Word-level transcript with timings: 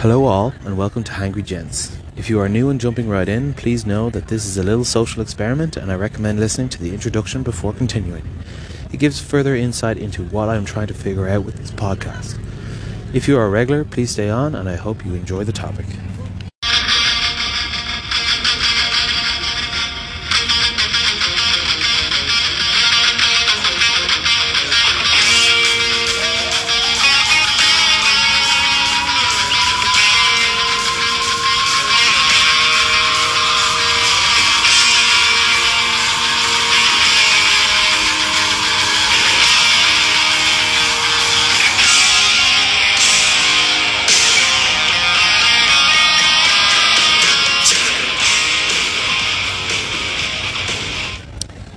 Hello, 0.00 0.26
all, 0.26 0.52
and 0.66 0.76
welcome 0.76 1.02
to 1.04 1.12
Hangry 1.12 1.42
Gents. 1.42 1.96
If 2.18 2.28
you 2.28 2.38
are 2.38 2.50
new 2.50 2.68
and 2.68 2.78
jumping 2.78 3.08
right 3.08 3.26
in, 3.26 3.54
please 3.54 3.86
know 3.86 4.10
that 4.10 4.28
this 4.28 4.44
is 4.44 4.58
a 4.58 4.62
little 4.62 4.84
social 4.84 5.22
experiment 5.22 5.78
and 5.78 5.90
I 5.90 5.94
recommend 5.94 6.38
listening 6.38 6.68
to 6.68 6.78
the 6.78 6.92
introduction 6.92 7.42
before 7.42 7.72
continuing. 7.72 8.22
It 8.92 8.98
gives 8.98 9.22
further 9.22 9.56
insight 9.56 9.96
into 9.96 10.24
what 10.24 10.50
I'm 10.50 10.66
trying 10.66 10.88
to 10.88 10.94
figure 10.94 11.30
out 11.30 11.46
with 11.46 11.56
this 11.56 11.70
podcast. 11.70 12.38
If 13.14 13.26
you 13.26 13.38
are 13.38 13.46
a 13.46 13.50
regular, 13.50 13.84
please 13.84 14.10
stay 14.10 14.28
on 14.28 14.54
and 14.54 14.68
I 14.68 14.76
hope 14.76 15.02
you 15.02 15.14
enjoy 15.14 15.44
the 15.44 15.52
topic. 15.52 15.86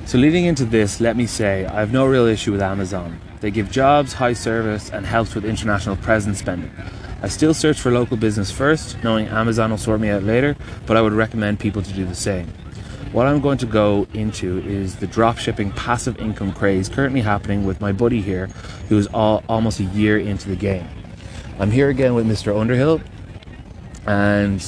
So, 0.09 0.17
leading 0.17 0.45
into 0.45 0.65
this, 0.65 0.99
let 0.99 1.15
me 1.15 1.27
say 1.27 1.67
I 1.67 1.81
have 1.81 1.93
no 1.93 2.07
real 2.07 2.25
issue 2.25 2.51
with 2.51 2.63
Amazon. 2.63 3.21
They 3.41 3.51
give 3.51 3.69
jobs, 3.69 4.11
high 4.11 4.33
service, 4.33 4.89
and 4.89 5.05
helps 5.05 5.35
with 5.35 5.45
international 5.45 5.97
presence 5.97 6.39
spending. 6.39 6.71
I 7.21 7.27
still 7.27 7.53
search 7.53 7.79
for 7.79 7.91
local 7.91 8.17
business 8.17 8.49
first, 8.49 8.97
knowing 9.03 9.27
Amazon 9.27 9.69
will 9.69 9.77
sort 9.77 10.01
me 10.01 10.09
out 10.09 10.23
later, 10.23 10.55
but 10.87 10.97
I 10.97 11.01
would 11.03 11.13
recommend 11.13 11.59
people 11.59 11.83
to 11.83 11.93
do 11.93 12.05
the 12.05 12.15
same. 12.15 12.47
What 13.11 13.27
I'm 13.27 13.39
going 13.39 13.59
to 13.59 13.67
go 13.67 14.07
into 14.15 14.57
is 14.65 14.95
the 14.95 15.05
dropshipping 15.05 15.75
passive 15.75 16.17
income 16.17 16.53
craze 16.53 16.89
currently 16.89 17.21
happening 17.21 17.63
with 17.63 17.79
my 17.79 17.91
buddy 17.91 18.19
here, 18.19 18.47
who 18.87 18.97
is 18.97 19.05
all, 19.13 19.43
almost 19.47 19.79
a 19.79 19.83
year 19.83 20.17
into 20.17 20.49
the 20.49 20.55
game. 20.55 20.87
I'm 21.59 21.69
here 21.69 21.89
again 21.89 22.15
with 22.15 22.25
Mr. 22.25 22.59
Underhill, 22.59 22.99
and 24.07 24.59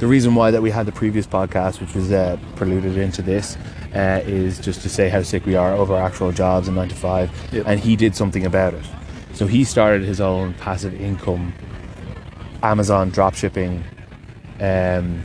the 0.00 0.06
reason 0.06 0.34
why 0.34 0.50
that 0.50 0.60
we 0.60 0.70
had 0.70 0.84
the 0.84 0.92
previous 0.92 1.26
podcast, 1.26 1.80
which 1.80 1.94
was 1.94 2.12
uh, 2.12 2.36
preluded 2.56 2.98
into 2.98 3.22
this, 3.22 3.56
uh, 3.96 4.20
is 4.26 4.58
just 4.60 4.82
to 4.82 4.88
say 4.88 5.08
how 5.08 5.22
sick 5.22 5.46
we 5.46 5.56
are 5.56 5.72
of 5.72 5.90
our 5.90 6.02
actual 6.02 6.30
jobs 6.32 6.68
in 6.68 6.74
nine 6.74 6.88
to 6.88 6.94
five, 6.94 7.30
Yep. 7.52 7.64
and 7.66 7.80
he 7.80 7.96
did 7.96 8.14
something 8.14 8.44
about 8.44 8.74
it. 8.74 8.84
So 9.32 9.46
he 9.46 9.64
started 9.64 10.02
his 10.06 10.20
own 10.20 10.54
passive 10.54 10.94
income 11.00 11.52
Amazon 12.62 13.10
dropshipping. 13.10 13.82
Um, 14.60 15.22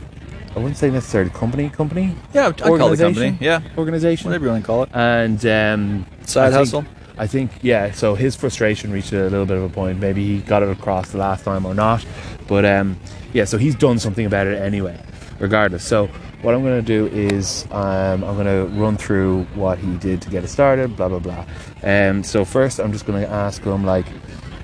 I 0.54 0.58
wouldn't 0.58 0.76
say 0.76 0.90
necessarily 0.90 1.30
company, 1.30 1.70
company 1.70 2.14
Yeah, 2.34 2.48
I 2.48 2.52
call 2.52 2.92
it 2.92 2.98
company. 2.98 3.38
Yeah, 3.40 3.60
organization, 3.78 4.28
whatever 4.28 4.44
you 4.46 4.50
want 4.52 4.64
to 4.64 4.66
call 4.66 4.82
it. 4.84 4.90
and 4.92 5.44
um, 5.46 6.06
Side 6.26 6.48
I 6.48 6.50
think- 6.50 6.58
hustle. 6.58 6.84
I 7.18 7.26
think 7.26 7.50
yeah. 7.60 7.92
So 7.92 8.14
his 8.14 8.34
frustration 8.36 8.90
reached 8.90 9.12
a 9.12 9.24
little 9.24 9.44
bit 9.44 9.58
of 9.58 9.62
a 9.64 9.68
point. 9.68 10.00
Maybe 10.00 10.24
he 10.26 10.38
got 10.38 10.62
it 10.62 10.70
across 10.70 11.10
the 11.10 11.18
last 11.18 11.44
time 11.44 11.66
or 11.66 11.74
not, 11.74 12.04
but 12.48 12.64
um, 12.64 12.96
yeah. 13.34 13.44
So 13.44 13.58
he's 13.58 13.74
done 13.74 13.98
something 13.98 14.24
about 14.24 14.46
it 14.46 14.60
anyway, 14.60 14.98
regardless. 15.38 15.84
So 15.84 16.08
what 16.42 16.54
I'm 16.54 16.62
going 16.62 16.84
to 16.84 16.86
do 16.86 17.06
is 17.16 17.66
um, 17.70 18.24
I'm 18.24 18.34
going 18.34 18.46
to 18.46 18.66
run 18.78 18.96
through 18.96 19.44
what 19.54 19.78
he 19.78 19.96
did 19.96 20.20
to 20.22 20.30
get 20.30 20.44
it 20.44 20.48
started. 20.48 20.96
Blah 20.96 21.08
blah 21.08 21.20
blah. 21.20 21.46
Um, 21.82 22.22
so 22.24 22.44
first, 22.44 22.80
I'm 22.80 22.92
just 22.92 23.06
going 23.06 23.22
to 23.22 23.30
ask 23.30 23.62
him 23.62 23.84
like, 23.84 24.06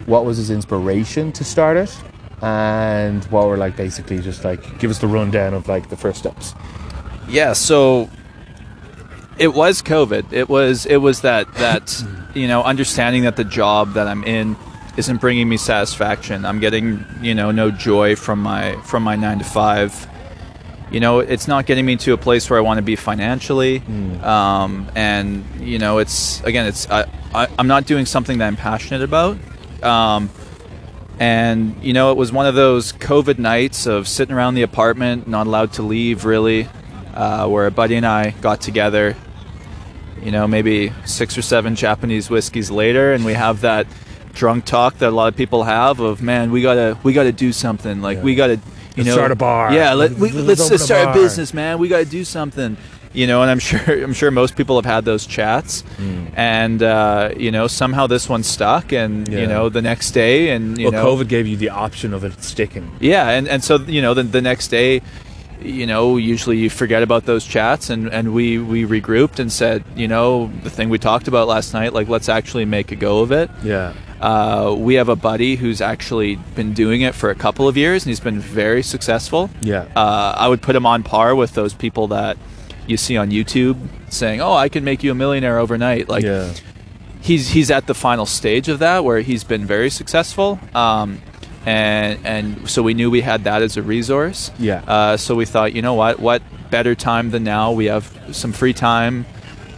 what 0.06 0.24
was 0.24 0.36
his 0.36 0.50
inspiration 0.50 1.32
to 1.32 1.44
start 1.44 1.76
it, 1.76 1.96
and 2.42 3.24
what 3.26 3.46
were 3.46 3.56
like 3.56 3.76
basically 3.76 4.18
just 4.18 4.44
like 4.44 4.78
give 4.78 4.90
us 4.90 4.98
the 4.98 5.06
rundown 5.06 5.54
of 5.54 5.68
like 5.68 5.88
the 5.88 5.96
first 5.96 6.18
steps. 6.18 6.54
Yeah, 7.28 7.52
so 7.52 8.10
it 9.38 9.54
was 9.54 9.80
COVID. 9.82 10.32
It 10.32 10.48
was 10.48 10.84
it 10.86 10.96
was 10.96 11.20
that 11.20 11.52
that 11.54 12.04
you 12.34 12.48
know 12.48 12.62
understanding 12.62 13.22
that 13.22 13.36
the 13.36 13.44
job 13.44 13.92
that 13.94 14.08
I'm 14.08 14.24
in 14.24 14.56
isn't 14.96 15.20
bringing 15.20 15.48
me 15.48 15.56
satisfaction. 15.56 16.44
I'm 16.44 16.58
getting 16.58 17.04
you 17.20 17.34
know 17.34 17.52
no 17.52 17.70
joy 17.70 18.16
from 18.16 18.42
my 18.42 18.74
from 18.82 19.04
my 19.04 19.14
nine 19.14 19.38
to 19.38 19.44
five. 19.44 20.08
You 20.90 21.00
know, 21.00 21.18
it's 21.18 21.46
not 21.46 21.66
getting 21.66 21.84
me 21.84 21.96
to 21.96 22.14
a 22.14 22.16
place 22.16 22.48
where 22.48 22.58
I 22.58 22.62
want 22.62 22.78
to 22.78 22.82
be 22.82 22.96
financially, 22.96 23.82
um, 24.22 24.90
and 24.94 25.44
you 25.60 25.78
know, 25.78 25.98
it's 25.98 26.42
again, 26.44 26.66
it's 26.66 26.88
I, 26.88 27.04
I, 27.34 27.48
I'm 27.58 27.66
not 27.66 27.84
doing 27.84 28.06
something 28.06 28.38
that 28.38 28.46
I'm 28.46 28.56
passionate 28.56 29.02
about. 29.02 29.36
Um, 29.82 30.30
and 31.18 31.76
you 31.82 31.92
know, 31.92 32.10
it 32.12 32.16
was 32.16 32.32
one 32.32 32.46
of 32.46 32.54
those 32.54 32.92
COVID 32.92 33.38
nights 33.38 33.86
of 33.86 34.08
sitting 34.08 34.34
around 34.34 34.54
the 34.54 34.62
apartment, 34.62 35.28
not 35.28 35.46
allowed 35.46 35.74
to 35.74 35.82
leave 35.82 36.24
really, 36.24 36.68
uh, 37.14 37.46
where 37.48 37.66
a 37.66 37.70
buddy 37.70 37.96
and 37.96 38.06
I 38.06 38.30
got 38.30 38.60
together. 38.60 39.14
You 40.22 40.32
know, 40.32 40.48
maybe 40.48 40.92
six 41.04 41.36
or 41.36 41.42
seven 41.42 41.74
Japanese 41.74 42.30
whiskeys 42.30 42.70
later, 42.70 43.12
and 43.12 43.24
we 43.24 43.34
have 43.34 43.60
that 43.60 43.86
drunk 44.32 44.64
talk 44.64 44.98
that 44.98 45.08
a 45.08 45.14
lot 45.14 45.28
of 45.28 45.36
people 45.36 45.64
have 45.64 46.00
of, 46.00 46.22
man, 46.22 46.50
we 46.50 46.62
gotta 46.62 46.96
we 47.02 47.12
gotta 47.12 47.32
do 47.32 47.52
something. 47.52 48.00
Like 48.00 48.22
we 48.22 48.34
gotta, 48.34 48.60
you 48.98 49.04
Let's 49.04 49.16
know, 49.16 49.20
start 49.20 49.32
a 49.32 49.36
bar. 49.36 49.72
Yeah, 49.72 49.94
let, 49.94 50.12
we, 50.12 50.30
Let's 50.30 50.60
let's, 50.68 50.70
a 50.70 50.78
start 50.78 51.04
bar. 51.06 51.12
a 51.12 51.22
business, 51.22 51.54
man. 51.54 51.78
We 51.78 51.88
gotta 51.88 52.04
do 52.04 52.24
something. 52.24 52.76
You 53.14 53.26
know, 53.26 53.40
and 53.42 53.50
I'm 53.50 53.58
sure 53.68 53.80
I'm 54.04 54.12
sure 54.12 54.30
most 54.30 54.54
people 54.54 54.76
have 54.76 54.84
had 54.84 55.04
those 55.06 55.26
chats, 55.26 55.82
and 56.36 56.82
uh, 56.82 57.30
you 57.36 57.50
know 57.50 57.66
somehow 57.66 58.06
this 58.06 58.28
one 58.28 58.42
stuck, 58.42 58.92
and 58.92 59.26
Yeah. 59.28 59.40
you 59.40 59.46
know 59.46 59.68
the 59.70 59.82
next 59.82 60.10
day, 60.12 60.50
and 60.50 60.76
you 60.78 60.90
well, 60.90 60.92
know 61.04 61.16
COVID 61.16 61.28
gave 61.28 61.46
you 61.46 61.56
the 61.56 61.70
option 61.70 62.12
of 62.14 62.22
it 62.24 62.42
sticking. 62.42 62.90
yeah, 63.00 63.30
and, 63.30 63.48
and 63.48 63.64
so 63.64 63.76
you 63.78 64.02
know 64.02 64.12
the, 64.14 64.22
the 64.24 64.42
next 64.42 64.68
day, 64.68 65.00
you 65.62 65.86
know, 65.86 66.16
usually 66.18 66.58
you 66.58 66.68
forget 66.70 67.02
about 67.02 67.24
those 67.24 67.44
chats, 67.46 67.88
and, 67.90 68.08
and 68.12 68.34
we 68.34 68.58
we 68.58 68.84
regrouped 68.84 69.38
and 69.38 69.50
said, 69.50 69.84
you 69.96 70.06
know, 70.06 70.50
the 70.62 70.70
thing 70.70 70.90
we 70.90 70.98
talked 70.98 71.28
about 71.28 71.48
last 71.48 71.72
night, 71.72 71.92
like 71.94 72.08
let's 72.08 72.28
actually 72.28 72.66
make 72.66 72.92
a 72.92 72.96
go 72.96 73.20
of 73.20 73.32
it. 73.32 73.50
Yeah. 73.62 73.94
Uh, 74.20 74.74
we 74.76 74.94
have 74.94 75.08
a 75.08 75.16
buddy 75.16 75.56
who's 75.56 75.80
actually 75.80 76.36
been 76.54 76.74
doing 76.74 77.02
it 77.02 77.14
for 77.14 77.30
a 77.30 77.34
couple 77.34 77.68
of 77.68 77.76
years, 77.76 78.04
and 78.04 78.10
he's 78.10 78.20
been 78.20 78.40
very 78.40 78.82
successful. 78.82 79.50
Yeah. 79.60 79.86
Uh, 79.94 80.34
I 80.36 80.48
would 80.48 80.62
put 80.62 80.74
him 80.74 80.86
on 80.86 81.02
par 81.02 81.34
with 81.34 81.54
those 81.54 81.74
people 81.74 82.08
that 82.08 82.36
you 82.86 82.96
see 82.96 83.16
on 83.16 83.30
YouTube 83.30 83.76
saying, 84.10 84.40
"Oh, 84.40 84.54
I 84.54 84.68
can 84.68 84.84
make 84.84 85.02
you 85.02 85.12
a 85.12 85.14
millionaire 85.14 85.58
overnight." 85.58 86.08
Like 86.08 86.24
yeah. 86.24 86.52
he's 87.20 87.48
he's 87.50 87.70
at 87.70 87.86
the 87.86 87.94
final 87.94 88.26
stage 88.26 88.68
of 88.68 88.80
that 88.80 89.04
where 89.04 89.20
he's 89.20 89.44
been 89.44 89.66
very 89.66 89.90
successful. 89.90 90.58
Um, 90.74 91.20
and 91.66 92.18
and 92.24 92.70
so 92.70 92.82
we 92.82 92.94
knew 92.94 93.10
we 93.10 93.20
had 93.20 93.44
that 93.44 93.62
as 93.62 93.76
a 93.76 93.82
resource. 93.82 94.50
Yeah. 94.58 94.82
Uh, 94.86 95.16
so 95.16 95.34
we 95.34 95.44
thought, 95.44 95.74
you 95.74 95.82
know 95.82 95.94
what, 95.94 96.18
what 96.18 96.42
better 96.70 96.94
time 96.94 97.30
than 97.30 97.44
now? 97.44 97.72
We 97.72 97.86
have 97.86 98.10
some 98.32 98.52
free 98.52 98.72
time. 98.72 99.26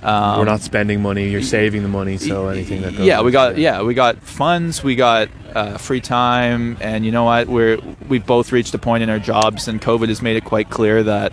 Um, 0.02 0.38
We're 0.38 0.44
not 0.46 0.60
spending 0.62 1.02
money. 1.02 1.28
You're 1.30 1.42
saving 1.42 1.82
the 1.82 1.88
money, 1.88 2.16
so 2.16 2.48
anything 2.48 2.82
that 2.82 2.96
goes. 2.96 3.06
yeah, 3.06 3.20
we 3.22 3.30
got 3.32 3.58
yeah, 3.58 3.82
we 3.82 3.92
got 3.94 4.16
funds, 4.22 4.82
we 4.82 4.94
got 4.96 5.28
uh, 5.54 5.76
free 5.76 6.00
time, 6.00 6.78
and 6.80 7.04
you 7.04 7.12
know 7.12 7.24
what? 7.24 7.48
We're 7.48 7.78
we've 8.08 8.24
both 8.24 8.50
reached 8.52 8.72
a 8.74 8.78
point 8.78 9.02
in 9.02 9.10
our 9.10 9.18
jobs, 9.18 9.68
and 9.68 9.80
COVID 9.80 10.08
has 10.08 10.22
made 10.22 10.36
it 10.36 10.44
quite 10.44 10.70
clear 10.70 11.02
that 11.02 11.32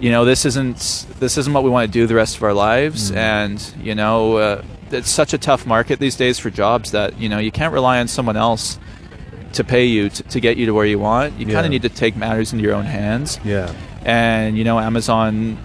you 0.00 0.10
know 0.10 0.24
this 0.24 0.44
isn't 0.44 1.06
this 1.20 1.38
isn't 1.38 1.52
what 1.52 1.62
we 1.62 1.70
want 1.70 1.86
to 1.86 1.92
do 1.92 2.06
the 2.06 2.14
rest 2.16 2.36
of 2.36 2.42
our 2.42 2.52
lives, 2.54 3.12
and 3.12 3.60
you 3.80 3.94
know 3.94 4.36
uh, 4.38 4.62
it's 4.90 5.10
such 5.10 5.32
a 5.32 5.38
tough 5.38 5.64
market 5.66 6.00
these 6.00 6.16
days 6.16 6.38
for 6.38 6.50
jobs 6.50 6.90
that 6.90 7.18
you 7.20 7.28
know 7.28 7.38
you 7.38 7.52
can't 7.52 7.72
rely 7.72 8.00
on 8.00 8.08
someone 8.08 8.36
else 8.36 8.78
to 9.52 9.62
pay 9.64 9.84
you 9.86 10.08
to, 10.10 10.22
to 10.24 10.40
get 10.40 10.56
you 10.56 10.66
to 10.66 10.74
where 10.74 10.84
you 10.86 10.98
want. 10.98 11.38
You 11.38 11.46
kind 11.46 11.64
of 11.64 11.70
need 11.70 11.82
to 11.82 11.88
take 11.88 12.16
matters 12.16 12.52
into 12.52 12.64
your 12.64 12.74
own 12.74 12.84
hands 12.86 13.38
Yeah. 13.44 13.72
and 14.04 14.58
you 14.58 14.64
know 14.64 14.78
amazon 14.78 15.58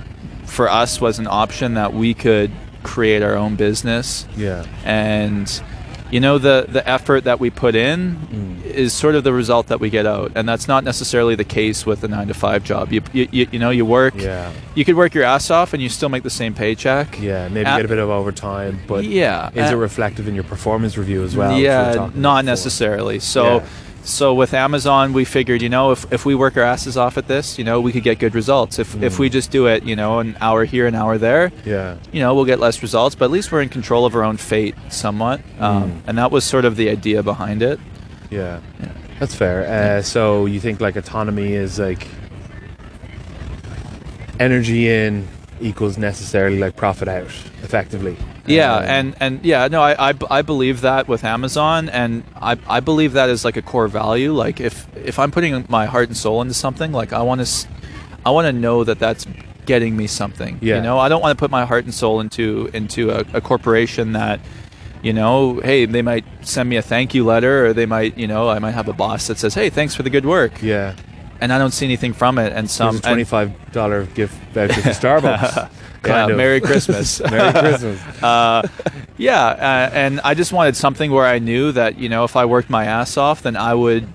for 0.54 0.70
us 0.70 1.02
was 1.02 1.18
an 1.20 1.28
option 1.28 1.74
that 1.74 1.94
we 1.94 2.14
could 2.14 2.52
create 2.84 3.24
our 3.24 3.36
own 3.36 3.56
business 3.56 4.26
Yeah. 4.38 4.66
and 4.86 5.48
you 6.12 6.20
know 6.20 6.38
the 6.38 6.66
the 6.70 6.88
effort 6.88 7.24
that 7.24 7.40
we 7.40 7.50
put 7.50 7.74
in 7.76 8.00
Mm. 8.34 8.64
is 8.66 8.94
sort 8.94 9.16
of 9.16 9.24
the 9.24 9.34
result 9.34 9.68
that 9.68 9.80
we 9.80 9.90
get 9.90 10.06
out 10.06 10.32
and 10.36 10.48
that's 10.48 10.68
not 10.68 10.84
necessarily 10.84 11.36
the 11.36 11.44
case 11.60 11.86
with 11.88 12.04
a 12.04 12.08
9 12.08 12.28
to 12.28 12.34
5 12.36 12.64
job 12.64 12.92
you 12.92 13.02
you, 13.14 13.28
you, 13.32 13.48
you 13.54 13.60
know 13.60 13.72
you 13.72 13.86
work 13.86 14.14
Yeah. 14.18 14.52
you 14.76 14.84
could 14.86 14.96
work 14.96 15.14
your 15.16 15.24
ass 15.24 15.50
off 15.50 15.74
and 15.74 15.82
you 15.82 15.90
still 15.90 16.10
make 16.10 16.24
the 16.24 16.30
same 16.42 16.54
paycheck 16.54 17.20
Yeah. 17.20 17.48
Maybe 17.48 17.66
Uh, 17.66 17.78
get 17.78 17.86
a 17.86 17.94
bit 17.96 18.00
of 18.00 18.10
overtime, 18.10 18.80
but 18.88 19.06
yeah 19.06 19.50
is 19.56 19.72
it 19.72 19.74
uh, 19.74 19.78
reflective 19.78 20.28
in 20.28 20.36
your 20.36 20.44
performance 20.56 20.98
review 20.98 21.24
as 21.24 21.36
well? 21.36 21.50
which 21.52 21.64
we 21.64 21.68
were 21.68 21.74
yeah, 21.74 22.10
not 22.14 22.14
before? 22.44 22.44
necessarily. 22.44 23.18
So, 23.20 23.44
Yeah. 23.46 23.64
So 24.04 24.34
with 24.34 24.54
Amazon, 24.54 25.14
we 25.14 25.26
figured, 25.26 25.62
you 25.62 25.70
know, 25.70 25.92
if, 25.92 26.12
if 26.12 26.26
we 26.26 26.36
work 26.36 26.58
our 26.58 26.64
asses 26.64 26.98
off 26.98 27.18
at 27.18 27.28
this, 27.28 27.58
you 27.58 27.64
know, 27.64 27.80
we 27.82 27.92
could 27.92 28.04
get 28.04 28.20
good 28.20 28.36
results. 28.36 28.78
If 28.80 29.02
if 29.02 29.16
Mm. 29.16 29.20
we 29.20 29.30
just 29.30 29.50
do 29.52 29.68
it, 29.68 29.84
you 29.84 29.96
know, 29.96 30.20
an 30.20 30.36
hour 30.42 30.66
here, 30.66 30.88
an 30.88 30.96
hour 30.96 31.18
there, 31.18 31.52
Yeah. 31.66 31.96
you 32.12 32.20
know, 32.20 32.36
we'll 32.36 32.46
get 32.46 32.60
less 32.60 32.82
results. 32.82 33.16
But 33.16 33.26
at 33.26 33.32
least 33.32 33.52
we're 33.52 33.62
in 33.62 33.70
control 33.70 34.06
of 34.06 34.14
our 34.16 34.24
own 34.24 34.38
fate, 34.38 34.76
somewhat. 34.90 35.40
Um, 35.60 35.84
Mm. 35.84 35.92
and 36.08 36.18
that 36.18 36.32
was 36.32 36.44
sort 36.44 36.66
of 36.66 36.76
the 36.76 36.90
idea 36.90 37.24
behind 37.24 37.62
it. 37.64 37.80
Yeah. 38.30 38.60
That's 39.20 39.36
fair. 39.36 39.66
Uh, 39.98 40.02
so 40.02 40.46
you 40.48 40.60
think 40.60 40.82
like 40.82 40.96
autonomy 40.98 41.54
is 41.54 41.80
like 41.80 42.08
energy 44.40 44.90
in, 44.90 45.28
equals 45.62 45.98
necessarily 45.98 46.58
like 46.60 46.76
profit 46.76 47.08
out 47.08 47.28
effectively. 47.64 48.18
Yeah, 48.46 48.76
Um, 48.76 48.84
and 48.86 49.16
and 49.20 49.46
yeah, 49.46 49.68
no, 49.70 49.82
I, 49.82 50.10
I, 50.10 50.14
I 50.30 50.42
believe 50.42 50.82
that 50.82 51.08
with 51.08 51.24
Amazon, 51.24 51.88
and 51.90 52.24
I, 52.36 52.58
I 52.68 52.80
believe 52.82 53.14
that 53.14 53.30
is 53.30 53.46
like 53.46 53.56
a 53.58 53.62
core 53.62 53.88
value. 53.88 54.34
Like 54.34 54.60
if 54.60 54.86
if 54.98 55.18
I'm 55.20 55.32
putting 55.32 55.66
my 55.70 55.86
heart 55.86 56.10
and 56.10 56.18
soul 56.18 56.42
into 56.42 56.54
something, 56.54 56.92
like 56.92 57.14
I 57.14 57.22
want 57.22 57.46
to, 57.46 57.68
I 58.26 58.32
want 58.32 58.46
to 58.48 58.52
know 58.54 58.84
that 58.84 59.00
that's 59.00 59.26
getting 59.66 59.96
me 59.96 60.08
something. 60.08 60.60
Yeah. 60.62 60.76
You 60.76 60.82
know, 60.82 61.00
I 61.00 61.08
don't 61.08 61.22
want 61.22 61.38
to 61.38 61.42
put 61.42 61.52
my 61.52 61.66
heart 61.66 61.86
and 61.86 61.94
soul 61.94 62.20
into 62.20 62.70
into 62.74 63.12
a, 63.12 63.24
a 63.34 63.40
corporation 63.40 64.12
that, 64.12 64.42
you 65.02 65.14
know, 65.14 65.62
hey, 65.62 65.86
they 65.86 66.02
might 66.02 66.26
send 66.42 66.68
me 66.68 66.76
a 66.76 66.82
thank 66.82 67.14
you 67.14 67.24
letter, 67.24 67.68
or 67.68 67.74
they 67.74 67.86
might, 67.86 68.18
you 68.18 68.28
know, 68.28 68.50
I 68.50 68.60
might 68.60 68.72
have 68.72 68.90
a 68.90 68.94
boss 68.94 69.28
that 69.28 69.38
says, 69.38 69.54
hey, 69.54 69.70
thanks 69.70 69.96
for 69.96 70.04
the 70.04 70.10
good 70.10 70.26
work, 70.26 70.62
yeah, 70.62 70.96
and 71.40 71.54
I 71.54 71.58
don't 71.58 71.72
see 71.72 71.86
anything 71.86 72.12
from 72.12 72.38
it, 72.40 72.52
and 72.52 72.70
some 72.70 72.96
twenty-five 73.00 73.72
dollar 73.72 74.04
gift 74.06 74.36
voucher 74.54 74.82
to 74.82 74.90
Starbucks. 74.90 75.70
and, 76.06 76.14
yeah, 76.14 76.28
of. 76.34 76.38
Merry 76.38 76.62
Christmas. 76.70 77.20
Merry 77.32 77.52
Christmas. 77.52 78.00
uh, 78.24 78.68
yeah, 79.18 79.46
uh, 79.46 79.90
and 79.94 80.20
I 80.24 80.34
just 80.34 80.52
wanted 80.54 80.76
something 80.76 81.12
where 81.12 81.26
I 81.26 81.40
knew 81.40 81.72
that 81.74 81.98
you 81.98 82.10
know 82.10 82.24
if 82.24 82.36
I 82.36 82.46
worked 82.46 82.70
my 82.70 82.86
ass 82.86 83.18
off, 83.18 83.44
then 83.44 83.56
I 83.56 83.74
would 83.74 84.08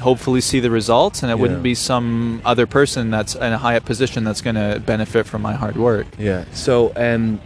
hopefully 0.00 0.40
see 0.40 0.58
the 0.58 0.70
results, 0.70 1.22
and 1.22 1.30
it 1.30 1.36
Yeah. 1.36 1.40
wouldn't 1.42 1.62
be 1.62 1.74
some 1.76 2.42
other 2.44 2.66
person 2.66 3.10
that's 3.10 3.34
in 3.36 3.52
a 3.52 3.58
high 3.58 3.76
up 3.76 3.84
position 3.84 4.24
that's 4.24 4.40
going 4.40 4.56
to 4.56 4.80
benefit 4.84 5.26
from 5.26 5.42
my 5.42 5.52
hard 5.54 5.76
work. 5.76 6.06
Yeah. 6.18 6.44
So 6.52 6.92
um, 6.96 7.40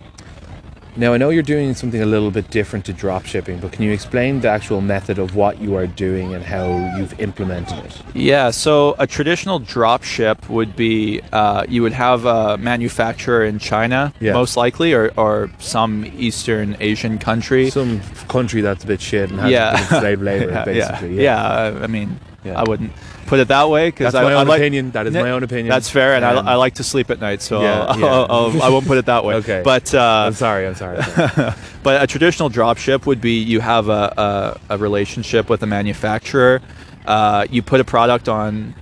now 0.97 1.13
I 1.13 1.17
know 1.19 1.31
you're 1.31 1.43
doing 1.43 1.75
something 1.75 2.01
a 2.03 2.07
little 2.07 2.31
bit 2.31 2.51
different 2.51 2.85
to 2.87 2.93
drop 2.93 3.27
shipping, 3.27 3.59
but 3.59 3.73
can 3.73 3.83
you 3.85 3.93
explain 3.93 4.41
the 4.41 4.49
actual 4.49 4.81
method 4.81 5.19
of 5.19 5.35
what 5.35 5.61
you 5.61 5.75
are 5.77 5.87
doing 5.87 6.35
and 6.35 6.45
how 6.45 6.67
you've 6.97 7.19
implemented 7.21 7.79
it? 7.85 8.03
Yeah, 8.15 8.51
so 8.51 8.97
a 8.99 9.07
traditional 9.07 9.59
drop 9.59 10.03
ship 10.03 10.49
would 10.49 10.75
be 10.77 11.21
uh, 11.33 11.65
you 11.69 11.83
would 11.83 11.93
have 11.93 12.25
a 12.25 12.57
manufacturer 12.59 13.45
in 13.45 13.59
China, 13.59 14.13
Yeah. 14.21 14.33
most 14.33 14.57
likely, 14.57 14.93
or, 14.95 15.13
or 15.17 15.51
some 15.59 16.05
Eastern 16.17 16.77
Asian 16.81 17.19
country. 17.19 17.71
Some 17.71 18.01
country 18.29 18.61
that's 18.61 18.85
a 18.85 18.87
bit 18.87 19.01
shit 19.01 19.31
and 19.31 19.41
has 19.41 19.51
yeah, 19.51 19.71
a 19.71 19.73
bit 19.73 19.81
of 19.93 19.99
slave 20.01 20.23
labor, 20.23 20.51
yeah, 20.53 20.65
basically. 20.65 21.15
Yeah, 21.17 21.71
yeah. 21.71 21.83
I 21.85 21.87
mean. 21.87 22.19
I 22.55 22.63
wouldn't 22.63 22.93
put 23.27 23.41
it 23.41 23.49
that 23.49 23.69
way 23.69 23.89
because 23.89 24.13
That's 24.13 24.23
I, 24.23 24.25
my 24.25 24.33
I 24.33 24.41
own 24.41 24.47
like, 24.49 24.61
opinion. 24.61 24.91
That 24.93 25.07
is 25.07 25.15
my 25.15 25.31
own 25.31 25.43
opinion. 25.43 25.69
That's 25.69 25.91
fair, 25.91 26.15
and 26.15 26.25
Um, 26.25 26.47
I, 26.47 26.53
I 26.53 26.55
like 26.55 26.75
to 26.75 26.85
sleep 26.85 27.11
at 27.11 27.21
night, 27.21 27.43
so 27.43 27.61
Yeah, 27.61 27.85
I'll, 27.85 27.99
yeah. 28.01 28.07
I'll, 28.07 28.27
I'll, 28.31 28.63
I 28.63 28.69
won't 28.69 28.87
put 28.87 28.99
it 28.99 29.07
that 29.07 29.25
way. 29.25 29.35
Okay. 29.47 29.63
But 29.65 29.95
uh, 29.95 30.25
I'm 30.29 30.33
sorry. 30.33 30.67
I'm 30.67 30.75
sorry. 30.75 30.99
I'm 30.99 31.31
sorry. 31.31 31.53
but 31.83 32.03
a 32.03 32.07
traditional 32.07 32.49
drop 32.49 32.79
ship 32.79 33.07
would 33.07 33.21
be 33.21 33.39
you 33.43 33.61
have 33.61 33.89
a, 33.89 34.57
a, 34.71 34.75
a 34.75 34.79
relationship 34.79 35.51
with 35.51 35.63
a 35.63 35.67
manufacturer. 35.67 36.61
Uh, 37.05 37.47
you 37.51 37.63
put 37.63 37.81
a 37.81 37.85
product 37.85 38.29
on 38.29 38.75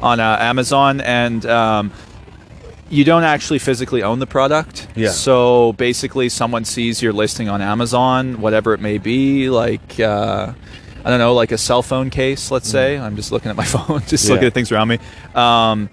on 0.00 0.20
uh, 0.20 0.36
Amazon, 0.40 1.00
and 1.00 1.44
um, 1.46 1.92
you 2.90 3.04
don't 3.04 3.24
actually 3.24 3.58
physically 3.58 4.02
own 4.02 4.18
the 4.18 4.26
product. 4.26 4.88
Yeah. 4.96 5.10
So 5.10 5.72
basically, 5.74 6.28
someone 6.28 6.64
sees 6.64 7.02
your 7.02 7.12
listing 7.12 7.48
on 7.48 7.60
Amazon, 7.62 8.40
whatever 8.40 8.74
it 8.74 8.80
may 8.80 8.98
be, 8.98 9.50
like. 9.50 9.98
I 11.06 11.10
don't 11.10 11.20
know, 11.20 11.34
like 11.34 11.52
a 11.52 11.58
cell 11.58 11.82
phone 11.82 12.10
case, 12.10 12.50
let's 12.50 12.68
say. 12.68 12.98
I'm 12.98 13.14
just 13.14 13.30
looking 13.30 13.48
at 13.48 13.56
my 13.56 13.64
phone, 13.74 14.02
just 14.08 14.24
Mm. 14.24 14.28
Yeah. 14.28 14.32
looking 14.34 14.46
at 14.48 14.54
things 14.54 14.72
around 14.72 14.88
me. 14.88 14.98
Um, 15.36 15.88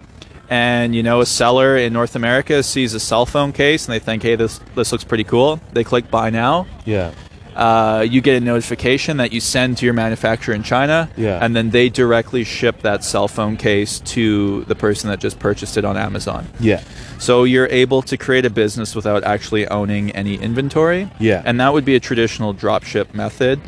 and 0.50 0.96
you 0.96 1.04
know, 1.04 1.22
a 1.22 1.26
seller 1.26 1.78
in 1.78 1.94
North 1.94 2.16
America 2.16 2.64
sees 2.64 2.94
a 2.96 3.00
cell 3.00 3.26
phone 3.28 3.54
case 3.54 3.86
and 3.86 3.94
they 3.94 4.00
think, 4.00 4.24
"Hey, 4.24 4.36
this 4.36 4.60
this 4.76 4.92
looks 4.92 5.04
pretty 5.04 5.24
cool." 5.24 5.60
They 5.74 5.84
click 5.84 6.10
buy 6.12 6.30
now. 6.32 6.66
yeah. 6.86 7.12
Uh, 7.56 8.04
you 8.10 8.20
get 8.20 8.36
a 8.42 8.44
notification 8.44 9.18
that 9.18 9.32
you 9.32 9.40
send 9.40 9.78
to 9.78 9.86
your 9.86 9.94
manufacturer 9.94 10.56
in 10.56 10.64
China, 10.64 11.08
Yeah. 11.16 11.38
and 11.40 11.56
then 11.56 11.70
they 11.70 11.88
directly 11.88 12.44
ship 12.44 12.82
that 12.82 13.04
cell 13.04 13.28
phone 13.28 13.58
case 13.58 14.00
to 14.16 14.64
the 14.64 14.74
person 14.74 15.12
that 15.12 15.20
just 15.20 15.38
purchased 15.38 15.78
it 15.78 15.86
on 15.86 15.96
Amazon. 15.96 16.48
Yeah. 16.60 16.82
So 17.20 17.44
you're 17.44 17.68
able 17.68 18.02
to 18.02 18.18
create 18.18 18.46
a 18.46 18.50
business 18.50 18.96
without 18.96 19.24
actually 19.24 19.68
owning 19.68 20.10
any 20.14 20.34
inventory. 20.34 21.12
Yeah. 21.20 21.44
and 21.46 21.60
that 21.60 21.72
would 21.74 21.86
be 21.86 21.94
a 21.94 22.00
traditional 22.00 22.56
dropship 22.56 23.14
method. 23.14 23.60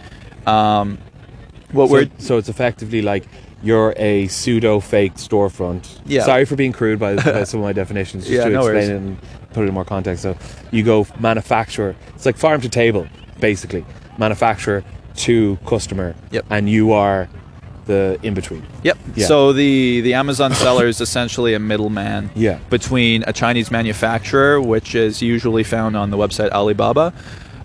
Um, 0.48 0.98
what 1.76 1.88
So, 1.90 1.94
we're 1.94 2.10
so 2.18 2.38
it's 2.38 2.50
effectively 2.50 3.02
like 3.02 3.28
you're 3.64 3.94
a 3.98 4.28
pseudo 4.28 4.80
fake 4.80 5.16
storefront. 5.16 6.00
Yeah. 6.06 6.24
Sorry 6.24 6.46
for 6.46 6.56
being 6.56 6.72
crude 6.72 7.00
by, 7.00 7.16
by 7.16 7.44
some 7.50 7.60
of 7.60 7.66
my 7.66 7.74
definitions. 7.74 8.24
Just 8.26 8.34
Yeah, 8.36 8.46
to 8.46 8.50
no 8.52 8.60
explain 8.62 8.76
worries. 8.76 8.90
it 8.90 8.96
and 8.96 9.18
put 9.54 9.64
it 9.64 9.68
in 9.70 9.74
more 9.74 9.86
context. 9.86 10.24
So 10.24 10.36
you 10.72 10.84
go 10.84 11.08
manufacturer. 11.20 11.96
It's 12.16 12.26
like 12.26 12.38
farm 12.38 12.62
to 12.62 12.70
table, 12.70 13.08
basically. 13.40 13.86
Manufacturer 14.18 14.84
to 15.18 15.58
customer. 15.66 16.16
Yep. 16.32 16.46
And 16.50 16.70
you 16.70 16.92
are 16.92 17.28
the 17.86 18.20
in 18.24 18.34
between. 18.34 18.66
Yep. 18.84 18.98
Yeah. 19.16 19.28
So 19.28 19.54
the 19.54 20.02
the 20.02 20.14
Amazon 20.16 20.54
seller 20.54 20.88
is 20.88 21.02
essentially 21.02 21.54
a 21.54 21.60
middleman 21.60 22.30
Yeah. 22.36 22.58
between 22.70 23.24
a 23.28 23.34
Chinese 23.34 23.70
manufacturer, 23.72 24.60
which 24.60 24.96
is 24.96 25.22
usually 25.22 25.64
found 25.64 25.96
on 25.96 26.10
the 26.10 26.18
website 26.18 26.50
Alibaba, 26.52 27.14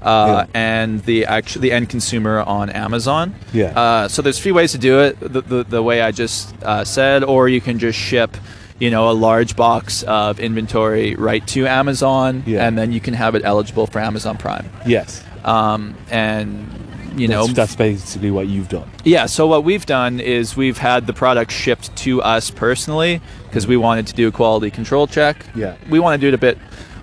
uh, 0.03 0.47
Yeah. 0.53 0.61
and 0.61 1.03
the 1.05 1.27
actual 1.27 1.63
the 1.63 1.73
end 1.73 1.89
consumer 1.89 2.41
on 2.41 2.71
Amazon. 2.71 3.35
Yeah. 3.53 3.79
Uh, 3.79 4.09
so 4.09 4.23
there's 4.23 4.39
a 4.39 4.43
few 4.43 4.55
ways 4.55 4.73
to 4.73 4.79
do 4.79 5.01
it. 5.01 5.19
The, 5.21 5.41
the, 5.43 5.65
the 5.65 5.83
way 5.83 6.01
I 6.03 6.11
just 6.13 6.55
uh, 6.63 6.85
said, 6.85 7.25
or 7.25 7.49
you 7.49 7.61
can 7.61 7.79
just 7.79 7.99
ship. 7.99 8.37
You 8.79 8.91
know, 8.91 9.11
a 9.11 9.13
large 9.13 9.57
box 9.57 10.05
of 10.05 10.41
inventory 10.41 11.15
right 11.15 11.47
to 11.49 11.67
Amazon, 11.67 12.43
Yeah. 12.47 12.67
and 12.67 12.79
then 12.79 12.93
you 12.93 13.01
can 13.01 13.13
have 13.13 13.35
it 13.35 13.43
eligible 13.45 13.87
for 13.87 13.99
Amazon 13.99 14.39
Prime. 14.39 14.71
Yes. 14.87 15.23
Um, 15.45 15.95
and 16.11 16.67
you 17.15 17.29
know, 17.29 17.43
that's, 17.45 17.55
that's 17.55 17.77
basically 17.77 18.31
what 18.31 18.47
you've 18.47 18.71
done. 18.71 18.89
yeah, 19.05 19.27
so 19.27 19.47
what 19.47 19.65
we've 19.65 19.85
done 19.85 20.19
is 20.19 20.57
we've 20.57 20.79
had 20.79 21.07
the 21.07 21.13
product 21.13 21.53
shipped 21.53 21.95
to 21.97 22.23
us 22.23 22.51
personally 22.51 23.21
because 23.45 23.67
we 23.67 23.77
wanted 23.77 24.07
to 24.07 24.15
do 24.15 24.29
a 24.29 24.33
quality 24.33 24.71
control 24.71 25.07
check. 25.07 25.45
Yeah. 25.55 25.77
We 25.91 25.99
want 25.99 26.19
to 26.19 26.25
do 26.25 26.29
it 26.29 26.35
a 26.35 26.39
bit. 26.39 26.57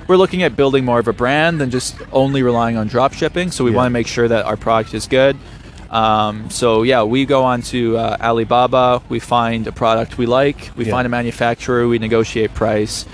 We're 0.08 0.18
looking 0.18 0.44
at 0.44 0.56
building 0.56 0.86
more 0.86 1.00
of 1.00 1.08
a 1.08 1.14
brand 1.14 1.60
than 1.60 1.70
just 1.70 1.96
only 2.14 2.42
relying 2.44 2.78
on 2.78 2.88
drop 2.88 3.14
shipping. 3.14 3.52
So 3.52 3.64
we 3.64 3.72
Yeah. 3.72 3.78
want 3.78 3.86
to 3.88 3.92
make 3.92 4.08
sure 4.08 4.28
that 4.28 4.46
our 4.46 4.56
product 4.58 4.94
is 4.94 5.06
good. 5.08 5.36
Um, 5.90 6.50
so 6.50 6.84
yeah, 6.84 7.04
we 7.04 7.26
go 7.26 7.44
on 7.44 7.62
to 7.74 7.98
uh, 7.98 8.18
Alibaba. 8.22 9.02
We 9.10 9.20
find 9.20 9.68
a 9.68 9.72
product 9.72 10.18
we 10.18 10.26
like. 10.26 10.72
We 10.78 10.86
Yeah. 10.86 10.92
find 10.92 11.06
a 11.06 11.10
manufacturer. 11.10 11.88
We 11.88 12.00
negotiate 12.00 12.54
price. 12.54 13.06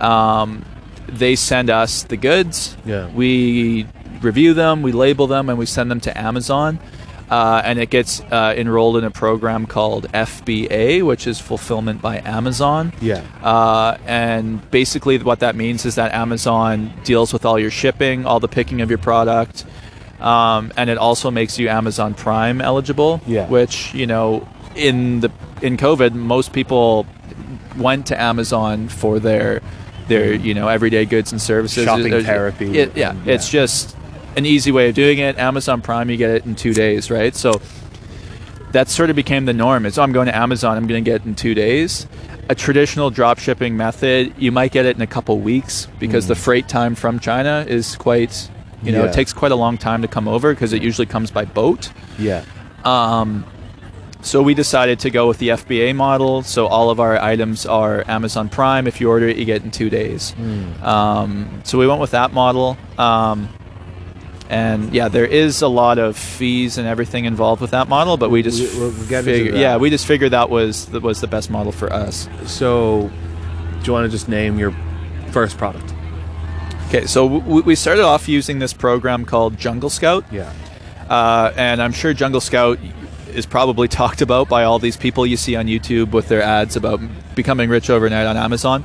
Um, 0.00 0.64
they 1.08 1.36
send 1.36 1.70
us 1.70 2.02
the 2.04 2.16
goods. 2.16 2.76
Yeah. 2.84 3.06
We 3.14 3.86
review 4.22 4.54
them, 4.54 4.82
we 4.82 4.92
label 4.92 5.26
them, 5.26 5.48
and 5.48 5.58
we 5.58 5.66
send 5.66 5.90
them 5.90 6.00
to 6.00 6.18
Amazon. 6.18 6.78
Uh, 7.28 7.60
and 7.64 7.80
it 7.80 7.90
gets 7.90 8.20
uh, 8.20 8.54
enrolled 8.56 8.96
in 8.96 9.02
a 9.04 9.10
program 9.10 9.66
called 9.66 10.06
FBA, 10.12 11.04
which 11.04 11.26
is 11.26 11.40
Fulfillment 11.40 12.00
by 12.00 12.18
Amazon. 12.24 12.92
Yeah. 13.00 13.22
Uh, 13.42 13.98
and 14.06 14.68
basically, 14.70 15.18
what 15.18 15.40
that 15.40 15.56
means 15.56 15.84
is 15.84 15.96
that 15.96 16.12
Amazon 16.12 16.92
deals 17.02 17.32
with 17.32 17.44
all 17.44 17.58
your 17.58 17.70
shipping, 17.72 18.26
all 18.26 18.38
the 18.38 18.46
picking 18.48 18.80
of 18.80 18.90
your 18.90 18.98
product, 18.98 19.64
um, 20.20 20.72
and 20.76 20.88
it 20.88 20.98
also 20.98 21.30
makes 21.32 21.58
you 21.58 21.68
Amazon 21.68 22.14
Prime 22.14 22.60
eligible. 22.60 23.20
Yeah. 23.26 23.48
Which 23.48 23.92
you 23.92 24.06
know, 24.06 24.46
in 24.76 25.18
the 25.20 25.30
in 25.62 25.76
COVID, 25.76 26.12
most 26.14 26.52
people 26.52 27.06
went 27.76 28.06
to 28.06 28.20
Amazon 28.20 28.88
for 28.88 29.18
their 29.18 29.62
their 30.06 30.32
you 30.32 30.54
know 30.54 30.68
everyday 30.68 31.04
goods 31.04 31.32
and 31.32 31.42
services. 31.42 31.84
Shopping 31.84 32.10
There's- 32.10 32.24
therapy 32.24 32.78
it- 32.78 32.96
yeah, 32.96 33.10
and- 33.10 33.26
it's 33.26 33.48
just 33.48 33.95
an 34.36 34.46
easy 34.46 34.70
way 34.70 34.88
of 34.88 34.94
doing 34.94 35.18
it. 35.18 35.38
Amazon 35.38 35.80
Prime, 35.82 36.10
you 36.10 36.16
get 36.16 36.30
it 36.30 36.44
in 36.44 36.54
two 36.54 36.74
days, 36.74 37.10
right? 37.10 37.34
So 37.34 37.60
that 38.72 38.88
sort 38.88 39.10
of 39.10 39.16
became 39.16 39.46
the 39.46 39.52
norm. 39.52 39.86
It's, 39.86 39.96
oh, 39.98 40.02
I'm 40.02 40.12
going 40.12 40.26
to 40.26 40.36
Amazon, 40.36 40.76
I'm 40.76 40.86
going 40.86 41.02
to 41.02 41.10
get 41.10 41.22
it 41.22 41.26
in 41.26 41.34
two 41.34 41.54
days. 41.54 42.06
A 42.48 42.54
traditional 42.54 43.10
drop 43.10 43.38
shipping 43.38 43.76
method, 43.76 44.32
you 44.38 44.52
might 44.52 44.70
get 44.72 44.84
it 44.86 44.94
in 44.96 45.02
a 45.02 45.06
couple 45.06 45.38
weeks 45.40 45.88
because 45.98 46.26
the 46.28 46.34
freight 46.34 46.68
time 46.68 46.94
from 46.94 47.18
China 47.18 47.64
is 47.68 47.96
quite, 47.96 48.48
you 48.82 48.92
know, 48.92 49.00
Mm. 49.00 49.04
Yeah. 49.04 49.10
it 49.10 49.14
takes 49.14 49.32
quite 49.32 49.52
a 49.52 49.56
long 49.56 49.78
time 49.78 50.02
to 50.02 50.08
come 50.08 50.28
over 50.28 50.52
because 50.54 50.72
it 50.72 50.82
usually 50.82 51.06
comes 51.06 51.30
by 51.30 51.44
boat. 51.44 51.90
Yeah. 52.18 52.44
Um, 52.84 53.44
so 54.20 54.42
we 54.42 54.54
decided 54.54 54.98
to 55.00 55.10
go 55.10 55.26
with 55.28 55.38
the 55.38 55.48
FBA 55.50 55.94
model. 55.94 56.42
So 56.42 56.66
all 56.66 56.90
of 56.90 57.00
our 57.00 57.16
items 57.18 57.64
are 57.66 58.04
Amazon 58.08 58.48
Prime. 58.48 58.86
If 58.86 59.00
you 59.00 59.08
order 59.08 59.26
it, 59.28 59.36
you 59.38 59.44
get 59.44 59.56
it 59.62 59.64
in 59.64 59.70
two 59.70 59.88
days. 59.90 60.34
Um, 60.82 61.62
so 61.64 61.78
we 61.78 61.86
went 61.86 62.00
with 62.00 62.10
that 62.12 62.32
model. 62.32 62.76
Um, 62.98 63.48
and 64.50 64.92
yeah, 64.94 65.08
there 65.08 65.26
is 65.26 65.62
a 65.62 65.68
lot 65.68 65.98
of 65.98 66.16
fees 66.16 66.78
and 66.78 66.86
everything 66.86 67.24
involved 67.24 67.60
with 67.60 67.72
that 67.72 67.88
model, 67.88 68.16
but 68.16 68.30
we 68.30 68.42
just 68.42 68.60
We- 68.60 68.78
we'll- 68.80 68.90
we'll 68.90 69.06
get 69.06 69.20
into 69.20 69.32
figure- 69.32 69.52
that. 69.52 69.58
yeah, 69.60 69.76
we 69.76 69.90
just 69.90 70.06
figured 70.06 70.30
that 70.32 70.50
was 70.50 70.86
that 70.86 71.02
was 71.02 71.20
the 71.20 71.26
best 71.26 71.50
model 71.50 71.72
for 71.72 71.92
us. 71.92 72.28
So, 72.46 73.10
do 73.80 73.86
you 73.86 73.92
want 73.92 74.04
to 74.06 74.10
just 74.10 74.28
name 74.28 74.58
your 74.58 74.72
first 75.32 75.58
product? 75.58 75.92
Okay, 76.88 77.06
so 77.06 77.28
w- 77.28 77.62
we 77.62 77.74
started 77.74 78.04
off 78.04 78.28
using 78.28 78.58
this 78.60 78.72
program 78.72 79.24
called 79.24 79.58
Jungle 79.58 79.90
Scout. 79.90 80.24
Yeah. 80.30 80.50
Uh, 81.10 81.52
and 81.56 81.82
I'm 81.82 81.92
sure 81.92 82.12
Jungle 82.14 82.40
Scout 82.40 82.78
is 83.34 83.44
probably 83.46 83.88
talked 84.02 84.22
about 84.22 84.48
by 84.48 84.62
all 84.64 84.78
these 84.78 84.96
people 84.96 85.26
you 85.26 85.36
see 85.36 85.56
on 85.56 85.66
YouTube 85.66 86.12
with 86.12 86.28
their 86.28 86.42
ads 86.42 86.76
about 86.76 87.00
becoming 87.34 87.68
rich 87.70 87.90
overnight 87.90 88.26
on 88.26 88.36
Amazon. 88.36 88.84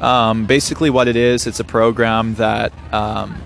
Um, 0.00 0.46
basically, 0.46 0.90
what 0.90 1.06
it 1.06 1.14
is, 1.14 1.46
it's 1.46 1.60
a 1.60 1.64
program 1.64 2.34
that 2.34 2.72
um, 2.92 3.40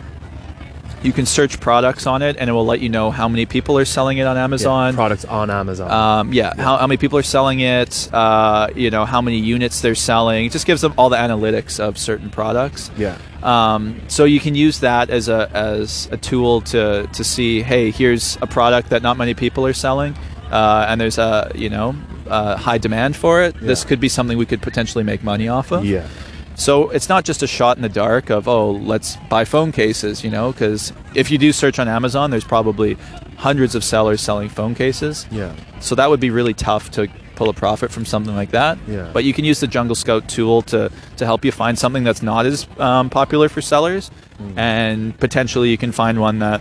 you 1.06 1.12
can 1.12 1.24
search 1.24 1.60
products 1.60 2.06
on 2.06 2.20
it, 2.22 2.36
and 2.38 2.50
it 2.50 2.52
will 2.52 2.66
let 2.66 2.80
you 2.80 2.88
know 2.88 3.10
how 3.10 3.28
many 3.28 3.46
people 3.46 3.78
are 3.78 3.84
selling 3.84 4.18
it 4.18 4.26
on 4.26 4.36
Yeah, 4.36 4.44
Amazon. 4.44 4.94
products 4.94 5.24
on 5.24 5.50
Amazon. 5.50 5.90
Um, 5.90 6.32
yeah, 6.32 6.52
How, 6.56 6.76
how 6.76 6.86
many 6.86 6.98
people 6.98 7.18
are 7.18 7.22
selling 7.22 7.60
it? 7.60 8.08
Uh, 8.12 8.68
you 8.74 8.90
know, 8.90 9.04
how 9.04 9.20
many 9.22 9.38
units 9.38 9.80
they're 9.80 9.94
selling. 9.94 10.46
It 10.46 10.52
just 10.52 10.66
gives 10.66 10.80
them 10.82 10.92
all 10.98 11.08
the 11.08 11.16
analytics 11.16 11.78
of 11.80 11.96
certain 11.96 12.28
products. 12.30 12.90
yeah. 12.98 13.16
Um, 13.42 14.00
so 14.08 14.24
you 14.24 14.40
can 14.40 14.54
use 14.56 14.80
that 14.80 15.08
as 15.08 15.28
a 15.28 15.48
as 15.54 16.08
a 16.10 16.16
tool 16.16 16.62
to 16.72 17.06
to 17.12 17.22
see, 17.22 17.62
hey, 17.62 17.90
here's 17.92 18.36
a 18.42 18.46
product 18.46 18.88
that 18.90 19.02
not 19.02 19.16
many 19.16 19.34
people 19.34 19.64
are 19.66 19.72
selling, 19.74 20.16
uh, 20.50 20.86
and 20.88 21.00
there's 21.00 21.18
a 21.18 21.52
you 21.54 21.68
know 21.70 21.94
uh, 22.28 22.56
high 22.56 22.78
demand 22.78 23.14
for 23.14 23.42
it. 23.44 23.54
This 23.60 23.84
could 23.84 24.00
be 24.00 24.08
something 24.08 24.36
we 24.36 24.46
could 24.46 24.62
potentially 24.62 25.04
make 25.04 25.22
money 25.22 25.46
off 25.48 25.70
of. 25.70 25.84
Yeah. 25.84 26.08
So 26.56 26.88
it's 26.90 27.08
not 27.08 27.24
just 27.24 27.42
a 27.42 27.46
shot 27.46 27.76
in 27.76 27.82
the 27.82 27.88
dark 27.88 28.30
of 28.30 28.48
oh 28.48 28.72
let's 28.72 29.16
buy 29.28 29.44
phone 29.44 29.72
cases, 29.72 30.24
you 30.24 30.30
know, 30.30 30.52
because 30.52 30.92
if 31.14 31.30
you 31.30 31.38
do 31.38 31.52
search 31.52 31.78
on 31.78 31.86
Amazon, 31.86 32.30
there's 32.30 32.44
probably 32.44 32.94
hundreds 33.36 33.74
of 33.74 33.84
sellers 33.84 34.20
selling 34.22 34.48
phone 34.48 34.74
cases. 34.74 35.26
Yeah. 35.30 35.54
So 35.80 35.94
that 35.94 36.08
would 36.08 36.20
be 36.20 36.30
really 36.30 36.54
tough 36.54 36.90
to 36.92 37.08
pull 37.34 37.50
a 37.50 37.52
profit 37.52 37.90
from 37.92 38.06
something 38.06 38.34
like 38.34 38.52
that. 38.52 38.78
Yeah. 38.88 39.10
But 39.12 39.24
you 39.24 39.34
can 39.34 39.44
use 39.44 39.60
the 39.60 39.66
Jungle 39.66 39.94
Scout 39.94 40.26
tool 40.28 40.62
to 40.62 40.90
to 41.18 41.24
help 41.26 41.44
you 41.44 41.52
find 41.52 41.78
something 41.78 42.04
that's 42.04 42.22
not 42.22 42.46
as 42.46 42.66
um, 42.78 43.10
popular 43.10 43.48
for 43.48 43.60
sellers, 43.60 44.10
Mm. 44.38 44.58
and 44.58 45.18
potentially 45.18 45.70
you 45.70 45.78
can 45.78 45.92
find 45.92 46.20
one 46.20 46.40
that 46.40 46.60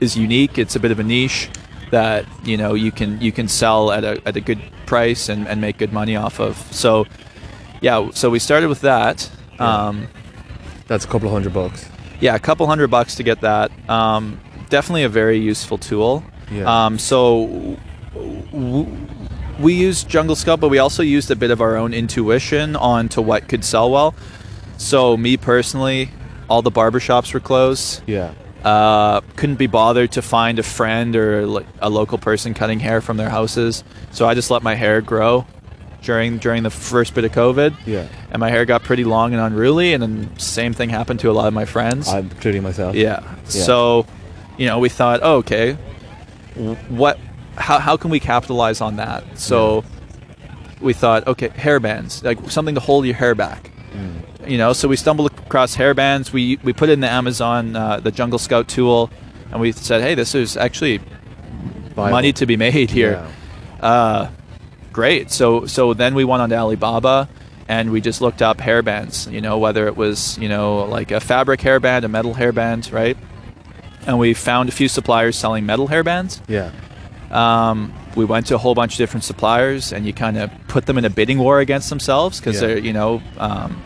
is 0.00 0.16
unique. 0.16 0.56
It's 0.56 0.76
a 0.76 0.80
bit 0.80 0.92
of 0.92 1.00
a 1.00 1.02
niche 1.02 1.48
that 1.90 2.24
you 2.44 2.56
know 2.56 2.74
you 2.74 2.92
can 2.92 3.20
you 3.20 3.32
can 3.32 3.48
sell 3.48 3.90
at 3.90 4.04
a 4.04 4.20
at 4.24 4.36
a 4.36 4.40
good 4.40 4.60
price 4.86 5.28
and, 5.28 5.46
and 5.48 5.60
make 5.60 5.78
good 5.78 5.92
money 5.92 6.14
off 6.16 6.38
of. 6.40 6.56
So 6.72 7.06
yeah, 7.80 8.10
so 8.12 8.30
we 8.30 8.38
started 8.38 8.68
with 8.68 8.80
that. 8.82 9.30
Um, 9.58 10.08
That's 10.86 11.04
a 11.04 11.08
couple 11.08 11.28
of 11.28 11.32
hundred 11.32 11.52
bucks. 11.52 11.88
yeah, 12.20 12.34
a 12.34 12.38
couple 12.38 12.66
hundred 12.66 12.88
bucks 12.88 13.14
to 13.16 13.22
get 13.22 13.40
that. 13.42 13.70
Um, 13.88 14.40
definitely 14.68 15.04
a 15.04 15.08
very 15.08 15.38
useful 15.38 15.78
tool. 15.78 16.22
Yeah. 16.50 16.86
Um, 16.86 16.98
so 16.98 17.76
w- 18.52 18.86
we 19.58 19.74
used 19.74 20.08
Jungle 20.08 20.36
Scout, 20.36 20.60
but 20.60 20.68
we 20.68 20.78
also 20.78 21.02
used 21.02 21.30
a 21.30 21.36
bit 21.36 21.50
of 21.50 21.60
our 21.60 21.76
own 21.76 21.92
intuition 21.94 22.76
onto 22.76 23.20
what 23.20 23.48
could 23.48 23.64
sell 23.64 23.90
well. 23.90 24.14
So 24.78 25.16
me 25.16 25.36
personally, 25.36 26.10
all 26.48 26.62
the 26.62 26.70
barbershops 26.72 27.32
were 27.34 27.40
closed. 27.40 28.02
Yeah. 28.06 28.32
Uh, 28.64 29.20
couldn't 29.36 29.56
be 29.56 29.66
bothered 29.66 30.12
to 30.12 30.22
find 30.22 30.58
a 30.58 30.62
friend 30.62 31.14
or 31.16 31.46
like, 31.46 31.66
a 31.80 31.88
local 31.90 32.18
person 32.18 32.52
cutting 32.54 32.80
hair 32.80 33.00
from 33.00 33.16
their 33.16 33.28
houses. 33.30 33.84
So 34.10 34.26
I 34.26 34.34
just 34.34 34.50
let 34.50 34.62
my 34.62 34.74
hair 34.74 35.00
grow 35.00 35.46
during 36.02 36.38
during 36.38 36.62
the 36.62 36.70
first 36.70 37.14
bit 37.14 37.24
of 37.24 37.32
COVID. 37.32 37.74
Yeah. 37.86 38.08
And 38.30 38.40
my 38.40 38.50
hair 38.50 38.64
got 38.64 38.82
pretty 38.82 39.04
long 39.04 39.32
and 39.32 39.42
unruly, 39.42 39.92
and 39.92 40.02
then 40.02 40.38
same 40.38 40.72
thing 40.72 40.90
happened 40.90 41.20
to 41.20 41.30
a 41.30 41.32
lot 41.32 41.46
of 41.46 41.54
my 41.54 41.64
friends. 41.64 42.08
I'm 42.08 42.30
including 42.30 42.62
myself. 42.62 42.94
Yeah. 42.94 43.22
So, 43.44 44.06
you 44.58 44.66
know, 44.66 44.78
we 44.78 44.88
thought, 44.88 45.20
oh, 45.22 45.36
okay, 45.36 45.74
what? 46.88 47.18
How, 47.56 47.78
how 47.78 47.96
can 47.96 48.10
we 48.10 48.20
capitalize 48.20 48.80
on 48.80 48.96
that? 48.96 49.38
So, 49.38 49.84
we 50.80 50.92
thought, 50.92 51.26
okay, 51.26 51.48
hair 51.48 51.80
bands, 51.80 52.22
like 52.22 52.50
something 52.50 52.74
to 52.74 52.80
hold 52.80 53.04
your 53.04 53.14
hair 53.14 53.34
back. 53.34 53.70
Mm. 53.92 54.50
You 54.50 54.56
know, 54.56 54.72
so 54.72 54.88
we 54.88 54.96
stumbled 54.96 55.30
across 55.38 55.74
hair 55.74 55.94
bands. 55.94 56.32
We 56.32 56.58
we 56.62 56.72
put 56.72 56.88
it 56.88 56.92
in 56.92 57.00
the 57.00 57.10
Amazon, 57.10 57.76
uh, 57.76 58.00
the 58.00 58.10
Jungle 58.10 58.38
Scout 58.38 58.68
tool, 58.68 59.10
and 59.50 59.60
we 59.60 59.72
said, 59.72 60.00
hey, 60.00 60.14
this 60.14 60.34
is 60.34 60.56
actually 60.56 60.98
Viable. 61.94 62.10
money 62.10 62.32
to 62.32 62.46
be 62.46 62.56
made 62.56 62.90
here. 62.90 63.26
Yeah. 63.80 63.86
Uh, 63.86 64.30
great. 64.92 65.30
So 65.30 65.66
so 65.66 65.94
then 65.94 66.14
we 66.14 66.24
went 66.24 66.42
on 66.42 66.50
to 66.50 66.56
Alibaba 66.56 67.28
and 67.68 67.90
we 67.92 68.00
just 68.00 68.20
looked 68.20 68.42
up 68.42 68.58
hairbands. 68.58 69.30
You 69.30 69.40
know, 69.40 69.58
whether 69.58 69.86
it 69.86 69.96
was 69.96 70.36
you 70.38 70.48
know 70.48 70.84
like 70.84 71.10
a 71.10 71.20
fabric 71.20 71.60
hairband, 71.60 72.04
a 72.04 72.08
metal 72.08 72.34
hairband, 72.34 72.92
right? 72.92 73.16
And 74.06 74.18
we 74.18 74.34
found 74.34 74.68
a 74.68 74.72
few 74.72 74.88
suppliers 74.88 75.36
selling 75.36 75.66
metal 75.66 75.86
hairbands. 75.88 76.40
Yeah. 76.48 76.70
Um, 77.30 77.92
we 78.16 78.24
went 78.24 78.46
to 78.46 78.54
a 78.56 78.58
whole 78.58 78.74
bunch 78.74 78.94
of 78.94 78.98
different 78.98 79.22
suppliers, 79.24 79.92
and 79.92 80.04
you 80.04 80.12
kind 80.12 80.36
of 80.36 80.50
put 80.66 80.86
them 80.86 80.98
in 80.98 81.04
a 81.04 81.10
bidding 81.10 81.38
war 81.38 81.60
against 81.60 81.88
themselves 81.90 82.40
because 82.40 82.60
Yeah. 82.60 82.68
they're 82.68 82.78
you 82.78 82.92
know 82.92 83.22
um, 83.38 83.80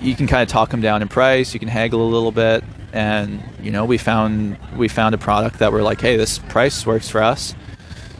you 0.00 0.14
can 0.14 0.26
kind 0.26 0.42
of 0.42 0.48
talk 0.48 0.70
them 0.70 0.80
down 0.80 1.00
in 1.02 1.08
price. 1.08 1.54
You 1.54 1.60
can 1.60 1.68
haggle 1.68 2.02
a 2.06 2.10
little 2.10 2.32
bit, 2.32 2.62
and 2.92 3.42
you 3.62 3.70
know 3.70 3.84
we 3.86 3.96
found 3.98 4.58
we 4.76 4.88
found 4.88 5.14
a 5.14 5.18
product 5.18 5.60
that 5.60 5.72
we're 5.72 5.82
like, 5.82 6.00
hey, 6.02 6.16
this 6.16 6.38
price 6.38 6.84
works 6.84 7.08
for 7.08 7.22
us. 7.22 7.54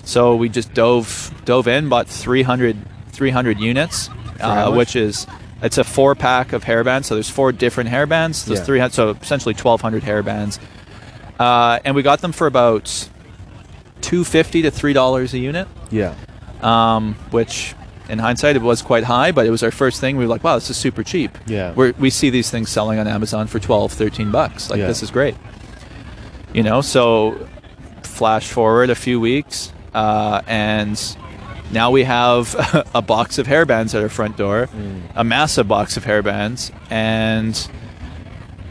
So 0.05 0.35
we 0.37 0.49
just 0.49 0.73
dove 0.75 1.33
dove 1.45 1.69
in, 1.69 1.89
bought 1.89 2.09
300, 2.09 2.77
300 3.13 3.61
units, 3.61 4.09
uh, 4.41 4.73
which 4.73 4.97
is 4.97 5.27
it's 5.63 5.79
a 5.79 5.85
four 5.85 6.15
pack 6.15 6.53
of 6.53 6.65
hairbands. 6.65 7.05
So 7.05 7.15
there's 7.15 7.31
four 7.31 7.53
different 7.53 7.91
hairbands. 7.91 8.45
There's 8.47 8.61
Yeah. 8.61 8.65
300, 8.65 8.93
so 8.93 9.11
essentially 9.21 9.55
twelve 9.55 9.81
hundred 9.81 10.03
hairbands, 10.03 10.59
uh, 11.39 11.79
and 11.85 11.95
we 11.95 12.03
got 12.03 12.21
them 12.23 12.33
for 12.33 12.47
about 12.47 13.09
two 14.01 14.25
fifty 14.25 14.63
to 14.63 14.71
three 14.71 14.93
dollars 14.95 15.35
a 15.35 15.39
unit, 15.39 15.69
Yeah. 15.91 16.15
um, 16.63 17.15
which 17.31 17.75
in 18.09 18.19
hindsight 18.19 18.57
it 18.57 18.63
was 18.63 18.83
quite 18.83 19.05
high, 19.05 19.31
but 19.31 19.47
it 19.47 19.51
was 19.51 19.63
our 19.63 19.71
first 19.71 20.01
thing. 20.01 20.17
We 20.17 20.25
were 20.25 20.31
like, 20.31 20.43
wow, 20.43 20.57
this 20.57 20.69
is 20.71 20.77
super 20.77 21.05
cheap. 21.05 21.39
Yeah. 21.47 21.73
We're, 21.77 21.93
we 21.99 22.11
see 22.11 22.29
these 22.29 22.51
things 22.51 22.69
selling 22.69 22.99
on 22.99 23.07
Amazon 23.07 23.47
for 23.47 23.61
12, 23.61 23.93
13 23.93 24.33
bucks. 24.33 24.69
Like 24.69 24.81
Yeah. 24.81 24.89
this 24.89 25.01
is 25.05 25.13
great. 25.13 25.37
You 26.53 26.65
know, 26.65 26.81
so 26.81 27.47
flash 28.03 28.49
forward 28.49 28.91
a 28.91 28.97
few 28.97 29.21
weeks, 29.21 29.73
uh, 29.95 30.43
and 30.47 31.17
now 31.73 31.91
we 31.91 32.05
have 32.05 32.55
a 32.95 33.03
box 33.03 33.39
of 33.39 33.47
hairbands 33.47 33.95
at 33.95 34.03
our 34.03 34.09
front 34.09 34.37
door, 34.37 34.69
Mm. 34.75 35.03
a 35.15 35.25
massive 35.25 35.67
box 35.69 35.97
of 35.97 36.05
hairbands, 36.05 36.73
and 36.91 37.69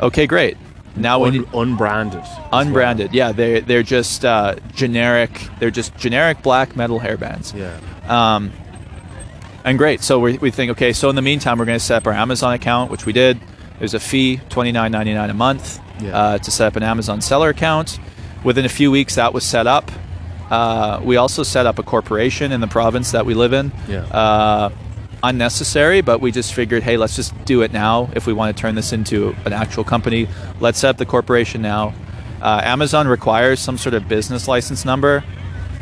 okay, 0.01 0.27
great. 0.27 0.57
Now 0.95 1.19
we 1.19 1.39
Un- 1.39 1.45
unbranded. 1.53 2.23
unbranded. 2.51 3.13
Yeah, 3.13 3.31
they 3.31 3.59
they're 3.61 3.83
just 3.83 4.25
uh, 4.25 4.55
generic. 4.73 5.31
They're 5.59 5.71
just 5.71 5.95
generic 5.97 6.41
black 6.41 6.75
metal 6.75 6.99
hairbands. 6.99 7.53
Yeah. 7.55 7.79
Um, 8.07 8.51
and 9.63 9.77
great. 9.77 10.01
So 10.01 10.19
we, 10.19 10.37
we 10.39 10.51
think, 10.51 10.71
okay, 10.71 10.93
so 10.93 11.09
in 11.09 11.15
the 11.15 11.21
meantime, 11.21 11.59
we're 11.59 11.65
going 11.65 11.77
to 11.77 11.83
set 11.83 11.97
up 11.97 12.07
our 12.07 12.13
Amazon 12.13 12.53
account, 12.53 12.89
which 12.91 13.05
we 13.05 13.13
did. 13.13 13.39
There's 13.77 13.93
a 13.93 13.99
fee, 13.99 14.41
twenty 14.49 14.71
nine 14.71 14.91
ninety 14.91 15.13
nine 15.13 15.29
a 15.29 15.33
month, 15.33 15.79
Yeah. 16.01 16.17
uh, 16.17 16.37
to 16.39 16.51
set 16.51 16.67
up 16.67 16.75
an 16.75 16.83
Amazon 16.83 17.21
seller 17.21 17.49
account. 17.49 17.99
Within 18.43 18.65
a 18.65 18.69
few 18.69 18.89
weeks, 18.89 19.15
that 19.15 19.33
was 19.33 19.43
set 19.45 19.67
up. 19.67 19.91
Uh, 20.49 20.99
we 21.03 21.17
also 21.17 21.43
set 21.43 21.65
up 21.65 21.79
a 21.79 21.83
corporation 21.83 22.51
in 22.51 22.61
the 22.61 22.67
province 22.67 23.11
that 23.11 23.25
we 23.25 23.33
live 23.33 23.53
in. 23.53 23.71
Yeah. 23.87 23.99
Uh, 24.01 24.69
unnecessary, 25.21 26.01
but 26.01 26.21
we 26.21 26.31
just 26.31 26.53
figured, 26.53 26.83
hey, 26.83 26.97
let's 26.97 27.15
just 27.15 27.33
do 27.45 27.61
it 27.61 27.73
now. 27.73 28.09
If 28.15 28.25
we 28.25 28.33
want 28.33 28.55
to 28.55 28.61
turn 28.61 28.75
this 28.75 28.93
into 28.93 29.35
an 29.45 29.53
actual 29.53 29.83
company, 29.83 30.27
let's 30.59 30.79
set 30.79 30.91
up 30.91 30.97
the 30.97 31.05
corporation 31.05 31.61
now. 31.61 31.93
Uh, 32.41 32.61
Amazon 32.63 33.07
requires 33.07 33.59
some 33.59 33.77
sort 33.77 33.93
of 33.93 34.07
business 34.07 34.47
license 34.47 34.85
number. 34.85 35.23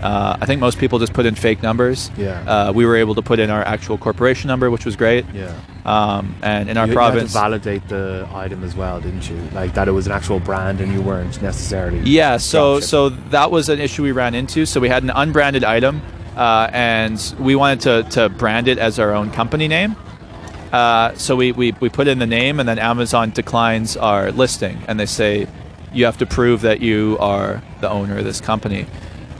Uh, 0.01 0.37
I 0.39 0.45
think 0.45 0.61
most 0.61 0.77
people 0.77 0.99
just 0.99 1.13
put 1.13 1.25
in 1.25 1.33
fake 1.33 1.63
numbers. 1.63 2.11
Yeah. 2.17 2.41
Uh, 2.41 2.71
we 2.71 2.85
were 2.85 2.95
able 2.95 3.15
to 3.15 3.21
put 3.21 3.39
in 3.39 3.49
our 3.49 3.63
actual 3.63 3.97
corporation 3.97 4.47
number, 4.47 4.69
which 4.69 4.85
was 4.85 4.95
great. 4.95 5.25
Yeah. 5.33 5.59
Um, 5.85 6.35
and 6.43 6.69
in 6.69 6.77
our 6.77 6.87
you, 6.87 6.93
province, 6.93 7.33
you 7.33 7.39
had 7.39 7.47
to 7.47 7.59
validate 7.59 7.87
the 7.87 8.27
item 8.33 8.63
as 8.63 8.75
well, 8.75 9.01
didn't 9.01 9.29
you? 9.29 9.37
Like 9.53 9.73
that 9.73 9.87
it 9.87 9.91
was 9.91 10.05
an 10.05 10.11
actual 10.11 10.39
brand 10.39 10.81
and 10.81 10.91
you 10.91 11.01
weren't 11.01 11.41
necessarily. 11.41 11.99
Yeah, 12.01 12.37
so 12.37 12.79
so 12.79 13.09
that 13.09 13.49
was 13.51 13.69
an 13.69 13.79
issue 13.79 14.03
we 14.03 14.11
ran 14.11 14.35
into. 14.35 14.65
So 14.65 14.79
we 14.79 14.89
had 14.89 15.03
an 15.03 15.11
unbranded 15.11 15.63
item, 15.63 16.01
uh, 16.35 16.69
and 16.71 17.33
we 17.39 17.55
wanted 17.55 17.81
to, 17.81 18.03
to 18.11 18.29
brand 18.29 18.67
it 18.67 18.77
as 18.77 18.99
our 18.99 19.13
own 19.13 19.31
company 19.31 19.67
name. 19.67 19.95
Uh, 20.71 21.13
so 21.15 21.35
we, 21.35 21.53
we, 21.53 21.71
we 21.79 21.89
put 21.89 22.07
in 22.07 22.19
the 22.19 22.27
name, 22.27 22.59
and 22.59 22.67
then 22.67 22.77
Amazon 22.77 23.31
declines 23.31 23.95
our 23.95 24.31
listing, 24.31 24.77
and 24.87 24.99
they 24.99 25.05
say 25.05 25.47
you 25.93 26.05
have 26.05 26.17
to 26.17 26.25
prove 26.25 26.61
that 26.61 26.81
you 26.81 27.17
are 27.19 27.63
the 27.79 27.89
owner 27.89 28.17
of 28.17 28.25
this 28.25 28.41
company. 28.41 28.85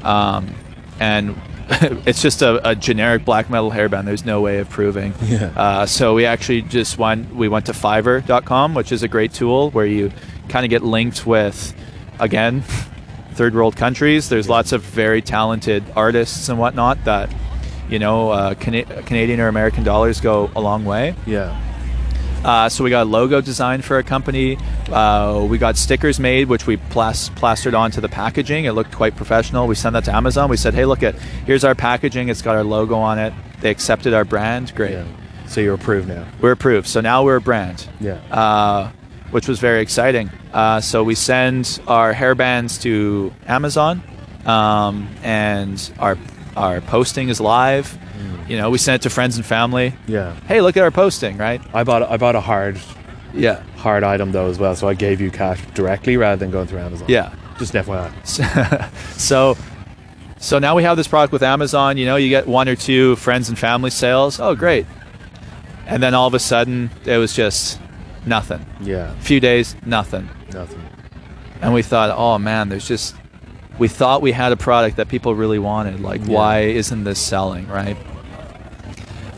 Um, 0.03 0.53
and 0.99 1.39
it's 1.69 2.21
just 2.21 2.41
a, 2.41 2.69
a 2.69 2.75
generic 2.75 3.25
black 3.25 3.49
metal 3.49 3.71
hairband. 3.71 4.05
There's 4.05 4.25
no 4.25 4.41
way 4.41 4.59
of 4.59 4.69
proving. 4.69 5.13
Yeah. 5.23 5.51
Uh, 5.55 5.85
so 5.85 6.13
we 6.13 6.25
actually 6.25 6.61
just 6.61 6.97
went. 6.97 7.35
We 7.35 7.47
went 7.49 7.65
to 7.65 7.73
Fiverr.com, 7.73 8.73
which 8.73 8.91
is 8.91 9.03
a 9.03 9.07
great 9.07 9.33
tool 9.33 9.71
where 9.71 9.85
you 9.85 10.11
kind 10.49 10.65
of 10.65 10.69
get 10.69 10.83
linked 10.83 11.25
with, 11.25 11.75
again, 12.19 12.61
third 13.33 13.53
world 13.53 13.75
countries. 13.75 14.29
There's 14.29 14.47
lots 14.47 14.71
of 14.71 14.81
very 14.81 15.21
talented 15.21 15.83
artists 15.95 16.47
and 16.49 16.57
whatnot 16.57 17.03
that, 17.03 17.33
you 17.89 17.99
know, 17.99 18.31
uh, 18.31 18.55
Cana- 18.55 19.03
Canadian 19.03 19.39
or 19.39 19.47
American 19.47 19.83
dollars 19.83 20.21
go 20.21 20.49
a 20.55 20.61
long 20.61 20.85
way. 20.85 21.15
Yeah. 21.25 21.61
Uh, 22.43 22.69
so 22.69 22.83
we 22.83 22.89
got 22.89 23.03
a 23.03 23.09
logo 23.09 23.41
designed 23.41 23.83
for 23.83 23.97
a 23.97 24.03
company. 24.03 24.57
Uh, 24.89 25.45
we 25.49 25.57
got 25.57 25.75
stickers 25.77 26.19
made, 26.19 26.47
which 26.47 26.65
we 26.67 26.77
plas- 26.77 27.29
plastered 27.29 27.73
onto 27.73 27.99
the 27.99 28.09
packaging. 28.09 28.65
It 28.65 28.71
looked 28.71 28.93
quite 28.95 29.15
professional. 29.15 29.67
We 29.67 29.75
sent 29.75 29.93
that 29.93 30.05
to 30.05 30.15
Amazon. 30.15 30.49
We 30.49 30.57
said, 30.57 30.73
"Hey, 30.73 30.85
look 30.85 31.03
at 31.03 31.15
here's 31.45 31.63
our 31.63 31.75
packaging. 31.75 32.29
It's 32.29 32.41
got 32.41 32.55
our 32.55 32.63
logo 32.63 32.95
on 32.95 33.19
it." 33.19 33.33
They 33.61 33.69
accepted 33.71 34.13
our 34.13 34.23
brand. 34.23 34.73
Great. 34.75 34.91
Yeah. 34.91 35.03
So 35.47 35.61
you're 35.61 35.75
approved 35.75 36.07
now. 36.07 36.25
We're 36.41 36.51
approved. 36.51 36.87
So 36.87 37.01
now 37.01 37.23
we're 37.23 37.37
a 37.37 37.41
brand. 37.41 37.87
Yeah. 37.99 38.19
Uh, 38.31 38.91
which 39.31 39.47
was 39.47 39.59
very 39.59 39.81
exciting. 39.81 40.29
Uh, 40.53 40.79
so 40.79 41.03
we 41.03 41.15
send 41.15 41.81
our 41.87 42.13
hairbands 42.13 42.81
to 42.83 43.33
Amazon, 43.47 44.01
um, 44.45 45.09
and 45.23 45.91
our 45.99 46.17
our 46.55 46.81
posting 46.81 47.29
is 47.29 47.39
live. 47.41 47.97
You 48.47 48.57
know, 48.57 48.69
we 48.69 48.77
sent 48.77 49.01
it 49.01 49.03
to 49.03 49.09
friends 49.09 49.35
and 49.37 49.45
family. 49.45 49.93
yeah. 50.07 50.33
Hey, 50.47 50.61
look 50.61 50.77
at 50.77 50.83
our 50.83 50.91
posting, 50.91 51.37
right? 51.37 51.61
I 51.73 51.83
bought 51.83 52.03
I 52.03 52.17
bought 52.17 52.35
a 52.35 52.41
hard 52.41 52.79
Yeah. 53.33 53.61
hard 53.75 54.03
item 54.03 54.31
though 54.31 54.47
as 54.47 54.57
well. 54.59 54.75
So 54.75 54.87
I 54.87 54.93
gave 54.93 55.19
you 55.21 55.29
cash 55.31 55.59
directly 55.73 56.17
rather 56.17 56.37
than 56.39 56.49
going 56.51 56.67
through 56.67 56.79
Amazon. 56.79 57.07
Yeah. 57.09 57.33
Just 57.59 57.73
FYI. 57.73 58.11
so 59.17 59.57
so 60.39 60.59
now 60.59 60.75
we 60.75 60.83
have 60.83 60.95
this 60.97 61.07
product 61.07 61.33
with 61.33 61.43
Amazon, 61.43 61.97
you 61.97 62.05
know, 62.05 62.15
you 62.15 62.29
get 62.29 62.47
one 62.47 62.69
or 62.69 62.75
two 62.75 63.15
friends 63.17 63.49
and 63.49 63.57
family 63.57 63.89
sales. 63.89 64.39
Oh, 64.39 64.55
great. 64.55 64.85
And 65.87 66.01
then 66.03 66.13
all 66.13 66.27
of 66.27 66.33
a 66.33 66.39
sudden 66.39 66.89
it 67.05 67.17
was 67.17 67.33
just 67.33 67.79
nothing. 68.25 68.63
Yeah. 68.81 69.11
A 69.13 69.21
few 69.21 69.39
days, 69.39 69.75
nothing. 69.85 70.29
Nothing. 70.53 70.81
And 71.61 71.73
we 71.73 71.81
thought, 71.81 72.11
"Oh 72.15 72.37
man, 72.37 72.69
there's 72.69 72.87
just 72.87 73.15
we 73.79 73.87
thought 73.87 74.21
we 74.21 74.31
had 74.31 74.51
a 74.51 74.57
product 74.57 74.97
that 74.97 75.07
people 75.07 75.35
really 75.35 75.59
wanted. 75.59 75.99
Like 75.99 76.21
Yeah. 76.25 76.33
why 76.35 76.59
isn't 76.61 77.03
this 77.03 77.19
selling, 77.19 77.67
right?" 77.67 77.97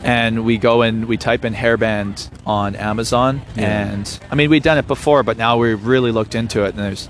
And 0.03 0.45
we 0.45 0.57
go 0.57 0.81
and 0.81 1.05
we 1.05 1.17
type 1.17 1.43
in 1.43 1.53
hairband 1.53 2.29
on 2.45 2.75
Amazon 2.75 3.41
Yeah. 3.55 3.87
and 3.91 4.19
I 4.31 4.35
mean, 4.35 4.49
we'd 4.49 4.63
done 4.63 4.77
it 4.77 4.87
before, 4.87 5.23
but 5.23 5.37
now 5.37 5.57
we've 5.57 5.85
really 5.85 6.11
looked 6.11 6.35
into 6.35 6.63
it 6.63 6.69
and 6.75 6.79
there's 6.79 7.09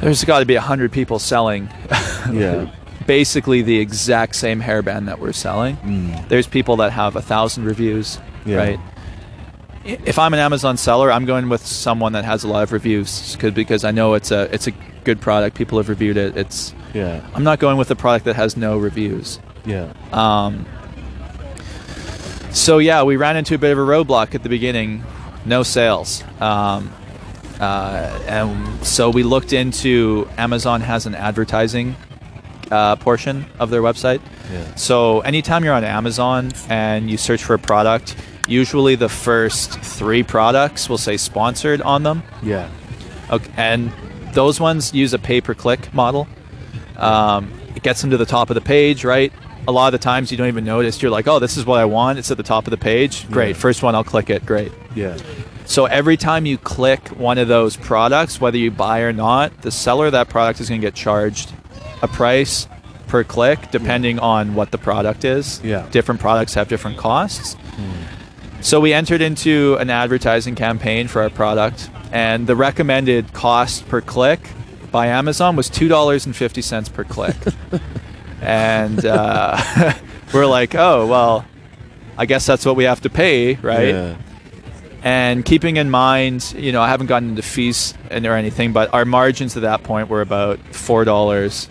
there's 0.00 0.24
got 0.24 0.40
to 0.40 0.46
be 0.46 0.54
a 0.56 0.60
hundred 0.60 0.90
people 0.92 1.18
selling 1.18 1.68
Yeah. 2.32 2.66
basically 3.06 3.62
the 3.62 3.78
exact 3.78 4.34
same 4.34 4.60
hairband 4.62 5.06
that 5.06 5.20
we're 5.20 5.32
selling. 5.32 5.76
Mm. 5.76 6.28
There's 6.28 6.46
people 6.46 6.76
that 6.76 6.90
have 6.92 7.14
a 7.16 7.22
thousand 7.22 7.64
reviews, 7.66 8.18
Yeah. 8.44 8.56
right? 8.56 8.80
If 9.84 10.18
I'm 10.18 10.32
an 10.32 10.40
Amazon 10.40 10.76
seller, 10.76 11.10
I'm 11.10 11.24
going 11.24 11.48
with 11.48 11.66
someone 11.66 12.12
that 12.12 12.24
has 12.24 12.44
a 12.44 12.48
lot 12.48 12.62
of 12.62 12.72
reviews 12.72 13.36
'cause- 13.38 13.50
because 13.52 13.84
I 13.84 13.90
know 13.90 14.14
it's 14.14 14.30
a 14.30 14.42
it's 14.54 14.66
a 14.68 14.72
good 15.04 15.20
product. 15.20 15.56
People 15.56 15.78
have 15.78 15.88
reviewed 15.88 16.16
it. 16.16 16.36
It's 16.36 16.72
Yeah. 16.94 17.20
I'm 17.34 17.42
not 17.42 17.58
going 17.58 17.76
with 17.78 17.90
a 17.90 17.96
product 17.96 18.24
that 18.26 18.36
has 18.36 18.56
no 18.56 18.76
reviews. 18.78 19.40
Yeah. 19.66 19.86
Um, 20.12 20.66
so 22.52 22.78
yeah, 22.78 23.02
we 23.02 23.16
ran 23.16 23.36
into 23.36 23.54
a 23.54 23.58
bit 23.58 23.72
of 23.72 23.78
a 23.78 23.82
roadblock 23.82 24.34
at 24.34 24.42
the 24.42 24.48
beginning. 24.48 25.02
No 25.44 25.62
sales. 25.64 26.22
Um, 26.40 26.90
uh, 27.60 28.08
and 28.28 28.84
so 28.84 29.10
we 29.10 29.22
looked 29.22 29.52
into 29.52 30.28
Amazon 30.38 30.80
has 30.82 31.06
an 31.06 31.14
advertising 31.14 31.96
uh, 32.70 32.96
portion 32.96 33.46
of 33.58 33.70
their 33.70 33.82
website. 33.82 34.20
Yeah. 34.52 34.60
So 34.76 35.20
anytime 35.20 35.64
you're 35.64 35.74
on 35.74 35.84
Amazon 35.84 36.52
and 36.68 37.10
you 37.10 37.16
search 37.18 37.42
for 37.44 37.54
a 37.54 37.58
product, 37.58 38.14
usually 38.52 38.94
the 38.94 39.08
first 39.08 39.80
three 39.80 40.22
products 40.22 40.88
will 40.88 40.98
say 40.98 41.16
sponsored 41.16 41.80
on 41.82 42.02
them. 42.02 42.22
Yeah. 42.42 42.68
Okay, 43.30 43.50
and 43.56 43.90
those 44.34 44.60
ones 44.60 44.92
use 44.94 45.12
a 45.14 45.18
pay-per-click 45.18 45.92
model. 45.94 46.28
Um, 46.98 47.50
it 47.74 47.82
gets 47.82 48.00
them 48.02 48.10
to 48.10 48.16
the 48.16 48.26
top 48.26 48.50
of 48.50 48.54
the 48.54 48.60
page, 48.60 49.04
right? 49.04 49.32
A 49.66 49.72
lot 49.72 49.92
of 49.94 49.98
the 49.98 50.04
times 50.04 50.30
you 50.30 50.36
don't 50.36 50.48
even 50.48 50.64
notice. 50.64 51.00
You're 51.00 51.10
like, 51.10 51.26
"Oh, 51.28 51.38
this 51.38 51.56
is 51.56 51.64
what 51.64 51.78
I 51.80 51.84
want." 51.84 52.18
It's 52.18 52.30
at 52.30 52.36
the 52.36 52.42
top 52.42 52.66
of 52.66 52.70
the 52.72 52.76
page. 52.76 53.30
Great, 53.30 53.48
Yeah. 53.56 53.62
first 53.62 53.82
one, 53.82 53.94
I'll 53.94 54.04
click 54.04 54.28
it. 54.28 54.44
Great. 54.44 54.72
Yeah. 54.94 55.16
So 55.64 55.86
every 55.86 56.16
time 56.16 56.44
you 56.46 56.58
click 56.58 57.08
one 57.10 57.38
of 57.38 57.48
those 57.48 57.76
products, 57.76 58.40
whether 58.40 58.58
you 58.58 58.70
buy 58.70 59.00
or 59.00 59.12
not, 59.12 59.62
the 59.62 59.70
seller 59.70 60.06
of 60.06 60.12
that 60.12 60.28
product 60.28 60.60
is 60.60 60.68
going 60.68 60.80
to 60.80 60.86
get 60.86 60.94
charged 60.94 61.52
a 62.02 62.08
price 62.08 62.66
per 63.06 63.22
click, 63.22 63.70
depending 63.70 64.18
on 64.18 64.54
what 64.54 64.72
the 64.72 64.78
product 64.78 65.24
is. 65.24 65.60
Yeah. 65.62 65.86
Different 65.92 66.20
products 66.20 66.54
have 66.54 66.66
different 66.68 66.96
costs. 66.98 67.56
So 68.62 68.78
we 68.78 68.92
entered 68.92 69.20
into 69.20 69.76
an 69.80 69.90
advertising 69.90 70.54
campaign 70.54 71.08
for 71.08 71.20
our 71.20 71.30
product, 71.30 71.90
and 72.12 72.46
the 72.46 72.54
recommended 72.54 73.32
cost 73.32 73.88
per 73.88 74.00
click 74.00 74.40
by 74.92 75.08
Amazon 75.08 75.56
was 75.56 75.68
two 75.68 75.88
dollars 75.88 76.26
and 76.26 76.34
fifty 76.34 76.62
cents 76.62 76.88
per 76.88 77.02
click. 77.02 77.36
and 78.40 79.04
uh, 79.04 79.92
we're 80.34 80.46
like, 80.46 80.76
oh 80.76 81.06
well, 81.08 81.44
I 82.16 82.26
guess 82.26 82.46
that's 82.46 82.64
what 82.64 82.76
we 82.76 82.84
have 82.84 83.00
to 83.00 83.10
pay, 83.10 83.56
right? 83.56 83.88
Yeah. 83.88 84.16
And 85.02 85.44
keeping 85.44 85.76
in 85.76 85.90
mind, 85.90 86.54
you 86.56 86.70
know, 86.70 86.80
I 86.80 86.88
haven't 86.88 87.08
gotten 87.08 87.30
into 87.30 87.42
fees 87.42 87.94
and 88.10 88.24
or 88.24 88.34
anything, 88.36 88.72
but 88.72 88.94
our 88.94 89.04
margins 89.04 89.56
at 89.56 89.62
that 89.62 89.82
point 89.82 90.08
were 90.08 90.20
about 90.20 90.60
four 90.72 91.04
dollars 91.04 91.68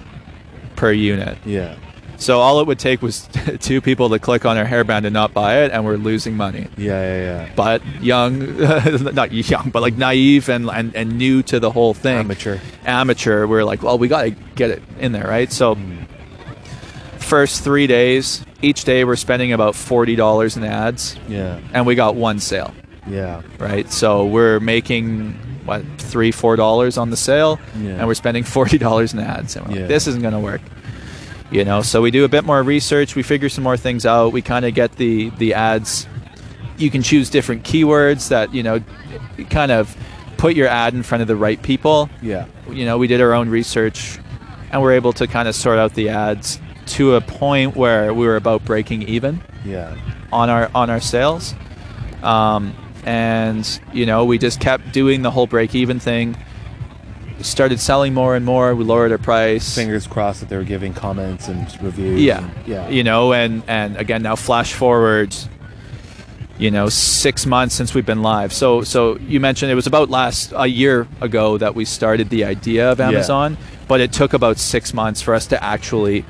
per 0.75 0.91
unit. 0.91 1.37
Yeah. 1.45 1.77
So 2.21 2.39
all 2.39 2.59
it 2.59 2.67
would 2.67 2.77
take 2.77 3.01
was 3.01 3.27
two 3.59 3.81
people 3.81 4.09
to 4.09 4.19
click 4.19 4.45
on 4.45 4.55
our 4.55 4.65
hairband 4.65 5.05
and 5.05 5.13
not 5.13 5.33
buy 5.33 5.63
it, 5.63 5.71
and 5.71 5.83
we're 5.83 5.97
losing 5.97 6.37
money. 6.37 6.67
Yeah. 6.77 7.01
Yeah. 7.01 7.21
Yeah. 7.45 7.53
But 7.55 7.83
young, 8.01 8.57
not 9.13 9.31
young, 9.31 9.71
but 9.71 9.81
like 9.81 9.95
naive 9.97 10.47
and, 10.47 10.69
and, 10.69 10.95
and 10.95 11.17
new 11.17 11.41
to 11.43 11.59
the 11.59 11.71
whole 11.71 11.95
thing. 11.95 12.19
Amateur. 12.19 12.59
Amateur. 12.85 13.47
We're 13.47 13.63
like, 13.63 13.81
well, 13.81 13.97
we 13.97 14.07
got 14.07 14.21
to 14.23 14.29
get 14.55 14.69
it 14.69 14.83
in 14.99 15.13
there, 15.13 15.27
right? 15.27 15.51
So 15.51 15.73
hmm. 15.73 16.03
first 17.17 17.63
three 17.63 17.87
days, 17.87 18.45
each 18.61 18.83
day 18.83 19.03
we're 19.03 19.15
spending 19.15 19.51
about 19.53 19.75
forty 19.75 20.15
dollars 20.15 20.57
in 20.57 20.63
ads, 20.63 21.17
Yeah. 21.27 21.59
and 21.73 21.85
we 21.87 21.95
got 21.95 22.13
one 22.15 22.39
sale 22.39 22.71
Yeah. 23.07 23.41
right? 23.57 23.91
So 23.91 24.25
we're 24.27 24.59
making 24.59 25.33
what 25.65 25.83
three, 25.97 26.31
four 26.31 26.55
dollars 26.55 26.97
on 26.97 27.09
the 27.09 27.17
sale, 27.17 27.59
Yeah. 27.79 27.91
and 27.91 28.05
we're 28.07 28.13
spending 28.13 28.43
forty 28.43 28.77
dollars 28.77 29.13
in 29.13 29.19
ads. 29.19 29.55
And 29.55 29.65
we're 29.67 29.73
Yeah. 29.73 29.79
like, 29.81 29.89
this 29.89 30.05
isn't 30.07 30.21
going 30.21 30.33
to 30.35 30.39
work, 30.39 30.61
you 31.51 31.63
know. 31.65 31.81
So 31.81 32.01
we 32.01 32.09
do 32.11 32.23
a 32.25 32.29
bit 32.29 32.43
more 32.45 32.61
research. 32.63 33.15
We 33.15 33.23
figure 33.23 33.49
some 33.49 33.63
more 33.63 33.77
things 33.77 34.05
out. 34.05 34.31
We 34.33 34.41
kind 34.41 34.65
of 34.65 34.73
get 34.73 34.93
the 34.95 35.29
the 35.31 35.53
ads. 35.53 36.07
You 36.77 36.89
can 36.89 37.03
choose 37.03 37.29
different 37.29 37.63
keywords 37.63 38.29
that 38.29 38.53
you 38.53 38.63
know, 38.63 38.81
kind 39.49 39.71
of 39.71 39.95
put 40.37 40.55
your 40.55 40.67
ad 40.67 40.93
in 40.95 41.03
front 41.03 41.21
of 41.21 41.27
the 41.27 41.35
right 41.35 41.61
people. 41.61 42.09
Yeah. 42.21 42.45
You 42.69 42.85
know, 42.85 42.97
we 42.97 43.07
did 43.07 43.21
our 43.21 43.33
own 43.33 43.49
research, 43.49 44.17
and 44.71 44.81
we're 44.81 44.93
able 44.93 45.13
to 45.13 45.27
kind 45.27 45.47
of 45.47 45.53
sort 45.55 45.77
out 45.77 45.93
the 45.93 46.09
ads 46.09 46.59
to 46.87 47.15
a 47.15 47.21
point 47.21 47.75
where 47.75 48.13
we 48.13 48.25
were 48.25 48.35
about 48.37 48.65
breaking 48.65 49.03
even 49.03 49.41
Yeah. 49.63 49.95
on 50.33 50.49
our 50.49 50.71
on 50.73 50.89
our 50.89 50.99
sales. 50.99 51.53
Um, 52.23 52.73
and 53.05 53.79
you 53.93 54.05
know, 54.05 54.25
we 54.25 54.37
just 54.37 54.59
kept 54.59 54.91
doing 54.91 55.21
the 55.21 55.31
whole 55.31 55.47
break 55.47 55.75
even 55.75 55.99
thing. 55.99 56.37
Started 57.43 57.79
selling 57.79 58.13
more 58.13 58.35
and 58.35 58.45
more. 58.45 58.75
We 58.75 58.83
lowered 58.83 59.11
our 59.11 59.17
price. 59.17 59.75
Fingers 59.75 60.07
crossed 60.07 60.39
that 60.41 60.49
they 60.49 60.57
were 60.57 60.63
giving 60.63 60.93
comments 60.93 61.47
and 61.47 61.67
reviews. 61.81 62.21
Yeah, 62.21 62.39
and- 62.39 62.67
yeah. 62.67 62.89
You 62.89 63.03
know, 63.03 63.33
and 63.33 63.63
and 63.67 63.97
again 63.97 64.21
now 64.23 64.35
flash 64.35 64.73
forward. 64.73 65.35
You 66.57 66.69
know, 66.69 66.89
six 66.89 67.47
months 67.47 67.73
since 67.73 67.95
we've 67.95 68.05
been 68.05 68.21
live. 68.21 68.53
So 68.53 68.83
so 68.83 69.17
you 69.17 69.39
mentioned 69.39 69.71
it 69.71 69.75
was 69.75 69.87
about 69.87 70.09
last 70.11 70.53
a 70.55 70.67
year 70.67 71.07
ago 71.19 71.57
that 71.57 71.73
we 71.73 71.85
started 71.85 72.29
the 72.29 72.43
idea 72.45 72.91
of 72.91 72.99
Yeah. 72.99 73.07
Amazon, 73.09 73.57
but 73.87 73.99
it 73.99 74.11
took 74.13 74.33
about 74.33 74.57
six 74.59 74.93
months 74.93 75.21
for 75.23 75.33
us 75.33 75.47
to 75.47 75.63
actually 75.63 76.23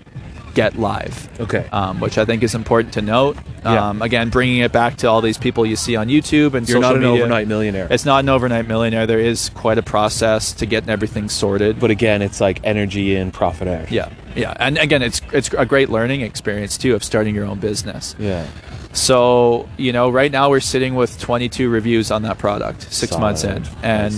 get 0.54 0.78
live. 0.78 1.28
Okay. 1.40 1.68
um, 1.72 2.00
which 2.00 2.18
I 2.18 2.26
think 2.26 2.44
is 2.44 2.54
important 2.56 2.94
to 2.96 3.02
note. 3.02 3.38
Yeah. 3.64 3.90
Um, 3.90 4.02
again, 4.02 4.30
bringing 4.30 4.60
it 4.60 4.72
back 4.72 4.98
to 4.98 5.08
all 5.08 5.22
these 5.22 5.38
people 5.38 5.66
you 5.66 5.76
see 5.76 5.96
on 5.96 6.08
YouTube 6.08 6.54
and 6.56 6.68
You're 6.68 6.82
social 6.82 6.82
not 6.82 6.96
an 6.96 7.02
media. 7.02 7.22
overnight 7.24 7.48
millionaire. 7.48 7.88
It's 7.92 8.06
not 8.06 8.20
an 8.24 8.30
overnight 8.30 8.68
millionaire. 8.68 9.06
There 9.06 9.20
is 9.20 9.50
quite 9.50 9.78
a 9.78 9.84
process 9.84 10.52
to 10.54 10.66
getting 10.66 10.90
everything 10.90 11.30
sorted. 11.30 11.80
but 11.80 11.92
again, 11.92 12.22
it's 12.22 12.42
like 12.42 12.60
energy 12.64 13.16
in, 13.16 13.32
profit 13.32 13.68
out. 13.68 13.92
yeah, 13.92 14.10
yeah, 14.36 14.54
and 14.60 14.78
again, 14.78 15.02
it's 15.02 15.22
it's 15.34 15.54
a 15.58 15.66
great 15.66 15.90
learning 15.90 16.22
experience 16.22 16.78
too 16.78 16.96
of 16.96 17.04
starting 17.04 17.36
your 17.36 17.46
own 17.46 17.60
business. 17.60 18.16
Yeah. 18.18 18.48
So 18.94 19.70
you 19.78 19.94
know, 19.94 20.10
right 20.10 20.32
now 20.32 20.50
we're 20.50 20.60
sitting 20.60 20.96
with 20.96 21.20
22 21.20 21.70
reviews 21.70 22.12
on 22.12 22.24
that 22.24 22.38
product, 22.38 22.92
six 22.92 23.12
Solid. 23.12 23.22
months 23.22 23.44
in, 23.44 23.64
and 23.84 24.14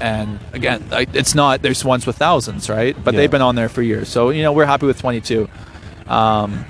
and 0.00 0.40
again, 0.52 0.84
like, 0.90 1.14
it's 1.14 1.34
not. 1.34 1.62
There's 1.62 1.84
ones 1.84 2.06
with 2.06 2.16
thousands, 2.16 2.68
right? 2.68 2.96
But 3.04 3.14
Yeah. 3.14 3.20
they've 3.20 3.30
been 3.30 3.42
on 3.42 3.54
there 3.54 3.68
for 3.68 3.82
years. 3.82 4.08
So 4.08 4.30
you 4.30 4.42
know, 4.42 4.52
we're 4.52 4.66
happy 4.66 4.86
with 4.86 4.98
22. 4.98 5.48
Um, 6.08 6.64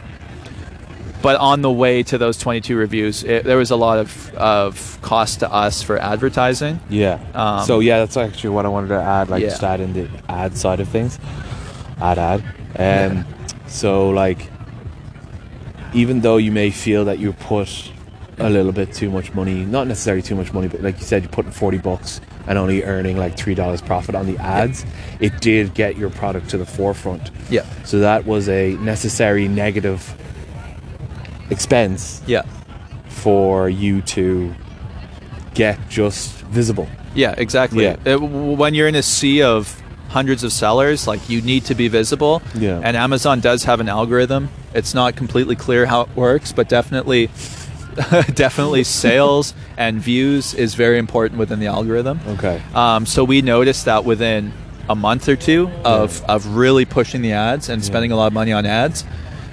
but 1.22 1.36
on 1.36 1.60
the 1.62 1.70
way 1.70 2.02
to 2.04 2.16
those 2.18 2.38
22 2.38 2.76
reviews, 2.76 3.24
it, 3.24 3.44
there 3.44 3.58
was 3.58 3.70
a 3.70 3.76
lot 3.76 3.98
of, 3.98 4.34
of 4.36 4.98
cost 5.02 5.40
to 5.40 5.52
us 5.52 5.82
for 5.82 5.98
advertising. 5.98 6.80
Yeah. 6.88 7.18
Um, 7.34 7.64
so 7.66 7.80
yeah, 7.80 7.98
that's 7.98 8.16
actually 8.16 8.50
what 8.50 8.64
I 8.64 8.68
wanted 8.70 8.88
to 8.88 9.02
add, 9.02 9.28
like 9.28 9.42
Yeah. 9.42 9.48
just 9.50 9.62
add 9.62 9.80
in 9.80 9.92
the 9.92 10.08
ad 10.30 10.56
side 10.56 10.80
of 10.80 10.88
things. 10.88 11.18
Ad 12.00 12.18
ad. 12.18 12.42
Um 12.78 13.24
so 13.66 14.10
like 14.10 14.48
even 15.94 16.20
though 16.20 16.36
you 16.36 16.52
may 16.52 16.70
feel 16.70 17.04
that 17.06 17.18
you 17.18 17.32
put 17.32 17.90
a 18.38 18.48
little 18.48 18.72
bit 18.72 18.92
too 18.92 19.10
much 19.10 19.34
money, 19.34 19.64
not 19.64 19.86
necessarily 19.86 20.22
too 20.22 20.34
much 20.34 20.52
money, 20.52 20.66
but 20.68 20.80
like 20.82 20.98
you 20.98 21.04
said, 21.04 21.22
you're 21.22 21.30
putting 21.32 21.50
forty 21.52 21.78
bucks 21.78 22.20
and 22.46 22.58
only 22.58 22.82
earning 22.84 23.16
like 23.18 23.36
three 23.36 23.54
dollars 23.54 23.82
profit 23.82 24.14
on 24.14 24.26
the 24.26 24.38
ads, 24.38 24.84
it 25.20 25.40
did 25.40 25.74
get 25.74 25.96
your 25.96 26.10
product 26.10 26.48
to 26.50 26.58
the 26.58 26.64
forefront. 26.66 27.30
Yeah. 27.50 27.64
So 27.84 27.98
that 28.00 28.24
was 28.24 28.48
a 28.48 28.72
necessary 28.76 29.46
negative 29.46 30.14
expense 31.50 32.22
Yeah. 32.26 32.42
for 33.08 33.68
you 33.68 34.00
to 34.02 34.54
get 35.54 35.78
just 35.88 36.32
visible. 36.44 36.88
Yeah, 37.14 37.34
exactly. 37.36 37.84
Yeah. 37.84 37.96
Uh, 38.06 38.10
it- 38.12 38.20
when 38.22 38.72
you're 38.74 38.88
in 38.88 38.94
a 38.94 39.02
sea 39.02 39.42
of 39.42 39.79
hundreds 40.10 40.42
of 40.42 40.52
sellers, 40.52 41.06
like 41.06 41.30
you 41.30 41.40
need 41.40 41.64
to 41.64 41.74
be 41.74 41.88
visible. 41.88 42.42
Yeah. 42.54 42.80
And 42.82 42.96
Amazon 42.96 43.40
does 43.40 43.64
have 43.64 43.80
an 43.80 43.88
algorithm. 43.88 44.50
It's 44.74 44.92
not 44.92 45.16
completely 45.16 45.56
clear 45.56 45.86
how 45.86 46.02
it 46.02 46.16
works, 46.16 46.52
but 46.52 46.68
definitely, 46.68 47.26
definitely 48.34 48.84
sales 48.84 49.54
and 49.76 50.00
views 50.00 50.52
is 50.52 50.74
very 50.74 50.98
important 50.98 51.38
within 51.38 51.60
the 51.60 51.66
algorithm. 51.66 52.20
Okay. 52.26 52.60
Um, 52.74 53.06
so 53.06 53.22
we 53.24 53.40
noticed 53.40 53.84
that 53.84 54.04
within 54.04 54.52
a 54.88 54.96
month 54.96 55.28
or 55.28 55.36
two 55.36 55.70
of, 55.84 56.24
of 56.24 56.56
really 56.56 56.84
pushing 56.84 57.22
the 57.22 57.32
ads 57.32 57.68
and 57.68 57.84
spending 57.84 58.10
a 58.10 58.16
lot 58.16 58.26
of 58.26 58.32
money 58.32 58.52
on 58.52 58.66
ads, 58.66 59.02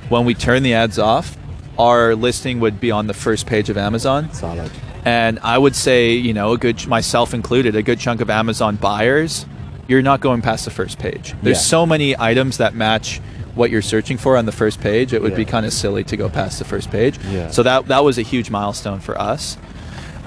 when 0.10 0.26
we 0.26 0.34
turn 0.34 0.64
the 0.64 0.74
ads 0.74 0.98
off, 0.98 1.38
our 1.78 2.16
listing 2.16 2.60
would 2.62 2.80
be 2.80 2.90
on 2.90 3.06
the 3.06 3.14
first 3.14 3.46
page 3.46 3.70
of 3.70 3.78
Amazon 3.78 4.34
Solid. 4.34 4.72
And 5.06 5.40
I 5.40 5.58
would 5.58 5.76
say, 5.76 6.14
you 6.14 6.34
know, 6.34 6.54
a 6.54 6.58
good 6.58 6.86
myself 6.88 7.36
included, 7.36 7.76
a 7.76 7.84
good 7.84 8.00
chunk 8.00 8.20
of 8.20 8.30
Amazon 8.32 8.76
buyers, 8.76 9.46
you're 9.88 10.02
not 10.02 10.20
going 10.22 10.42
past 10.42 10.66
the 10.66 10.72
first 10.72 11.00
page. 11.00 11.34
There's 11.42 11.58
Yeah. 11.58 11.62
so 11.62 11.86
many 11.86 12.16
items 12.20 12.58
that 12.58 12.76
match 12.76 13.22
what 13.56 13.72
you're 13.72 13.82
searching 13.82 14.18
for 14.18 14.38
on 14.38 14.46
the 14.46 14.52
first 14.52 14.80
page. 14.80 15.14
It 15.14 15.22
would 15.22 15.36
be 15.36 15.46
kind 15.46 15.66
of 15.66 15.74
silly 15.74 16.04
to 16.06 16.18
go 16.18 16.30
past 16.30 16.60
the 16.60 16.66
first 16.66 16.92
page. 16.92 17.18
Yeah. 17.32 17.50
So 17.50 17.64
that 17.64 17.88
that 17.88 18.04
was 18.04 18.18
a 18.18 18.22
huge 18.22 18.50
milestone 18.52 19.00
for 19.00 19.20
us. 19.20 19.58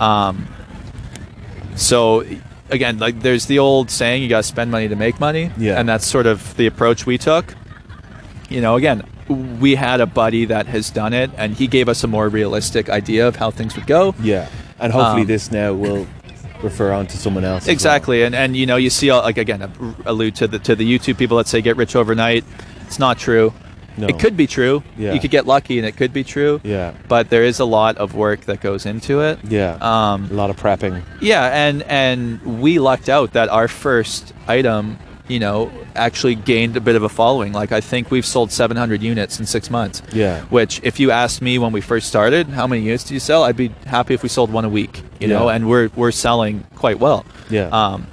Um, 0.00 0.48
so 1.76 2.24
again, 2.70 2.98
like 2.98 3.20
there's 3.20 3.46
the 3.46 3.58
old 3.58 3.90
saying, 3.90 4.22
you 4.22 4.28
got 4.28 4.38
to 4.38 4.42
spend 4.42 4.70
money 4.70 4.88
to 4.88 4.96
make 4.96 5.20
money, 5.20 5.50
Yeah. 5.58 5.78
and 5.78 5.88
that's 5.88 6.06
sort 6.06 6.26
of 6.26 6.56
the 6.56 6.66
approach 6.66 7.06
we 7.06 7.18
took. 7.18 7.54
You 8.48 8.60
know, 8.60 8.76
again, 8.76 9.02
we 9.60 9.76
had 9.76 10.00
a 10.00 10.06
buddy 10.06 10.44
that 10.46 10.66
has 10.66 10.90
done 10.90 11.12
it, 11.12 11.30
and 11.36 11.54
he 11.54 11.66
gave 11.68 11.88
us 11.88 12.02
a 12.02 12.08
more 12.08 12.28
realistic 12.28 12.88
idea 12.90 13.28
of 13.28 13.36
how 13.36 13.50
things 13.50 13.76
would 13.76 13.86
go. 13.86 14.14
Yeah, 14.22 14.46
and 14.80 14.92
hopefully 14.92 15.22
Um, 15.22 15.26
this 15.28 15.52
now 15.52 15.72
will 15.72 16.06
refer 16.62 16.92
on 16.92 17.06
to 17.08 17.16
someone 17.16 17.44
else. 17.44 17.62
as 17.64 17.66
well. 17.68 17.72
Exactly, 17.72 18.22
and 18.22 18.34
and 18.34 18.56
you 18.56 18.66
know 18.66 18.76
you 18.76 18.90
see 18.90 19.10
uh, 19.10 19.22
like 19.22 19.38
again 19.38 19.62
uh, 19.62 19.68
allude 20.04 20.34
to 20.36 20.48
the 20.48 20.58
to 20.60 20.74
the 20.74 20.84
YouTube 20.98 21.18
people 21.18 21.36
that 21.38 21.46
say 21.48 21.60
get 21.60 21.76
rich 21.76 21.96
overnight. 21.96 22.44
It's 22.86 22.98
not 22.98 23.18
true. 23.18 23.52
No. 23.96 24.06
It 24.06 24.18
could 24.18 24.36
be 24.36 24.46
true. 24.46 24.82
Yeah. 24.96 25.12
You 25.12 25.20
could 25.20 25.30
get 25.32 25.46
lucky, 25.46 25.76
and 25.78 25.86
it 25.86 25.96
could 25.96 26.12
be 26.12 26.24
true. 26.24 26.60
Yeah. 26.62 26.94
But 27.08 27.28
there 27.28 27.44
is 27.44 27.58
a 27.60 27.64
lot 27.64 27.98
of 27.98 28.14
work 28.14 28.42
that 28.42 28.60
goes 28.60 28.86
into 28.86 29.20
it. 29.20 29.38
Yeah. 29.44 29.76
Um, 29.80 30.28
a 30.30 30.34
lot 30.34 30.48
of 30.48 30.56
prepping. 30.56 31.02
Yeah, 31.20 31.46
and 31.66 31.82
and 31.82 32.60
we 32.62 32.78
lucked 32.78 33.08
out 33.08 33.32
that 33.32 33.48
our 33.48 33.68
first 33.68 34.32
item, 34.46 34.98
you 35.30 35.38
know, 35.38 35.70
actually 35.94 36.34
gained 36.34 36.76
a 36.76 36.80
bit 36.80 36.96
of 36.96 37.02
a 37.02 37.08
following. 37.08 37.52
Like 37.52 37.72
I 37.72 37.80
think 37.80 38.10
we've 38.10 38.26
sold 38.26 38.50
700 38.50 39.02
units 39.02 39.38
in 39.38 39.46
six 39.46 39.70
months. 39.70 40.02
Yeah. 40.12 40.42
Which, 40.46 40.80
if 40.82 40.98
you 40.98 41.10
asked 41.10 41.40
me 41.40 41.58
when 41.58 41.72
we 41.72 41.80
first 41.80 42.08
started, 42.08 42.48
how 42.48 42.66
many 42.66 42.82
units 42.82 43.04
do 43.04 43.14
you 43.14 43.20
sell? 43.20 43.44
I'd 43.44 43.56
be 43.56 43.68
happy 43.86 44.14
if 44.14 44.22
we 44.22 44.28
sold 44.28 44.52
one 44.52 44.64
a 44.64 44.68
week. 44.68 45.02
You 45.20 45.28
know, 45.28 45.48
and 45.50 45.68
we're 45.68 45.90
we're 45.96 46.12
selling 46.12 46.64
quite 46.76 46.98
well. 46.98 47.26
Yeah. 47.50 47.68
Um, 47.68 48.06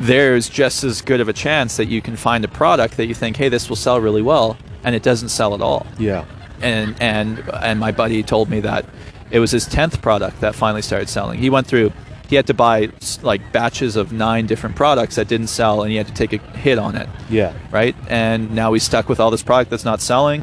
there's 0.00 0.48
just 0.48 0.82
as 0.82 1.02
good 1.02 1.20
of 1.20 1.28
a 1.28 1.32
chance 1.32 1.76
that 1.76 1.86
you 1.86 2.02
can 2.02 2.16
find 2.16 2.44
a 2.44 2.48
product 2.48 2.96
that 2.96 3.06
you 3.06 3.14
think, 3.14 3.36
hey, 3.36 3.48
this 3.48 3.68
will 3.68 3.76
sell 3.76 4.00
really 4.00 4.22
well, 4.22 4.56
and 4.84 4.94
it 4.94 5.02
doesn't 5.02 5.30
sell 5.30 5.54
at 5.54 5.60
all 5.60 5.86
yeah. 5.98 6.24
and 6.60 6.94
and 7.00 7.42
and 7.62 7.80
my 7.80 7.90
buddy 7.90 8.22
told 8.22 8.48
me 8.48 8.60
that 8.60 8.84
it 9.30 9.40
was 9.40 9.50
his 9.50 9.66
10th 9.66 10.00
product 10.02 10.40
that 10.40 10.54
finally 10.54 10.82
started 10.82 11.08
selling 11.08 11.38
he 11.38 11.50
went 11.50 11.66
through 11.66 11.92
he 12.28 12.36
had 12.36 12.46
to 12.46 12.54
buy 12.54 12.90
like 13.22 13.52
batches 13.52 13.96
of 13.96 14.12
nine 14.12 14.46
different 14.46 14.76
products 14.76 15.16
that 15.16 15.28
didn't 15.28 15.48
sell 15.48 15.82
and 15.82 15.90
he 15.90 15.96
had 15.96 16.06
to 16.06 16.14
take 16.14 16.32
a 16.32 16.38
hit 16.58 16.78
on 16.78 16.96
it 16.96 17.08
Yeah. 17.28 17.52
right 17.70 17.94
and 18.08 18.50
now 18.54 18.72
he's 18.72 18.82
stuck 18.82 19.08
with 19.08 19.20
all 19.20 19.30
this 19.30 19.42
product 19.42 19.70
that's 19.70 19.84
not 19.84 20.00
selling 20.00 20.42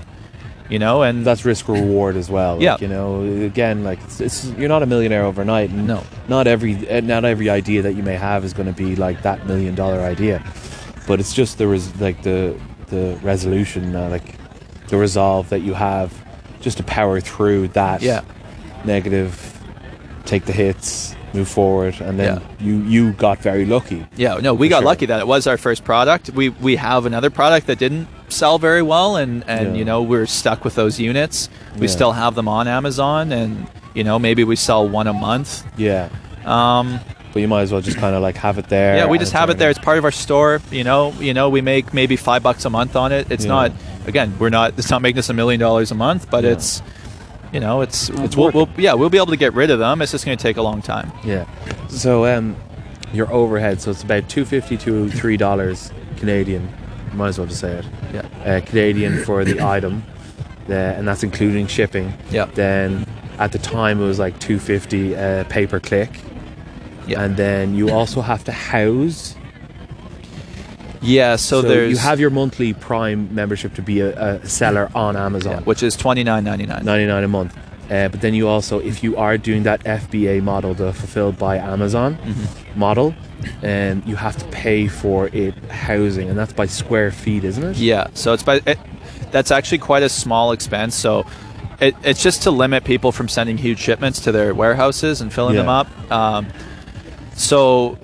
you 0.69 0.79
know 0.79 1.01
and 1.03 1.25
That's 1.25 1.43
risk 1.43 1.67
reward 1.67 2.15
as 2.15 2.29
well. 2.29 2.53
Like, 2.55 2.63
Yeah. 2.63 2.77
You 2.79 2.87
know, 2.87 3.23
again, 3.45 3.83
like 3.83 3.99
it's, 4.03 4.21
it's 4.21 4.45
you're 4.57 4.69
not 4.69 4.81
a 4.83 4.85
millionaire 4.85 5.25
overnight. 5.25 5.69
And 5.69 5.85
No. 5.85 6.01
Not 6.29 6.47
every 6.47 6.75
not 7.01 7.25
every 7.25 7.49
idea 7.49 7.81
that 7.81 7.93
you 7.95 8.03
may 8.03 8.15
have 8.15 8.45
is 8.45 8.53
going 8.53 8.67
to 8.73 8.83
be 8.85 8.95
like 8.95 9.21
that 9.23 9.45
million 9.47 9.75
dollar 9.75 9.99
idea, 9.99 10.41
but 11.07 11.19
it's 11.19 11.33
just 11.33 11.57
there 11.57 11.73
is 11.73 11.93
like 11.99 12.23
the 12.23 12.55
the 12.87 13.19
resolution, 13.21 13.93
uh, 13.97 14.07
like 14.07 14.37
the 14.87 14.95
resolve 14.95 15.49
that 15.49 15.59
you 15.59 15.73
have, 15.73 16.13
just 16.61 16.77
to 16.77 16.83
power 16.83 17.19
through 17.19 17.67
that 17.69 18.01
Yeah. 18.01 18.21
negative, 18.85 19.61
take 20.23 20.45
the 20.45 20.53
hits, 20.53 21.15
move 21.33 21.47
forward, 21.47 21.95
and 22.01 22.19
then 22.19 22.41
Yeah. 22.41 22.65
you 22.67 22.75
you 22.83 23.11
got 23.13 23.39
very 23.39 23.65
lucky. 23.65 24.05
yeah 24.17 24.35
no 24.41 24.53
we 24.53 24.67
got 24.69 24.79
sure. 24.79 24.85
lucky 24.91 25.05
that 25.07 25.19
it 25.19 25.27
was 25.27 25.47
our 25.47 25.57
first 25.57 25.83
product 25.83 26.29
we 26.31 26.49
we 26.49 26.75
have 26.75 27.05
another 27.05 27.29
product 27.29 27.67
that 27.67 27.79
didn't 27.79 28.07
sell 28.29 28.57
very 28.59 28.81
well 28.81 29.15
and 29.15 29.43
and 29.47 29.67
Yeah. 29.69 29.79
you 29.79 29.85
know 29.85 30.01
we're 30.01 30.25
stuck 30.27 30.63
with 30.65 30.75
those 30.75 30.99
units 30.99 31.49
we 31.77 31.87
Yeah. 31.87 31.93
still 31.97 32.11
have 32.11 32.35
them 32.35 32.47
on 32.47 32.67
amazon 32.67 33.31
and 33.31 33.67
you 33.93 34.03
know 34.03 34.19
maybe 34.19 34.43
we 34.43 34.55
sell 34.55 34.87
one 34.87 35.07
a 35.07 35.13
month 35.13 35.63
Yeah. 35.77 36.09
um, 36.45 36.99
But 37.33 37.41
you 37.41 37.47
might 37.47 37.61
as 37.61 37.71
well 37.71 37.81
just 37.81 37.97
kind 37.97 38.13
of 38.15 38.21
like 38.21 38.35
have 38.37 38.57
it 38.57 38.67
there. 38.67 38.97
Yeah, 38.97 39.07
we 39.07 39.17
just 39.17 39.31
have 39.31 39.49
it 39.49 39.57
there. 39.57 39.69
It's 39.69 39.79
part 39.79 39.97
of 39.97 40.03
our 40.03 40.11
store. 40.11 40.59
You 40.69 40.83
know, 40.83 41.13
you 41.17 41.33
know, 41.33 41.47
we 41.47 41.61
make 41.61 41.93
maybe 41.93 42.17
five 42.17 42.43
bucks 42.43 42.65
a 42.65 42.69
month 42.69 42.93
on 42.97 43.13
it. 43.13 43.31
It's 43.31 43.45
not. 43.45 43.71
Again, 44.05 44.33
we're 44.37 44.49
not. 44.49 44.73
It's 44.77 44.89
not 44.91 45.01
making 45.01 45.19
us 45.19 45.29
a 45.29 45.33
million 45.33 45.57
dollars 45.57 45.91
a 45.91 45.95
month, 45.95 46.27
but 46.29 46.43
it's. 46.43 46.81
You 47.51 47.59
know, 47.59 47.81
it's. 47.81 48.09
It's 48.09 48.35
we'll, 48.35 48.51
we'll, 48.51 48.69
yeah, 48.77 48.93
we'll 48.93 49.09
be 49.09 49.17
able 49.17 49.27
to 49.27 49.37
get 49.37 49.53
rid 49.53 49.71
of 49.71 49.79
them. 49.79 50.01
It's 50.01 50.11
just 50.11 50.25
going 50.25 50.37
to 50.37 50.41
take 50.41 50.57
a 50.57 50.61
long 50.61 50.81
time. 50.81 51.11
Yeah. 51.23 51.45
So 51.89 52.25
um, 52.25 52.55
your 53.13 53.31
overhead, 53.31 53.81
so 53.81 53.91
it's 53.91 54.03
about 54.03 54.29
two 54.29 54.45
fifty 54.45 54.77
to 54.77 55.09
three 55.09 55.37
dollars 55.37 55.91
Canadian. 56.17 56.71
Might 57.13 57.29
as 57.29 57.37
well 57.37 57.47
just 57.47 57.59
say 57.59 57.73
it. 57.73 57.85
Yeah. 58.13 58.21
Uh, 58.45 58.61
Canadian 58.65 59.23
for 59.25 59.43
the 59.43 59.61
item, 59.65 60.03
the, 60.67 60.95
and 60.97 61.05
that's 61.07 61.23
including 61.23 61.67
shipping. 61.67 62.13
Yeah. 62.29 62.45
Then 62.45 63.05
at 63.37 63.51
the 63.51 63.59
time 63.59 63.99
it 63.99 64.05
was 64.05 64.19
like 64.19 64.39
two 64.39 64.59
fifty 64.59 65.15
uh, 65.15 65.43
pay 65.45 65.67
per 65.67 65.79
click. 65.79 66.21
Yeah. 67.07 67.23
And 67.23 67.35
then 67.35 67.75
you 67.75 67.89
also 67.89 68.21
have 68.21 68.43
to 68.45 68.51
house. 68.53 69.35
Yeah. 71.01 71.35
So, 71.35 71.61
there's 71.61 71.91
you 71.91 71.97
have 71.97 72.19
your 72.19 72.29
monthly 72.29 72.73
Prime 72.73 73.33
membership 73.33 73.73
to 73.75 73.81
be 73.81 73.99
a, 74.01 74.35
a 74.35 74.45
seller 74.47 74.89
on 74.95 75.15
Amazon. 75.15 75.53
yeah, 75.53 75.59
which 75.61 75.83
is 75.83 75.95
twenty 75.95 76.23
nine 76.23 76.43
ninety 76.43 76.65
nine. 76.65 76.85
99 76.85 77.23
a 77.23 77.27
month. 77.27 77.57
Uh, 77.89 78.07
but 78.07 78.21
then 78.21 78.33
you 78.33 78.47
also, 78.47 78.79
if 78.79 79.03
you 79.03 79.17
are 79.17 79.37
doing 79.37 79.63
that 79.63 79.83
FBA 79.83 80.41
model, 80.41 80.73
the 80.73 80.93
fulfilled 80.93 81.37
by 81.37 81.57
Amazon 81.57 82.15
Mm-hmm. 82.17 82.79
model, 82.79 83.13
um, 83.63 84.01
you 84.05 84.15
have 84.15 84.37
to 84.37 84.45
pay 84.45 84.87
for 84.87 85.27
it 85.33 85.53
housing, 85.69 86.29
and 86.29 86.37
that's 86.39 86.53
by 86.53 86.65
square 86.67 87.11
feet, 87.11 87.43
isn't 87.43 87.63
it? 87.63 87.75
Yeah. 87.77 88.07
So 88.13 88.31
it's 88.33 88.43
by. 88.43 88.61
It, 88.65 88.79
that's 89.31 89.51
actually 89.51 89.79
quite 89.79 90.03
a 90.03 90.09
small 90.09 90.51
expense. 90.53 90.95
So. 90.95 91.25
It, 91.81 91.95
it's 92.03 92.21
just 92.21 92.43
to 92.43 92.51
limit 92.51 92.83
people 92.83 93.11
from 93.11 93.27
sending 93.27 93.57
huge 93.57 93.79
shipments 93.79 94.19
to 94.25 94.31
their 94.31 94.53
warehouses 94.53 95.19
and 95.19 95.33
filling 95.33 95.55
them 95.55 95.67
up. 95.67 95.87
Um, 96.11 96.45
so 97.33 97.97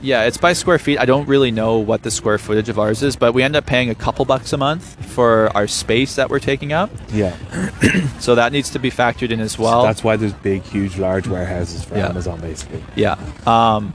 Yeah, 0.00 0.22
it's 0.24 0.36
by 0.36 0.52
square 0.52 0.78
feet. 0.78 0.98
I 0.98 1.06
don't 1.06 1.26
really 1.26 1.50
know 1.50 1.78
what 1.78 2.02
the 2.04 2.10
square 2.10 2.38
footage 2.38 2.68
of 2.68 2.78
ours 2.78 3.02
is, 3.02 3.16
but 3.16 3.32
we 3.32 3.42
end 3.42 3.56
up 3.56 3.66
paying 3.66 3.90
a 3.90 3.94
couple 3.96 4.24
bucks 4.24 4.52
a 4.52 4.56
month 4.56 5.04
for 5.06 5.50
our 5.56 5.66
space 5.66 6.14
that 6.14 6.30
we're 6.30 6.38
taking 6.38 6.72
up. 6.72 6.90
Yeah. 7.12 7.36
So 8.20 8.34
that 8.34 8.52
needs 8.52 8.70
to 8.70 8.78
be 8.80 8.90
factored 8.90 9.30
in 9.30 9.38
as 9.40 9.58
well. 9.58 9.84
that's 9.84 10.02
why 10.04 10.16
there's 10.16 10.32
big, 10.32 10.62
huge, 10.62 10.98
large 10.98 11.28
warehouses 11.28 11.84
for 11.84 11.96
Yeah. 11.96 12.08
Amazon, 12.08 12.40
basically. 12.40 12.82
Yeah. 12.96 13.16
Um, 13.46 13.94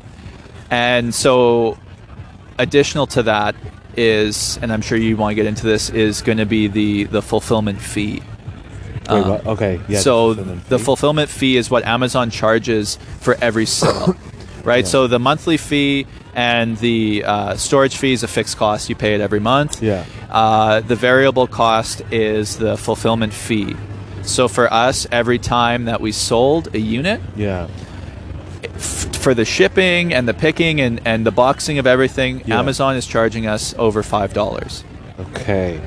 and 0.72 1.14
so, 1.14 1.78
additional 2.58 3.06
to 3.08 3.24
that 3.24 3.56
is, 3.98 4.58
and 4.62 4.72
I'm 4.72 4.82
sure 4.82 4.98
you 4.98 5.18
want 5.18 5.32
to 5.32 5.36
get 5.36 5.46
into 5.46 5.66
this, 5.68 5.90
is 5.90 6.22
going 6.22 6.38
to 6.38 6.46
be 6.46 6.68
the 6.68 7.04
the 7.04 7.22
fulfillment 7.22 7.80
fee. 7.82 8.24
Um? 9.08 9.32
Okay. 9.46 9.80
Yeah. 9.90 10.00
so 10.00 10.34
fulfillment 10.34 10.70
the 10.70 10.80
fulfillment 10.80 11.30
fee 11.30 11.58
is 11.58 11.70
what 11.70 11.84
Amazon 11.86 12.30
charges 12.30 12.98
for 13.20 13.36
every 13.42 13.66
sale, 13.66 14.16
right? 14.64 14.84
Yeah. 14.84 14.90
So 14.90 15.08
the 15.08 15.20
monthly 15.20 15.58
fee 15.58 16.06
and 16.36 16.78
the 16.78 17.24
uh, 17.26 17.56
storage 17.56 17.98
fee 17.98 18.14
is 18.14 18.24
a 18.24 18.28
fixed 18.28 18.58
cost; 18.58 18.90
you 18.90 18.96
pay 18.96 19.14
it 19.16 19.22
every 19.22 19.40
month. 19.40 19.82
Yeah. 19.84 20.06
Uh, 20.30 20.82
the 20.82 20.96
variable 20.96 21.48
cost 21.48 22.02
is 22.12 22.58
the 22.58 22.78
fulfillment 22.78 23.34
fee. 23.34 23.76
So 24.24 24.48
for 24.48 24.72
us, 24.74 25.06
every 25.12 25.38
time 25.40 25.86
that 25.86 26.00
we 26.02 26.12
sold 26.12 26.74
a 26.74 26.80
unit, 26.80 27.20
Yeah. 27.36 27.68
f- 28.64 29.16
for 29.18 29.34
the 29.34 29.46
shipping 29.46 30.14
and 30.14 30.28
the 30.28 30.34
picking 30.34 30.80
and, 30.82 31.02
and 31.06 31.26
the 31.26 31.32
boxing 31.32 31.78
of 31.78 31.86
everything, 31.86 32.42
Yeah. 32.46 32.60
Amazon 32.60 32.96
is 32.96 33.06
charging 33.06 33.46
us 33.48 33.76
over 33.78 34.02
five 34.02 34.34
dollars. 34.34 34.84
Okay. 35.20 35.80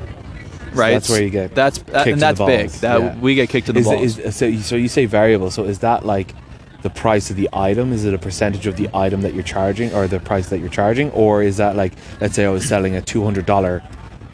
Right, 0.73 0.91
that's 0.93 1.09
where 1.09 1.23
you 1.23 1.29
get 1.31 1.55
that's 1.55 1.79
that, 1.79 2.07
and 2.07 2.21
that's 2.21 2.39
big. 2.39 2.69
That 2.81 2.99
Yeah. 3.01 3.15
we 3.19 3.33
get 3.35 3.49
kicked 3.49 3.69
in 3.69 3.73
the 3.75 3.81
Is, 3.81 3.85
balls. 3.87 4.17
it- 4.19 4.25
is 4.25 4.35
so, 4.35 4.45
you, 4.45 4.59
so 4.59 4.75
you 4.75 4.87
say 4.87 5.05
variable. 5.05 5.49
So 5.49 5.63
is 5.63 5.79
that 5.79 6.05
like 6.05 6.33
the 6.81 6.89
price 6.89 7.29
of 7.29 7.35
the 7.35 7.49
item? 7.53 7.91
Is 7.91 8.05
it 8.05 8.13
a 8.13 8.17
percentage 8.17 8.67
of 8.67 8.75
the 8.75 8.89
item 8.93 9.21
that 9.21 9.33
you're 9.33 9.43
charging, 9.43 9.93
or 9.93 10.07
the 10.07 10.19
price 10.19 10.49
that 10.49 10.59
you're 10.59 10.69
charging, 10.69 11.11
or 11.11 11.43
is 11.43 11.57
that 11.57 11.75
like 11.75 11.93
let's 12.21 12.35
say 12.35 12.45
I 12.45 12.49
was 12.49 12.67
selling 12.67 12.95
a 12.95 13.01
two 13.01 13.23
hundred 13.23 13.45
dollar 13.45 13.83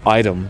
item, 0.05 0.49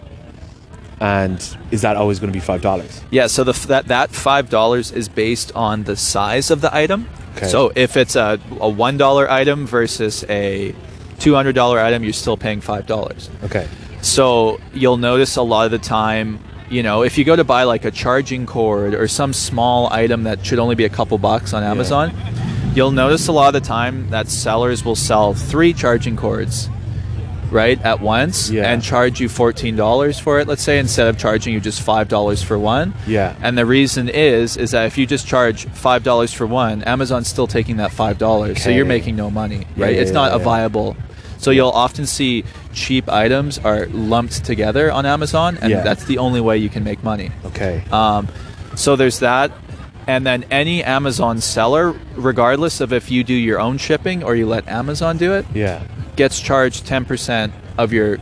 and 1.00 1.58
is 1.72 1.82
that 1.82 1.96
always 1.96 2.20
going 2.20 2.32
to 2.32 2.38
be 2.38 2.44
five 2.44 2.62
dollars? 2.62 3.02
Yeah, 3.12 3.28
so 3.28 3.44
the, 3.44 3.54
that 3.68 3.88
that 3.88 4.12
five 4.12 4.50
dollars 4.50 4.92
is 4.92 5.10
based 5.10 5.52
on 5.56 5.84
the 5.84 5.96
size 5.96 6.50
of 6.52 6.62
the 6.62 6.76
item. 6.76 7.08
Okay. 7.38 7.48
So 7.48 7.72
if 7.76 7.98
it's 7.98 8.16
a, 8.16 8.40
a 8.60 8.70
one 8.70 8.98
dollar 8.98 9.30
item 9.30 9.66
versus 9.66 10.24
a 10.30 10.76
two 11.20 11.34
hundred 11.34 11.56
dollar 11.56 11.80
item, 11.80 12.04
you're 12.04 12.14
still 12.14 12.38
paying 12.38 12.62
five 12.62 12.86
dollars. 12.86 13.30
Okay. 13.44 13.68
So 14.02 14.60
you'll 14.74 14.98
notice 14.98 15.36
a 15.38 15.42
lot 15.42 15.66
of 15.66 15.72
the 15.72 15.80
time, 15.80 16.40
you 16.74 16.82
know, 16.84 17.04
if 17.04 17.18
you 17.18 17.24
go 17.24 17.36
to 17.36 17.44
buy 17.44 17.64
like 17.64 17.86
a 17.86 17.92
charging 17.92 18.46
cord 18.46 18.96
or 18.96 19.08
some 19.08 19.32
small 19.34 19.92
item 19.94 20.24
that 20.24 20.46
should 20.46 20.60
only 20.60 20.76
be 20.76 20.86
a 20.86 20.90
couple 20.90 21.18
bucks 21.18 21.54
on 21.54 21.64
Amazon, 21.64 22.12
you'll 22.76 22.92
notice 22.92 23.28
a 23.28 23.32
lot 23.32 23.54
of 23.54 23.62
the 23.62 23.66
time 23.68 24.10
that 24.10 24.28
sellers 24.28 24.84
will 24.84 24.96
sell 24.96 25.34
three 25.36 25.74
charging 25.74 26.16
cords 26.16 26.70
right 27.52 27.80
at 27.84 28.00
once 28.02 28.50
Yeah. 28.50 28.72
and 28.72 28.82
charge 28.82 29.20
you 29.22 29.30
$14 29.30 30.20
for 30.20 30.40
it 30.40 30.48
let's 30.48 30.64
say 30.64 30.80
instead 30.80 31.06
of 31.08 31.20
charging 31.20 31.54
you 31.54 31.60
just 31.60 31.86
$5 31.86 32.44
for 32.44 32.58
one. 32.58 32.96
Yeah. 33.06 33.36
and 33.44 33.56
the 33.56 33.66
reason 33.68 34.10
is 34.10 34.58
is 34.58 34.72
that 34.72 34.88
if 34.88 34.98
you 34.98 35.06
just 35.06 35.28
charge 35.28 35.68
$5 35.68 36.34
for 36.34 36.48
one 36.48 36.82
amazon's 36.84 37.28
still 37.28 37.46
taking 37.46 37.78
that 37.78 37.92
$5 37.92 38.58
so 38.58 38.72
you're 38.72 38.86
making 38.86 39.16
no 39.16 39.30
money 39.30 39.68
right? 39.78 39.94
Yeah, 39.94 40.02
it's 40.02 40.10
not 40.12 40.32
yeah, 40.32 40.38
a 40.38 40.40
viable. 40.40 40.98
So 41.38 41.52
you'll 41.52 41.70
often 41.70 42.06
see 42.08 42.44
cheap 42.74 43.08
items 43.10 43.58
are 43.60 43.86
lumped 43.88 44.44
together 44.44 44.92
on 44.92 45.06
Amazon, 45.06 45.58
and 45.62 45.72
Yeah. 45.72 45.82
that's 45.82 46.04
the 46.06 46.18
only 46.18 46.42
way 46.42 46.58
you 46.58 46.70
can 46.70 46.84
make 46.84 47.04
money. 47.04 47.32
Okay. 47.46 47.84
Um, 47.92 48.28
so 48.76 48.96
there's 48.96 49.20
that. 49.20 49.52
and 50.06 50.26
then 50.28 50.44
any 50.52 50.84
Amazon 50.84 51.40
seller, 51.40 51.96
regardless 52.18 52.82
of 52.82 52.92
if 52.92 53.10
you 53.10 53.24
do 53.24 53.34
your 53.34 53.58
own 53.58 53.78
shipping 53.78 54.22
or 54.22 54.36
you 54.36 54.46
let 54.46 54.68
Amazon 54.68 55.18
do 55.18 55.32
it, 55.34 55.46
Yeah. 55.54 55.80
gets 56.18 56.42
charged 56.42 56.86
10% 56.86 57.54
of 57.78 57.94
your 57.94 58.18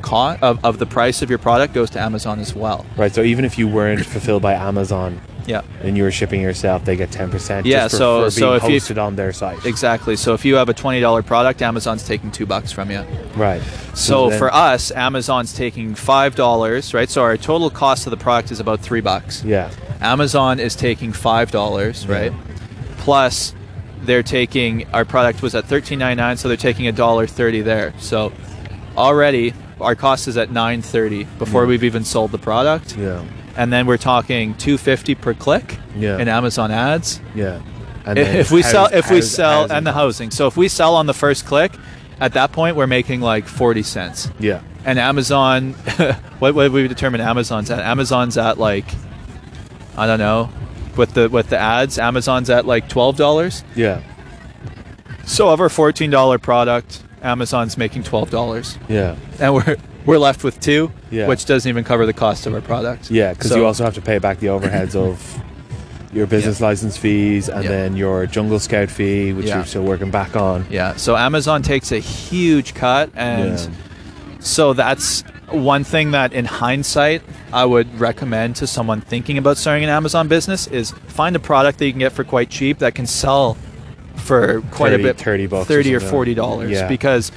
co- 0.00 0.38
of, 0.40 0.64
of 0.64 0.78
the 0.78 0.86
price 0.86 1.20
of 1.20 1.28
your 1.28 1.38
product 1.38 1.74
goes 1.74 1.90
to 1.90 2.00
Amazon 2.00 2.40
as 2.40 2.54
well. 2.54 2.86
Right. 2.96 3.14
So 3.14 3.20
even 3.20 3.44
if 3.44 3.58
you 3.58 3.68
weren't 3.68 4.06
fulfilled 4.06 4.40
by 4.40 4.54
Amazon 4.54 5.20
Yeah. 5.50 5.62
and 5.82 5.96
you 5.96 6.02
were 6.04 6.10
shipping 6.10 6.40
yourself, 6.40 6.84
they 6.84 6.96
get 6.96 7.10
ten 7.10 7.28
percent. 7.30 7.66
Yeah, 7.66 7.84
Just 7.84 7.94
for, 7.94 7.98
so- 7.98 8.24
for 8.24 8.30
so 8.30 8.40
being 8.50 8.56
if 8.56 8.62
you- 8.62 8.80
posted 8.80 8.98
on 8.98 9.16
their 9.16 9.32
site. 9.32 9.64
Exactly. 9.66 10.16
So 10.16 10.32
if 10.34 10.44
you 10.44 10.54
have 10.56 10.68
a 10.68 10.74
$20 10.74 11.26
product, 11.26 11.60
Amazon's 11.62 12.04
taking 12.04 12.30
2 12.30 12.46
bucks 12.46 12.70
from 12.72 12.90
you. 12.90 13.02
Right. 13.36 13.62
So 13.94 14.30
then- 14.30 14.38
for 14.38 14.52
us, 14.54 14.90
Amazon's 14.92 15.52
taking 15.52 15.94
$5, 15.94 16.94
right? 16.94 17.10
So 17.10 17.22
our 17.22 17.36
total 17.36 17.70
cost 17.70 18.06
of 18.06 18.10
the 18.12 18.16
product 18.16 18.50
is 18.52 18.60
about 18.60 18.80
3 18.80 19.00
bucks. 19.00 19.42
Yeah. 19.44 19.70
Amazon 20.00 20.60
is 20.60 20.74
taking 20.76 21.12
five 21.12 21.50
dollars, 21.50 22.06
right? 22.06 22.32
Plus, 22.98 23.52
they're 24.02 24.22
taking 24.22 24.86
our 24.94 25.04
product 25.04 25.42
was 25.42 25.54
at 25.54 25.66
thirteen 25.66 25.98
ninety 25.98 26.16
nine, 26.22 26.36
so 26.38 26.48
they're 26.48 26.56
taking 26.56 26.86
a 26.86 26.92
dollar 26.92 27.26
thirty 27.26 27.60
there. 27.60 27.92
So 27.98 28.32
already 28.96 29.52
our 29.80 29.94
cost 29.94 30.26
is 30.28 30.36
at 30.38 30.50
nine 30.50 30.80
thirty 30.82 31.24
before 31.38 31.66
we've 31.66 31.84
even 31.84 32.04
sold 32.04 32.32
the 32.32 32.38
product, 32.38 32.96
Yeah. 32.96 33.22
And 33.56 33.72
then 33.72 33.86
we're 33.86 33.96
talking 33.98 34.54
two 34.54 34.78
fifty 34.78 35.14
per 35.14 35.34
click 35.34 35.78
Yeah. 35.96 36.18
in 36.18 36.28
Amazon 36.28 36.70
ads. 36.70 37.20
Yeah. 37.34 37.60
And 38.06 38.18
If, 38.18 38.34
if 38.34 38.50
we 38.50 38.62
house- 38.62 38.70
sell, 38.70 38.86
if 38.92 39.10
we 39.10 39.20
sell, 39.22 39.60
housing 39.62 39.76
and 39.76 39.86
the 39.86 39.92
housing. 39.92 40.30
So 40.30 40.46
if 40.46 40.56
we 40.56 40.68
sell 40.68 40.94
on 40.96 41.06
the 41.06 41.14
first 41.14 41.44
click, 41.46 41.72
at 42.20 42.32
that 42.32 42.52
point 42.52 42.76
we're 42.76 42.86
making 42.86 43.20
like 43.20 43.46
forty 43.46 43.82
cents 43.82 44.30
Yeah. 44.38 44.60
and 44.84 44.98
Amazon, 44.98 45.72
what 46.38 46.54
what 46.54 46.70
we 46.72 46.88
determine 46.88 47.20
Amazon's 47.20 47.70
at? 47.70 47.80
Amazon's 47.80 48.38
at 48.38 48.58
like, 48.58 48.86
I 49.96 50.06
don't 50.06 50.18
know, 50.18 50.48
with 50.96 51.12
the 51.14 51.28
with 51.28 51.48
the 51.50 51.58
ads, 51.58 51.98
Amazon's 51.98 52.48
at 52.50 52.64
like 52.66 52.88
twelve 52.88 53.16
dollars. 53.16 53.62
Yeah. 53.76 54.00
So 55.26 55.48
of 55.50 55.60
our 55.60 55.68
fourteen 55.68 56.10
dollar 56.10 56.38
product, 56.38 57.02
Amazon's 57.22 57.76
making 57.76 58.02
twelve 58.04 58.30
dollars, 58.30 58.78
Yeah. 58.88 59.16
and 59.38 59.54
we're 59.54 59.76
we're 60.06 60.18
left 60.18 60.42
with 60.44 60.58
two, 60.60 60.90
Yeah. 61.10 61.26
which 61.26 61.44
doesn't 61.46 61.68
even 61.68 61.84
cover 61.84 62.06
the 62.06 62.12
cost 62.12 62.46
of 62.46 62.54
our 62.54 62.60
product. 62.60 63.10
Yeah, 63.10 63.32
because 63.32 63.50
So- 63.50 63.56
you 63.56 63.66
also 63.66 63.84
have 63.84 63.94
to 63.94 64.00
pay 64.00 64.18
back 64.18 64.40
the 64.40 64.48
overheads 64.48 64.94
of 64.94 65.20
your 66.12 66.26
business 66.26 66.60
license 66.60 66.96
fees 66.96 67.48
and 67.48 67.62
Yeah. 67.64 67.70
then 67.70 67.96
your 67.96 68.26
Jungle 68.26 68.58
Scout 68.58 68.90
fee, 68.90 69.32
which 69.32 69.46
you're 69.46 69.64
still 69.64 69.82
working 69.84 70.10
back 70.10 70.34
on. 70.36 70.66
Yeah, 70.70 70.94
so 70.96 71.16
Amazon 71.16 71.62
takes 71.62 71.92
a 71.92 71.98
huge 71.98 72.74
cut, 72.74 73.10
and 73.14 73.58
so 74.40 74.72
that's 74.72 75.22
one 75.50 75.84
thing 75.84 76.12
that, 76.12 76.32
in 76.32 76.44
hindsight, 76.46 77.22
I 77.52 77.64
would 77.64 78.00
recommend 78.00 78.56
to 78.56 78.66
someone 78.66 79.00
thinking 79.00 79.36
about 79.38 79.56
starting 79.56 79.84
an 79.84 79.90
Amazon 79.90 80.28
business 80.28 80.66
is 80.68 80.92
find 81.08 81.34
a 81.36 81.40
product 81.40 81.78
that 81.78 81.86
you 81.86 81.92
can 81.92 81.98
get 82.00 82.12
for 82.12 82.22
quite 82.24 82.50
cheap 82.50 82.78
that 82.78 82.94
can 82.94 83.06
sell 83.06 83.56
for 84.16 84.60
quite 84.70 84.90
30 84.90 85.02
a 85.02 85.06
bit, 85.06 85.18
30 85.18 85.46
bucks 85.46 85.62
or 85.64 85.74
thirty 85.74 85.94
or 85.94 85.98
something. 86.00 86.10
forty 86.10 86.34
dollars, 86.34 86.70
Yeah. 86.70 86.86
because 86.88 87.32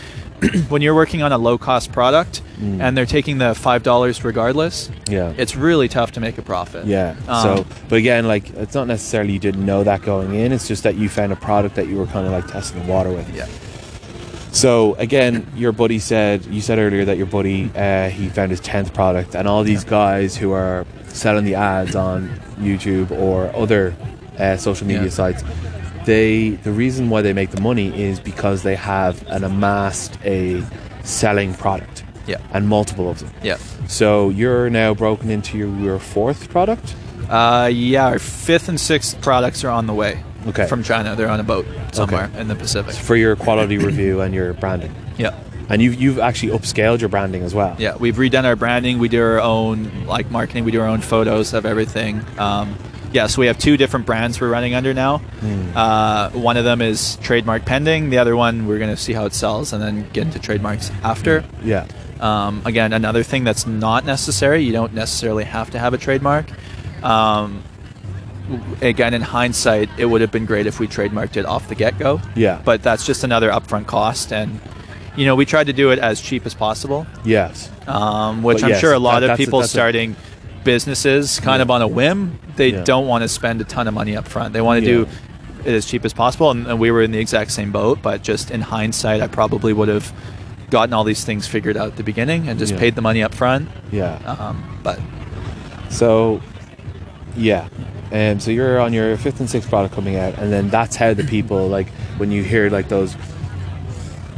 when 0.70 0.82
you're 0.82 0.96
working 0.96 1.22
on 1.22 1.32
a 1.32 1.38
low 1.38 1.58
cost 1.58 1.92
product 1.92 2.42
Mm. 2.62 2.80
and 2.82 2.96
they're 2.96 3.08
taking 3.08 3.40
the 3.40 3.56
five 3.56 3.82
dollars 3.82 4.24
regardless, 4.24 4.90
Yeah. 5.10 5.34
it's 5.38 5.56
really 5.56 5.88
tough 5.90 6.12
to 6.14 6.20
make 6.20 6.38
a 6.38 6.44
profit. 6.44 6.86
Yeah. 6.86 7.16
Um, 7.28 7.42
so, 7.58 7.66
but 7.90 7.96
again, 7.96 8.28
like 8.28 8.52
it's 8.52 8.76
not 8.76 8.86
necessarily 8.88 9.34
you 9.34 9.40
didn't 9.40 9.66
know 9.66 9.84
that 9.84 10.04
going 10.04 10.36
in. 10.36 10.52
It's 10.52 10.68
just 10.68 10.84
that 10.84 10.96
you 10.96 11.10
found 11.10 11.34
a 11.34 11.36
product 11.36 11.76
that 11.76 11.88
you 11.88 11.98
were 11.98 12.06
kind 12.06 12.28
of 12.28 12.32
like 12.32 12.48
testing 12.48 12.80
the 12.86 12.88
water 12.90 13.10
with. 13.12 13.28
Yeah. 13.36 13.48
So 14.52 14.94
again, 14.96 15.48
your 15.56 15.72
buddy 15.72 15.98
said 15.98 16.46
you 16.46 16.62
said 16.62 16.78
earlier 16.78 17.04
that 17.06 17.18
your 17.18 17.26
buddy 17.26 17.72
uh, 17.76 18.10
he 18.10 18.30
found 18.30 18.52
his 18.52 18.60
tenth 18.60 18.94
product, 18.94 19.36
and 19.36 19.48
all 19.48 19.64
these 19.64 19.84
guys 19.84 20.38
who 20.38 20.52
are 20.52 20.86
selling 21.08 21.44
the 21.46 21.56
ads 21.56 21.96
on 21.96 22.30
YouTube 22.60 23.10
or 23.12 23.54
other 23.56 23.96
uh, 24.38 24.58
social 24.58 24.86
media 24.86 25.04
Yeah. 25.06 25.10
sites, 25.10 25.44
they 26.06 26.52
the 26.64 26.72
reason 26.72 27.10
why 27.10 27.22
they 27.22 27.34
make 27.34 27.52
the 27.52 27.62
money 27.62 27.88
is 28.02 28.20
because 28.20 28.64
they 28.64 28.76
have 28.76 29.26
an 29.28 29.44
amassed 29.44 30.18
a 30.26 30.64
selling 31.04 31.54
product 31.54 32.04
Yeah. 32.28 32.38
and 32.54 32.68
multiple 32.68 33.10
of 33.10 33.20
them. 33.20 33.30
Yeah. 33.44 33.58
So 33.88 34.30
you're 34.30 34.70
now 34.70 34.94
broken 34.94 35.30
into 35.30 35.58
your, 35.58 35.70
your 35.80 36.00
fourth 36.00 36.50
product. 36.50 36.96
Uh, 37.30 37.70
yeah, 37.74 38.06
our 38.08 38.20
fifth 38.20 38.70
and 38.70 38.80
sixth 38.80 39.20
products 39.22 39.64
are 39.64 39.70
on 39.70 39.88
the 39.88 39.94
way. 39.94 40.22
Okay. 40.48 40.68
From 40.68 40.84
China, 40.84 41.16
they're 41.16 41.30
on 41.30 41.40
a 41.40 41.44
boat 41.44 41.66
somewhere 41.94 42.30
in 42.38 42.48
the 42.50 42.56
Pacific. 42.56 42.94
for 42.96 43.16
your 43.16 43.36
quality 43.36 43.78
review 43.78 44.20
and 44.22 44.34
your 44.34 44.54
branding. 44.54 44.94
Yeah, 45.18 45.34
And 45.70 45.82
you've 45.82 45.96
you've 45.96 46.20
actually 46.20 46.52
upscaled 46.58 47.00
your 47.00 47.08
branding 47.10 47.44
as 47.44 47.54
well. 47.56 47.76
yeah. 47.80 47.96
We've 47.96 48.16
redone 48.18 48.44
our 48.44 48.56
branding. 48.58 49.00
We 49.00 49.08
do 49.08 49.22
our 49.22 49.40
own 49.40 50.06
like 50.06 50.30
marketing. 50.32 50.66
We 50.66 50.72
do 50.72 50.82
our 50.82 50.88
own 50.88 51.00
photos 51.02 51.54
of 51.54 51.66
everything. 51.66 52.24
Um, 52.38 52.76
yeah, 53.14 53.28
so 53.28 53.40
we 53.40 53.48
have 53.48 53.58
two 53.58 53.78
different 53.78 54.06
brands 54.06 54.42
we're 54.42 54.50
running 54.50 54.74
under 54.74 54.94
now. 54.94 55.22
Uh, 55.76 56.30
one 56.32 56.58
of 56.58 56.66
them 56.66 56.82
is 56.82 57.16
trademark 57.18 57.64
pending. 57.66 58.10
The 58.10 58.18
other 58.18 58.36
one 58.36 58.68
we're 58.68 58.80
going 58.80 58.90
to 58.90 58.98
see 58.98 59.14
how 59.14 59.26
it 59.26 59.34
sells 59.34 59.72
and 59.74 59.82
then 59.82 60.10
get 60.10 60.26
into 60.26 60.40
trademarks 60.40 60.90
after. 61.04 61.44
Yeah. 61.64 61.88
Um, 62.20 62.62
again, 62.66 62.94
another 62.94 63.22
thing 63.24 63.44
that's 63.44 63.68
not 63.68 64.06
necessary. 64.06 64.62
You 64.64 64.72
don't 64.74 64.94
necessarily 64.94 65.44
have 65.44 65.70
to 65.72 65.80
have 65.80 65.94
a 65.94 65.98
trademark. 65.98 66.46
Um, 67.04 67.64
again, 68.82 69.14
in 69.14 69.22
hindsight, 69.22 69.90
it 69.98 70.06
would 70.06 70.22
have 70.22 70.32
been 70.32 70.46
great 70.46 70.66
if 70.68 70.80
we 70.80 70.88
trademarked 70.88 71.38
it 71.38 71.46
off 71.46 71.68
the 71.70 71.76
get 71.76 71.98
go. 72.00 72.22
Yeah. 72.36 72.62
But 72.64 72.82
that's 72.84 73.06
just 73.06 73.24
another 73.24 73.50
upfront 73.50 73.88
cost, 73.88 74.32
and 74.34 74.60
you 75.16 75.26
know 75.26 75.36
we 75.36 75.46
tried 75.46 75.66
to 75.68 75.74
do 75.74 75.92
it 75.92 76.00
as 76.00 76.22
cheap 76.22 76.46
as 76.46 76.54
possible, 76.54 77.06
Yes. 77.24 77.70
um, 77.88 78.42
which 78.42 78.58
But 78.58 78.64
I'm 78.66 78.70
yes, 78.72 78.80
sure 78.80 78.94
a 78.94 79.00
lot 79.00 79.20
that- 79.22 79.32
of 79.32 79.36
a- 79.36 79.38
people 79.38 79.60
a- 79.62 79.68
starting 79.68 80.16
businesses 80.64 81.40
kind 81.40 81.60
Yeah. 81.60 81.64
of 81.64 81.72
on 81.72 81.82
a 81.82 81.88
whim. 81.88 82.40
They 82.56 82.70
Yeah. 82.74 82.84
don't 82.84 83.08
want 83.08 83.22
to 83.24 83.28
spend 83.28 83.62
a 83.62 83.64
ton 83.64 83.88
of 83.88 83.94
money 83.94 84.16
up 84.16 84.28
front. 84.28 84.54
They 84.54 84.62
want 84.62 84.84
to 84.84 84.90
Yeah. 84.90 84.98
do 85.06 85.08
it 85.66 85.74
as 85.74 85.86
cheap 85.86 86.04
as 86.06 86.14
possible, 86.14 86.52
and, 86.52 86.68
and 86.68 86.80
we 86.80 86.92
were 86.92 87.02
in 87.02 87.12
the 87.12 87.20
exact 87.20 87.52
same 87.52 87.72
boat. 87.72 88.00
But 88.02 88.22
just 88.24 88.52
in 88.52 88.62
hindsight, 88.62 89.22
I 89.22 89.28
probably 89.28 89.74
would 89.74 89.88
have 89.90 90.12
gotten 90.70 90.94
all 90.94 91.04
these 91.04 91.24
things 91.24 91.48
figured 91.48 91.78
out 91.78 91.88
at 91.88 91.96
the 91.98 92.04
beginning 92.04 92.48
and 92.50 92.58
just 92.60 92.76
paid 92.78 92.96
the 92.96 93.02
money 93.02 93.22
up 93.24 93.34
front. 93.36 93.70
Yeah. 93.92 94.18
Um, 94.26 94.64
but 94.84 95.00
So, 95.90 96.42
yeah. 97.36 97.68
And 98.12 98.42
so 98.42 98.52
you're 98.52 98.80
on 98.80 98.94
your 98.94 99.16
fifth 99.18 99.40
and 99.40 99.50
sixth 99.50 99.70
product 99.70 99.94
coming 99.96 100.16
out, 100.18 100.38
and 100.38 100.52
then 100.52 100.70
that's 100.70 100.96
how 100.96 101.14
the 101.14 101.24
people 101.24 101.68
like 101.68 101.88
when 102.18 102.32
you 102.32 102.44
hear 102.44 102.70
like 102.70 102.88
those 102.90 103.16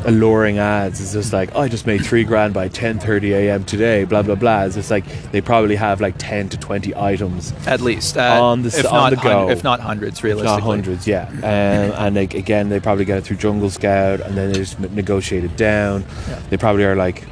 alluring 0.06 0.58
ads. 0.60 1.02
It's 1.02 1.13
just 1.13 1.34
like 1.34 1.50
oh, 1.56 1.62
I 1.62 1.68
just 1.68 1.86
made 1.86 2.06
three 2.06 2.24
grand 2.24 2.54
by 2.54 2.70
10:30 2.70 3.32
a.m. 3.34 3.63
today. 3.65 4.04
Blah 4.06 4.22
blah 4.22 4.36
blah. 4.36 4.63
It's 4.63 4.76
just 4.76 4.91
like 4.91 5.06
they 5.32 5.41
probably 5.41 5.76
have 5.76 6.00
like 6.02 6.15
10 6.18 6.50
to 6.50 6.58
20 6.58 6.96
items, 6.96 7.54
at 7.68 7.82
least 7.82 8.18
uh, 8.18 8.41
On 8.41 8.62
the 8.62 8.70
if 8.70 8.86
on 8.86 8.94
not 8.94 9.10
the 9.12 9.18
hun- 9.18 9.32
go. 9.48 9.50
if 9.50 9.63
not 9.63 9.80
hundreds, 9.80 10.20
if 10.20 10.24
realistically. 10.24 10.58
not 10.58 10.63
hundreds. 10.63 11.08
Yeah. 11.08 11.28
Um, 11.30 11.44
and 11.44 12.15
like 12.15 12.34
again, 12.34 12.70
they 12.70 12.80
probably 12.80 13.06
get 13.06 13.18
it 13.18 13.24
through 13.26 13.38
Jungle 13.38 13.70
Scout, 13.70 14.22
and 14.22 14.36
then 14.38 14.52
they 14.52 14.60
just 14.60 14.80
negotiate 14.80 15.44
it 15.44 15.58
down. 15.58 16.06
Yeah. 16.28 16.39
They 16.50 16.58
probably 16.58 16.86
are 16.86 16.96
like 16.96 17.26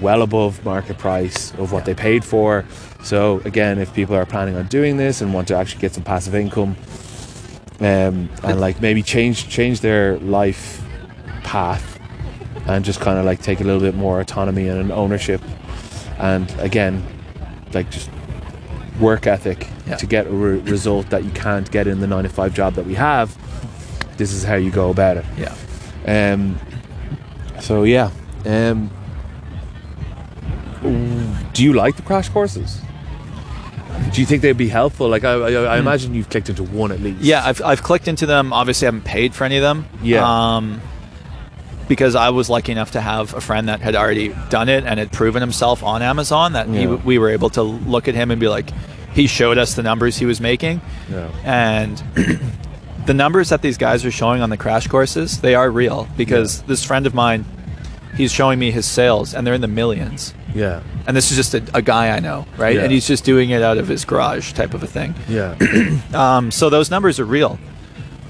well 0.00 0.22
above 0.22 0.64
market 0.64 0.96
price 0.98 1.52
of 1.54 1.72
what 1.72 1.84
they 1.84 1.94
paid 1.94 2.24
for. 2.24 2.64
So 3.02 3.40
again, 3.44 3.78
if 3.78 3.92
people 3.94 4.14
are 4.14 4.26
planning 4.26 4.54
on 4.56 4.66
doing 4.66 4.96
this 4.96 5.20
and 5.20 5.32
want 5.34 5.48
to 5.48 5.56
actually 5.56 5.80
get 5.80 5.92
some 5.94 6.04
passive 6.04 6.34
income, 6.34 6.76
um, 7.80 8.28
and 8.42 8.60
like 8.60 8.80
maybe 8.80 9.02
change 9.02 9.48
change 9.48 9.80
their 9.80 10.18
life 10.18 10.82
path, 11.44 11.97
and 12.68 12.84
just 12.84 13.00
kind 13.00 13.18
of 13.18 13.24
like 13.24 13.42
take 13.42 13.60
a 13.60 13.64
little 13.64 13.80
bit 13.80 13.94
more 13.94 14.20
autonomy 14.20 14.68
and 14.68 14.78
an 14.80 14.92
ownership, 14.92 15.40
and 16.18 16.48
again, 16.60 17.04
like 17.74 17.90
just 17.90 18.10
work 19.00 19.26
ethic 19.26 19.66
Yeah. 19.86 19.96
to 19.96 20.06
get 20.06 20.26
a 20.26 20.30
re- 20.30 20.58
result 20.60 21.10
that 21.10 21.24
you 21.24 21.30
can't 21.30 21.70
get 21.70 21.86
in 21.86 22.00
the 22.00 22.06
nine 22.06 22.24
to 22.24 22.28
five 22.30 22.52
job 22.54 22.74
that 22.74 22.84
we 22.86 22.94
have. 22.94 23.36
This 24.16 24.32
is 24.32 24.44
how 24.44 24.56
you 24.56 24.70
go 24.70 24.90
about 24.90 25.16
it. 25.18 25.24
Yeah. 25.36 25.54
Um, 26.32 26.58
so 27.60 27.84
yeah. 27.84 28.10
Um, 28.44 28.90
do 31.52 31.64
you 31.64 31.72
like 31.72 31.96
the 31.96 32.02
crash 32.02 32.28
courses? 32.28 32.80
Do 34.12 34.20
you 34.20 34.26
think 34.26 34.42
they'd 34.42 34.56
be 34.56 34.68
helpful? 34.68 35.08
Like 35.08 35.24
I, 35.24 35.32
I, 35.32 35.52
I 35.74 35.78
imagine 35.78 36.14
you've 36.14 36.30
clicked 36.30 36.48
into 36.48 36.62
one 36.62 36.92
at 36.92 37.00
least. 37.00 37.18
Hmm. 37.18 37.24
Yeah, 37.24 37.44
I've, 37.44 37.60
I've 37.62 37.82
clicked 37.82 38.06
into 38.08 38.26
them. 38.26 38.52
Obviously, 38.52 38.86
I 38.86 38.88
haven't 38.88 39.04
paid 39.04 39.34
for 39.34 39.44
any 39.44 39.56
of 39.56 39.62
them. 39.62 39.86
Yeah. 40.02 40.24
Um, 40.56 40.80
because 41.88 42.14
I 42.14 42.30
was 42.30 42.48
lucky 42.50 42.72
enough 42.72 42.92
to 42.92 43.00
have 43.00 43.34
a 43.34 43.40
friend 43.40 43.68
that 43.68 43.80
had 43.80 43.96
already 43.96 44.34
done 44.50 44.68
it 44.68 44.84
and 44.84 44.98
had 44.98 45.10
proven 45.12 45.40
himself 45.40 45.82
on 45.82 46.02
Amazon. 46.02 46.52
That 46.52 46.68
he, 46.68 46.86
we 46.86 47.18
were 47.18 47.30
able 47.30 47.50
to 47.50 47.62
look 47.62 48.08
at 48.08 48.14
him 48.14 48.30
and 48.30 48.40
be 48.40 48.48
like, 48.48 48.70
he 49.14 49.26
showed 49.26 49.58
us 49.58 49.74
the 49.74 49.82
numbers 49.82 50.16
he 50.16 50.26
was 50.26 50.40
making, 50.40 50.80
Yeah. 51.10 51.30
and 51.44 51.96
the 53.06 53.14
numbers 53.14 53.48
that 53.48 53.62
these 53.62 53.78
guys 53.78 54.04
are 54.04 54.10
showing 54.10 54.42
on 54.42 54.50
the 54.50 54.56
crash 54.56 54.86
courses, 54.86 55.40
they 55.40 55.54
are 55.54 55.70
real. 55.70 56.06
Because 56.16 56.62
this 56.62 56.84
friend 56.84 57.06
of 57.06 57.14
mine, 57.14 57.44
he's 58.16 58.32
showing 58.32 58.58
me 58.58 58.70
his 58.70 58.86
sales, 58.86 59.34
and 59.34 59.46
they're 59.46 59.54
in 59.54 59.60
the 59.60 59.66
millions. 59.68 60.34
Yeah. 60.54 60.82
And 61.06 61.16
this 61.16 61.30
is 61.30 61.36
just 61.36 61.54
a, 61.54 61.62
a 61.74 61.82
guy 61.82 62.10
I 62.10 62.20
know, 62.20 62.46
right? 62.56 62.76
Yeah. 62.76 62.82
And 62.82 62.92
he's 62.92 63.06
just 63.08 63.24
doing 63.24 63.50
it 63.50 63.62
out 63.62 63.78
of 63.78 63.88
his 63.88 64.04
garage, 64.04 64.52
type 64.52 64.74
of 64.74 64.82
a 64.82 64.86
thing. 64.86 65.14
Yeah. 65.28 65.56
Um, 66.14 66.50
so 66.50 66.70
those 66.70 66.90
numbers 66.90 67.18
are 67.20 67.24
real. 67.24 67.58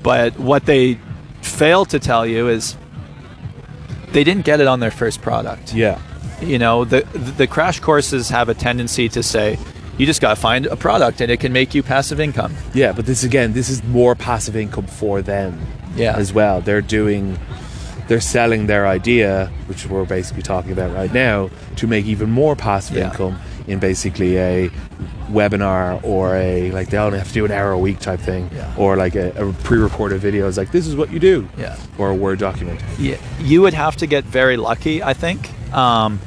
But 0.02 0.38
what 0.38 0.64
they 0.64 0.98
fail 1.42 1.84
to 1.86 1.98
tell 1.98 2.24
you 2.26 2.48
is 2.48 2.76
they 4.12 4.24
didn't 4.24 4.44
get 4.44 4.60
it 4.60 4.66
on 4.66 4.80
their 4.80 4.90
first 4.90 5.22
product. 5.22 5.74
yeah. 5.74 5.98
You 6.40 6.58
know, 6.58 6.84
the 6.84 7.00
the 7.36 7.46
crash 7.48 7.80
courses 7.80 8.28
have 8.30 8.48
a 8.48 8.54
tendency 8.54 9.08
to 9.08 9.22
say, 9.24 9.58
you 9.98 10.06
just 10.06 10.20
got 10.20 10.34
to 10.36 10.40
find 10.40 10.66
a 10.66 10.76
product 10.76 11.20
and 11.20 11.32
it 11.32 11.40
can 11.40 11.52
make 11.52 11.74
you 11.74 11.82
passive 11.82 12.20
income. 12.20 12.54
Yeah, 12.74 12.92
but 12.92 13.06
this 13.06 13.24
again, 13.24 13.54
this 13.54 13.68
is 13.68 13.82
more 13.82 14.14
passive 14.14 14.54
income 14.54 14.86
for 14.86 15.20
them. 15.20 15.60
Yeah. 15.96 16.16
As 16.16 16.32
well, 16.32 16.60
they're 16.60 16.80
doing, 16.80 17.36
they're 18.06 18.20
selling 18.20 18.68
their 18.68 18.86
idea, 18.86 19.50
which 19.66 19.86
we're 19.86 20.04
basically 20.04 20.42
talking 20.44 20.70
about 20.70 20.94
right 20.94 21.12
now, 21.12 21.50
to 21.76 21.88
make 21.88 22.06
even 22.06 22.30
more 22.30 22.54
passive 22.54 22.96
Yeah. 22.96 23.10
income 23.10 23.40
in 23.66 23.80
basically 23.80 24.38
a 24.38 24.70
webinar 25.28 26.02
or 26.04 26.34
a 26.36 26.70
like 26.72 26.90
they 26.90 26.98
only 26.98 27.18
have 27.18 27.28
to 27.28 27.34
do 27.34 27.44
an 27.44 27.50
hour 27.52 27.72
a 27.72 27.78
week 27.78 27.98
type 28.00 28.20
thing, 28.20 28.50
Yeah. 28.54 28.72
or 28.76 28.96
like 28.96 29.14
a, 29.14 29.30
a 29.48 29.52
pre-recorded 29.64 30.20
video. 30.20 30.48
It's 30.48 30.56
like 30.56 30.72
this 30.72 30.86
is 30.86 30.96
what 30.96 31.10
you 31.12 31.18
do. 31.18 31.48
Yeah. 31.58 31.76
Or 31.98 32.10
a 32.10 32.14
word 32.14 32.38
document. 32.38 32.80
Yeah, 32.98 33.16
you 33.40 33.62
would 33.62 33.74
have 33.74 33.96
to 33.96 34.06
get 34.06 34.24
very 34.24 34.56
lucky, 34.56 35.02
I 35.02 35.14
think, 35.14 35.50
um, 35.74 36.20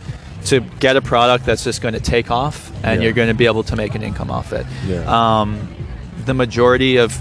to 0.45 0.59
get 0.79 0.95
a 0.97 1.01
product 1.01 1.45
that's 1.45 1.63
just 1.63 1.81
going 1.81 1.93
to 1.93 1.99
take 1.99 2.31
off, 2.31 2.71
and 2.83 2.99
Yeah. 3.01 3.05
you're 3.05 3.13
going 3.13 3.27
to 3.29 3.33
be 3.35 3.45
able 3.45 3.63
to 3.63 3.75
make 3.75 3.95
an 3.95 4.03
income 4.03 4.31
off 4.31 4.53
it. 4.53 4.65
Yeah. 4.87 5.03
Um, 5.41 5.67
the 6.25 6.33
majority 6.33 6.97
of 6.97 7.17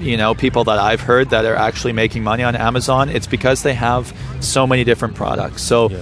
you 0.00 0.16
know 0.16 0.32
people 0.34 0.62
that 0.64 0.78
I've 0.78 1.00
heard 1.00 1.30
that 1.30 1.44
are 1.44 1.56
actually 1.56 1.92
making 1.92 2.22
money 2.22 2.42
on 2.44 2.54
Amazon, 2.54 3.08
it's 3.08 3.26
because 3.26 3.62
they 3.62 3.74
have 3.74 4.12
so 4.40 4.66
many 4.66 4.84
different 4.84 5.14
products. 5.16 5.62
So, 5.62 5.90
Yeah. 5.90 5.98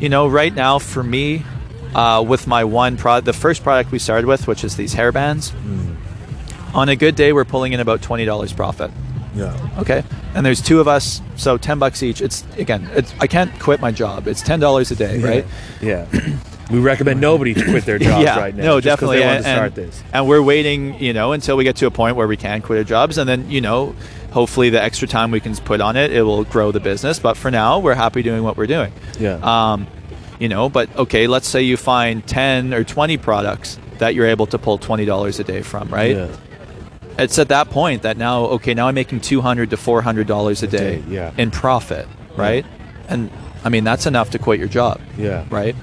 you 0.00 0.08
know, 0.08 0.26
right 0.28 0.54
now 0.54 0.78
for 0.78 1.02
me, 1.02 1.44
uh, 1.94 2.24
with 2.26 2.46
my 2.46 2.64
one 2.64 2.96
product, 2.96 3.24
the 3.26 3.32
first 3.32 3.62
product 3.62 3.90
we 3.92 3.98
started 3.98 4.26
with, 4.26 4.46
which 4.46 4.64
is 4.64 4.76
these 4.76 4.92
hair 4.92 5.12
bands. 5.12 5.52
On 6.74 6.88
a 6.88 6.96
good 6.96 7.16
day, 7.16 7.32
we're 7.32 7.44
pulling 7.46 7.72
in 7.72 7.80
about 7.80 8.02
twenty 8.02 8.24
dollars 8.24 8.52
profit. 8.52 8.90
Yeah. 9.34 9.56
Okay. 9.78 10.02
And 10.34 10.44
there's 10.44 10.60
two 10.60 10.80
of 10.80 10.88
us, 10.88 11.22
so 11.36 11.56
ten 11.56 11.78
bucks 11.78 12.02
each. 12.02 12.20
It's 12.20 12.44
again, 12.56 12.88
it's, 12.92 13.14
I 13.20 13.26
can't 13.26 13.58
quit 13.58 13.80
my 13.80 13.90
job. 13.90 14.28
It's 14.28 14.42
ten 14.42 14.60
dollars 14.60 14.90
a 14.90 14.96
day, 14.96 15.20
right? 15.20 15.46
Yeah. 15.80 16.06
we 16.70 16.78
recommend 16.80 17.20
nobody 17.20 17.54
to 17.54 17.64
quit 17.64 17.84
their 17.86 17.98
jobs 17.98 18.24
yeah, 18.24 18.38
right 18.38 18.54
now. 18.54 18.64
no, 18.64 18.80
definitely. 18.80 19.20
They 19.20 19.26
want 19.26 19.36
and, 19.36 19.44
to 19.44 19.50
start 19.50 19.78
and- 19.78 19.88
this. 19.88 20.02
and 20.12 20.28
we're 20.28 20.42
waiting, 20.42 21.00
you 21.00 21.12
know, 21.12 21.32
until 21.32 21.56
we 21.56 21.64
get 21.64 21.76
to 21.76 21.86
a 21.86 21.90
point 21.90 22.16
where 22.16 22.28
we 22.28 22.36
can 22.36 22.60
quit 22.60 22.78
our 22.78 22.84
jobs, 22.84 23.16
and 23.16 23.28
then 23.28 23.50
you 23.50 23.60
know, 23.60 23.94
hopefully 24.32 24.68
the 24.70 24.82
extra 24.82 25.08
time 25.08 25.30
we 25.30 25.40
can 25.40 25.56
put 25.56 25.80
on 25.80 25.96
it, 25.96 26.12
it 26.12 26.22
will 26.22 26.44
grow 26.44 26.70
the 26.70 26.80
business. 26.80 27.18
But 27.18 27.36
for 27.36 27.50
now, 27.50 27.78
we're 27.78 27.94
happy 27.94 28.22
doing 28.22 28.42
what 28.42 28.56
we're 28.56 28.66
doing. 28.66 28.92
Yeah. 29.18 29.38
Um, 29.42 29.86
you 30.38 30.48
know, 30.48 30.68
but 30.68 30.94
okay, 30.96 31.26
let's 31.26 31.48
say 31.48 31.62
you 31.62 31.76
find 31.76 32.26
ten 32.26 32.72
or 32.74 32.84
twenty 32.84 33.16
products 33.16 33.78
that 33.98 34.14
you're 34.14 34.26
able 34.26 34.46
to 34.46 34.58
pull 34.58 34.78
twenty 34.78 35.04
dollars 35.04 35.38
a 35.40 35.44
day 35.44 35.62
from, 35.62 35.88
right? 35.88 36.16
Yeah. 36.16 36.36
it's 37.18 37.38
at 37.38 37.48
that 37.48 37.68
point 37.70 38.02
that 38.02 38.16
now 38.16 38.44
okay 38.44 38.74
now 38.74 38.86
i'm 38.86 38.94
making 38.94 39.20
200 39.20 39.70
to 39.70 39.76
400 39.76 40.26
dollars 40.28 40.62
a 40.62 40.68
day 40.68 41.00
day, 41.00 41.04
yeah. 41.08 41.32
in 41.36 41.50
profit 41.50 42.06
right 42.36 42.64
and 43.08 43.28
i 43.64 43.68
mean 43.68 43.82
that's 43.82 44.06
enough 44.06 44.30
to 44.30 44.38
quit 44.38 44.60
your 44.60 44.68
job 44.68 45.00
Yeah. 45.16 45.44
right 45.50 45.74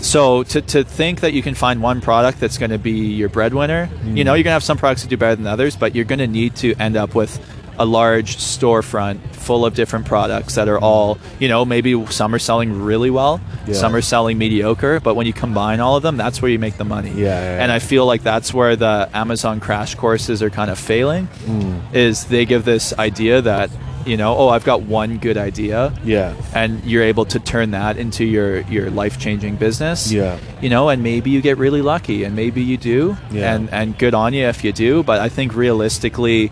so 0.00 0.42
to, 0.44 0.60
to 0.60 0.84
think 0.84 1.20
that 1.20 1.32
you 1.32 1.42
can 1.42 1.54
find 1.54 1.82
one 1.82 2.02
product 2.02 2.40
that's 2.40 2.58
going 2.58 2.70
to 2.72 2.78
be 2.78 2.90
your 2.92 3.30
breadwinner 3.30 3.88
you 4.04 4.10
mm. 4.10 4.24
know 4.26 4.34
you're 4.34 4.44
going 4.44 4.52
to 4.52 4.60
have 4.60 4.62
some 4.62 4.76
products 4.76 5.00
that 5.02 5.08
do 5.08 5.16
better 5.16 5.36
than 5.36 5.46
others 5.46 5.76
but 5.76 5.94
you're 5.94 6.04
going 6.04 6.18
to 6.18 6.26
need 6.26 6.54
to 6.56 6.74
end 6.74 6.94
up 6.96 7.14
with 7.14 7.38
a 7.78 7.84
large 7.84 8.36
storefront 8.36 9.18
full 9.34 9.64
of 9.64 9.74
different 9.74 10.06
products 10.06 10.54
that 10.54 10.68
are 10.68 10.78
all 10.78 11.18
you 11.38 11.48
know 11.48 11.64
maybe 11.64 12.06
some 12.06 12.34
are 12.34 12.38
selling 12.38 12.82
really 12.82 13.10
well 13.10 13.40
Yeah. 13.66 13.74
some 13.74 13.94
are 13.96 14.02
selling 14.02 14.38
mediocre 14.38 15.00
but 15.00 15.14
when 15.14 15.26
you 15.26 15.32
combine 15.32 15.80
all 15.80 15.96
of 15.96 16.02
them 16.02 16.16
that's 16.16 16.40
where 16.42 16.50
you 16.50 16.58
make 16.58 16.76
the 16.76 16.84
money 16.84 17.10
Yeah, 17.10 17.40
yeah, 17.40 17.62
and 17.62 17.72
i 17.72 17.78
feel 17.78 18.04
like 18.06 18.22
that's 18.22 18.52
where 18.52 18.76
the 18.76 19.08
amazon 19.14 19.60
crash 19.60 19.94
courses 19.94 20.42
are 20.42 20.50
kind 20.50 20.70
of 20.70 20.78
failing 20.78 21.28
Mm. 21.46 21.80
is 21.94 22.24
they 22.26 22.44
give 22.44 22.64
this 22.64 22.92
idea 22.98 23.40
that 23.42 23.70
you 24.06 24.16
know 24.16 24.34
oh 24.36 24.48
i've 24.48 24.64
got 24.64 24.82
one 24.82 25.18
good 25.18 25.36
idea 25.36 25.92
Yeah. 26.04 26.34
and 26.54 26.82
you're 26.84 27.02
able 27.02 27.24
to 27.26 27.38
turn 27.40 27.70
that 27.72 27.96
into 27.96 28.24
your 28.24 28.60
your 28.62 28.90
life 28.90 29.18
changing 29.18 29.56
business. 29.56 30.10
Yeah. 30.12 30.38
You 30.62 30.68
know, 30.70 30.88
and 30.90 31.02
maybe 31.02 31.28
you 31.30 31.40
get 31.42 31.56
really 31.58 31.82
lucky, 31.82 32.24
and 32.24 32.34
maybe 32.36 32.62
you 32.62 32.76
do, 32.76 33.16
Yeah. 33.30 33.54
and 33.54 33.68
and 33.72 33.98
good 33.98 34.14
on 34.14 34.32
you 34.34 34.46
if 34.46 34.64
you 34.64 34.72
do. 34.72 35.02
But 35.02 35.20
I 35.20 35.28
think 35.28 35.54
realistically, 35.54 36.50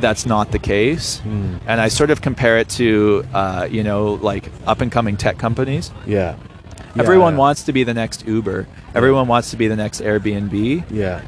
that's 0.00 0.26
not 0.26 0.52
the 0.52 0.58
case. 0.58 1.18
Hmm. 1.20 1.56
And 1.66 1.80
I 1.80 1.88
sort 1.88 2.10
of 2.10 2.22
compare 2.22 2.58
it 2.58 2.68
to 2.70 3.24
uh, 3.32 3.68
you 3.70 3.82
know 3.82 4.14
like 4.14 4.50
up 4.66 4.80
and 4.80 4.90
coming 4.90 5.16
tech 5.16 5.38
companies. 5.38 5.90
Yeah. 6.06 6.36
Everyone 6.98 7.34
yeah. 7.34 7.38
wants 7.38 7.64
to 7.64 7.72
be 7.72 7.84
the 7.84 7.94
next 7.94 8.26
Uber. 8.26 8.66
Everyone 8.94 9.28
wants 9.28 9.50
to 9.50 9.56
be 9.56 9.68
the 9.68 9.76
next 9.76 10.00
Airbnb. 10.00 10.84
Yeah. 10.90 11.22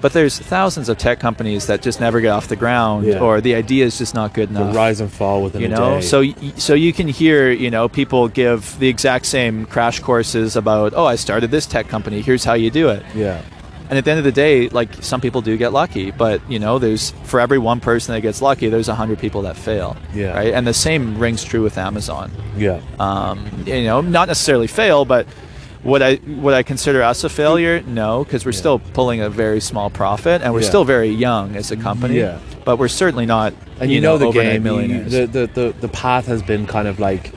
But 0.00 0.12
there's 0.12 0.38
thousands 0.38 0.90
of 0.90 0.98
tech 0.98 1.18
companies 1.18 1.66
that 1.68 1.80
just 1.80 1.98
never 1.98 2.20
get 2.20 2.28
off 2.28 2.48
the 2.48 2.56
ground, 2.56 3.06
Yeah. 3.06 3.20
or 3.20 3.40
the 3.40 3.54
idea 3.54 3.86
is 3.86 3.96
just 3.96 4.14
not 4.14 4.34
good 4.34 4.50
The 4.50 4.60
enough 4.60 4.76
rise 4.76 5.00
and 5.00 5.10
fall 5.10 5.42
within 5.42 5.62
you 5.62 5.68
know 5.68 6.02
so 6.02 6.22
so 6.56 6.74
you 6.74 6.92
can 6.92 7.08
hear 7.08 7.50
you 7.50 7.70
know 7.70 7.88
people 7.88 8.28
give 8.28 8.78
the 8.80 8.88
exact 8.88 9.24
same 9.24 9.64
crash 9.64 10.00
courses 10.00 10.56
about 10.56 10.92
oh 10.94 11.06
i 11.06 11.14
started 11.16 11.50
this 11.50 11.64
tech 11.64 11.88
company 11.88 12.20
here's 12.20 12.44
how 12.44 12.52
you 12.52 12.70
do 12.70 12.90
it 12.90 13.02
yeah. 13.14 13.40
And 13.90 13.98
at 13.98 14.04
the 14.04 14.10
end 14.10 14.18
of 14.18 14.24
the 14.24 14.32
day 14.32 14.68
like 14.70 14.92
some 15.02 15.20
people 15.20 15.40
do 15.42 15.56
get 15.56 15.72
lucky 15.72 16.10
but 16.10 16.40
you 16.50 16.58
know 16.58 16.78
there's 16.78 17.10
for 17.24 17.38
every 17.40 17.58
one 17.58 17.80
person 17.80 18.14
that 18.14 18.20
gets 18.22 18.40
lucky 18.40 18.68
there's 18.68 18.88
a 18.88 18.94
hundred 18.94 19.18
people 19.18 19.42
that 19.42 19.56
fail 19.56 19.96
Yeah. 20.14 20.32
right 20.34 20.54
and 20.54 20.66
the 20.66 20.74
same 20.74 21.18
rings 21.18 21.44
true 21.44 21.62
with 21.62 21.76
amazon 21.78 22.30
Yeah. 22.56 22.80
um, 22.98 23.46
you 23.66 23.84
know 23.84 24.00
not 24.00 24.28
necessarily 24.28 24.66
fail 24.66 25.04
but 25.04 25.26
would 25.82 26.00
I 26.00 26.18
would 26.26 26.54
I 26.54 26.62
consider 26.62 27.02
us 27.02 27.24
a 27.24 27.28
failure? 27.28 27.82
No, 27.86 28.24
because 28.24 28.46
we're 28.46 28.52
Yeah. 28.52 28.58
still 28.58 28.78
pulling 28.94 29.20
a 29.20 29.28
very 29.28 29.60
small 29.60 29.90
profit, 29.90 30.40
and 30.40 30.54
we're 30.54 30.62
Yeah. 30.62 30.68
still 30.68 30.84
very 30.84 31.10
young 31.10 31.56
as 31.56 31.70
a 31.70 31.76
company. 31.76 32.20
Yeah. 32.20 32.38
But 32.64 32.78
we're 32.78 32.88
certainly 32.88 33.26
not. 33.26 33.52
and 33.80 33.92
you, 33.92 34.00
know, 34.00 34.16
the 34.16 34.24
overnight 34.28 34.62
game. 34.64 34.90
You, 34.90 35.04
the, 35.04 35.26
the 35.26 35.46
the 35.52 35.74
the 35.82 35.88
path 35.88 36.26
has 36.26 36.40
been 36.42 36.66
kind 36.66 36.88
of 36.88 37.00
like 37.00 37.32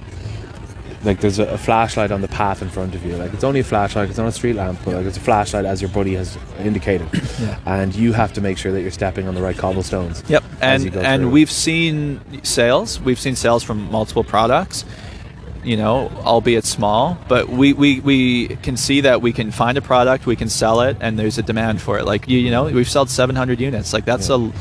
like 1.04 1.22
there's 1.22 1.40
a, 1.40 1.58
flashlight 1.58 2.12
on 2.12 2.22
the 2.22 2.28
path 2.28 2.62
in 2.62 2.70
front 2.70 2.96
of 2.96 3.06
you. 3.06 3.16
Like 3.16 3.34
it's 3.34 3.44
only 3.44 3.60
a 3.60 3.64
flashlight. 3.64 4.10
It's 4.10 4.18
not 4.18 4.28
a 4.28 4.32
street 4.32 4.54
lamp, 4.54 4.80
but 4.84 4.96
like 4.96 5.06
it's 5.06 5.18
a 5.18 5.22
flashlight 5.22 5.66
as 5.66 5.82
your 5.82 5.90
buddy 5.90 6.16
has 6.16 6.38
indicated. 6.60 7.08
Yeah. 7.38 7.60
And 7.68 7.94
you 7.96 8.14
have 8.14 8.34
to 8.34 8.42
make 8.42 8.58
sure 8.58 8.72
that 8.72 8.82
you're 8.82 8.90
stepping 8.90 9.28
on 9.28 9.36
the 9.36 9.44
right 9.44 9.56
cobblestones. 9.56 10.24
Yep, 10.28 10.44
and 10.60 10.96
and 10.96 11.22
through. 11.22 11.30
we've 11.30 11.52
seen 11.52 12.20
sales. 12.44 13.00
We've 13.00 13.20
seen 13.20 13.36
sales 13.36 13.64
from 13.64 13.92
multiple 13.92 14.24
products. 14.24 14.84
You 15.64 15.78
know, 15.78 16.10
albeit 16.24 16.66
small, 16.66 17.18
but 17.28 17.50
we, 17.50 17.74
we, 17.74 18.00
we 18.00 18.48
can 18.48 18.78
see 18.78 19.02
that 19.02 19.22
we 19.22 19.34
can 19.34 19.52
find 19.52 19.78
a 19.78 19.82
product, 19.82 20.26
we 20.26 20.38
can 20.38 20.48
sell 20.48 20.80
it, 20.82 20.96
and 21.02 21.20
there's 21.20 21.38
a 21.38 21.44
demand 21.44 21.82
for 21.82 22.00
it. 22.00 22.06
Like 22.06 22.28
you, 22.28 22.40
you 22.40 22.50
know, 22.50 22.66
we've 22.66 22.90
sold 22.90 23.10
700 23.10 23.60
units. 23.60 23.92
Like 23.92 24.06
that's 24.06 24.30
a 24.30 24.52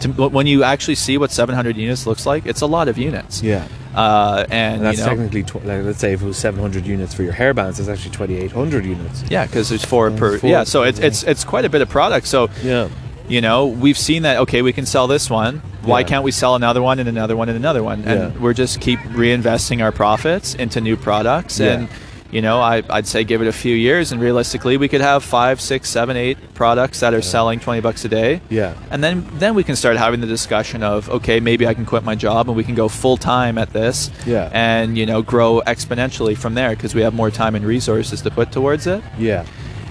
to, 0.00 0.08
when 0.28 0.46
you 0.46 0.62
actually 0.62 0.94
see 0.96 1.18
what 1.18 1.30
700 1.30 1.76
units 1.76 2.06
looks 2.06 2.26
like, 2.26 2.46
it's 2.46 2.60
a 2.60 2.66
lot 2.66 2.88
of 2.88 2.98
units. 2.98 3.42
Yeah. 3.42 3.66
Uh, 3.94 4.44
and, 4.50 4.76
And 4.76 4.84
that's 4.84 4.98
you 4.98 5.04
know, 5.04 5.10
technically, 5.10 5.42
tw- 5.42 5.64
like, 5.64 5.82
let's 5.84 5.98
say 5.98 6.12
if 6.12 6.22
it 6.22 6.26
was 6.26 6.36
700 6.36 6.86
units 6.86 7.14
for 7.14 7.22
your 7.22 7.32
hairbands, 7.32 7.78
it's 7.80 7.88
actually 7.88 8.10
2,800 8.10 8.84
units. 8.84 9.24
yeah, 9.30 9.46
because 9.46 9.68
there's 9.70 9.84
four 9.84 10.10
per. 10.10 10.38
four. 10.38 10.50
Yeah, 10.50 10.64
so 10.64 10.82
it's 10.82 10.98
it's 10.98 11.22
it's 11.22 11.44
quite 11.44 11.64
a 11.64 11.70
bit 11.70 11.80
of 11.80 11.88
product. 11.88 12.26
So 12.26 12.50
Yeah. 12.62 12.88
you 13.28 13.40
know 13.40 13.66
we've 13.66 13.98
seen 13.98 14.22
that 14.22 14.36
okay 14.38 14.62
we 14.62 14.72
can 14.72 14.86
sell 14.86 15.06
this 15.08 15.28
one 15.28 15.60
why 15.82 16.00
Yeah. 16.00 16.06
can't 16.06 16.24
we 16.24 16.30
sell 16.30 16.54
another 16.54 16.80
one 16.80 17.00
and 17.00 17.08
another 17.08 17.34
one 17.36 17.48
and 17.48 17.56
another 17.56 17.82
one 17.82 18.04
and 18.04 18.20
Yeah. 18.34 18.40
we're 18.40 18.52
just 18.54 18.80
keep 18.80 19.00
reinvesting 19.16 19.82
our 19.82 19.90
profits 19.90 20.54
into 20.54 20.80
new 20.80 20.96
products 20.96 21.58
and 21.60 21.88
you 22.30 22.42
know 22.42 22.60
I, 22.60 22.82
i'd 22.90 23.06
say 23.06 23.24
give 23.24 23.40
it 23.42 23.48
a 23.48 23.52
few 23.52 23.74
years 23.74 24.12
and 24.12 24.20
realistically 24.20 24.76
we 24.76 24.88
could 24.88 25.00
have 25.00 25.22
five 25.24 25.60
six 25.60 25.88
seven 25.88 26.16
eight 26.16 26.36
products 26.54 27.00
that 27.00 27.14
are 27.14 27.22
selling 27.22 27.60
20 27.60 27.80
bucks 27.80 28.04
a 28.04 28.08
day 28.08 28.40
Yeah. 28.48 28.74
and 28.90 29.02
then 29.04 29.26
then 29.38 29.54
we 29.54 29.62
can 29.64 29.76
start 29.76 29.96
having 29.96 30.20
the 30.20 30.26
discussion 30.26 30.82
of 30.82 31.08
okay 31.08 31.40
maybe 31.40 31.66
i 31.66 31.74
can 31.74 31.86
quit 31.86 32.02
my 32.04 32.14
job 32.14 32.48
and 32.48 32.56
we 32.56 32.64
can 32.64 32.74
go 32.74 32.88
full 32.88 33.16
time 33.16 33.58
at 33.58 33.72
this 33.72 34.10
Yeah. 34.26 34.50
and 34.52 34.98
you 34.98 35.06
know 35.06 35.22
grow 35.22 35.62
exponentially 35.66 36.36
from 36.36 36.54
there 36.54 36.70
because 36.70 36.94
we 36.94 37.02
have 37.02 37.14
more 37.14 37.30
time 37.30 37.54
and 37.54 37.64
resources 37.64 38.22
to 38.22 38.30
put 38.30 38.52
towards 38.52 38.86
it 38.86 39.02
Yeah. 39.18 39.44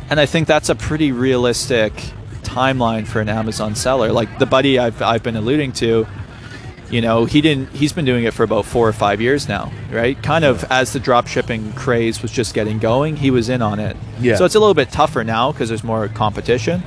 and 0.09 0.19
I 0.19 0.25
think 0.25 0.47
that's 0.47 0.69
a 0.69 0.75
pretty 0.75 1.11
realistic 1.11 1.93
timeline 2.43 3.07
for 3.07 3.21
an 3.21 3.27
Amazon 3.29 3.73
seller. 3.75 4.11
Like 4.11 4.37
the 4.37 4.45
buddy 4.45 4.77
I've, 4.77 5.01
I've 5.01 5.23
been 5.23 5.35
alluding 5.35 5.71
to, 5.73 6.05
you 6.89 7.01
know, 7.01 7.25
he 7.25 7.41
didn't. 7.41 7.69
He's 7.69 7.93
been 7.93 8.05
doing 8.05 8.23
it 8.25 8.33
for 8.33 8.43
about 8.43 8.65
four 8.65 8.87
or 8.87 8.93
five 8.93 9.19
years 9.21 9.47
now, 9.47 9.71
right? 9.91 10.21
Kind 10.21 10.45
of 10.45 10.63
as 10.71 10.93
the 10.93 10.99
drop 10.99 11.27
shipping 11.27 11.71
craze 11.73 12.21
was 12.21 12.31
just 12.31 12.53
getting 12.53 12.77
going, 12.79 13.15
he 13.15 13.31
was 13.31 13.49
in 13.49 13.61
on 13.61 13.79
it. 13.79 13.97
Yeah. 14.19 14.35
So 14.35 14.45
it's 14.45 14.55
a 14.55 14.59
little 14.59 14.73
bit 14.75 14.91
tougher 14.91 15.23
now 15.23 15.51
because 15.51 15.69
there's 15.69 15.83
more 15.83 16.07
competition. 16.07 16.83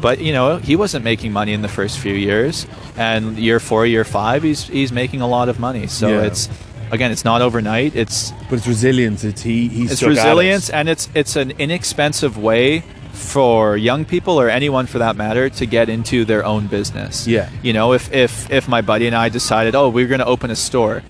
But 0.00 0.20
you 0.20 0.32
know, 0.32 0.56
he 0.58 0.74
wasn't 0.76 1.04
making 1.04 1.32
money 1.32 1.52
in 1.52 1.62
the 1.62 1.68
first 1.68 1.98
few 1.98 2.14
years, 2.14 2.66
and 2.96 3.38
year 3.38 3.60
four, 3.60 3.86
year 3.86 4.04
five, 4.04 4.42
he's 4.42 4.64
he's 4.64 4.92
making 4.92 5.20
a 5.20 5.28
lot 5.28 5.48
of 5.48 5.58
money. 5.60 5.86
So 5.86 6.08
Yeah. 6.08 6.22
it's 6.22 6.48
again, 6.90 7.10
it's 7.12 7.24
not 7.24 7.40
overnight. 7.42 7.94
It's 7.96 8.32
But 8.50 8.58
it's 8.58 8.66
resilience. 8.66 9.22
It's 9.24 9.42
he. 9.42 9.68
He's 9.68 9.92
it's 9.92 10.02
at 10.02 10.06
it. 10.06 10.10
resilience 10.10 10.70
and 10.70 10.88
it's 10.88 11.08
it's 11.14 11.36
an 11.36 11.52
inexpensive 11.58 12.36
way 12.36 12.82
for 13.22 13.76
young 13.76 14.04
people 14.04 14.38
or 14.40 14.48
anyone 14.48 14.86
for 14.86 14.98
that 14.98 15.16
matter 15.16 15.48
to 15.48 15.66
get 15.66 15.88
into 15.88 16.24
their 16.24 16.44
own 16.44 16.66
business. 16.66 17.26
Yeah. 17.26 17.48
You 17.62 17.72
know, 17.72 17.92
if 17.92 18.12
if 18.12 18.50
if 18.50 18.68
my 18.68 18.82
buddy 18.82 19.06
and 19.06 19.16
I 19.16 19.28
decided, 19.28 19.74
"Oh, 19.74 19.88
we're 19.88 20.08
going 20.08 20.20
to 20.20 20.26
open 20.26 20.50
a 20.50 20.56
store." 20.56 21.02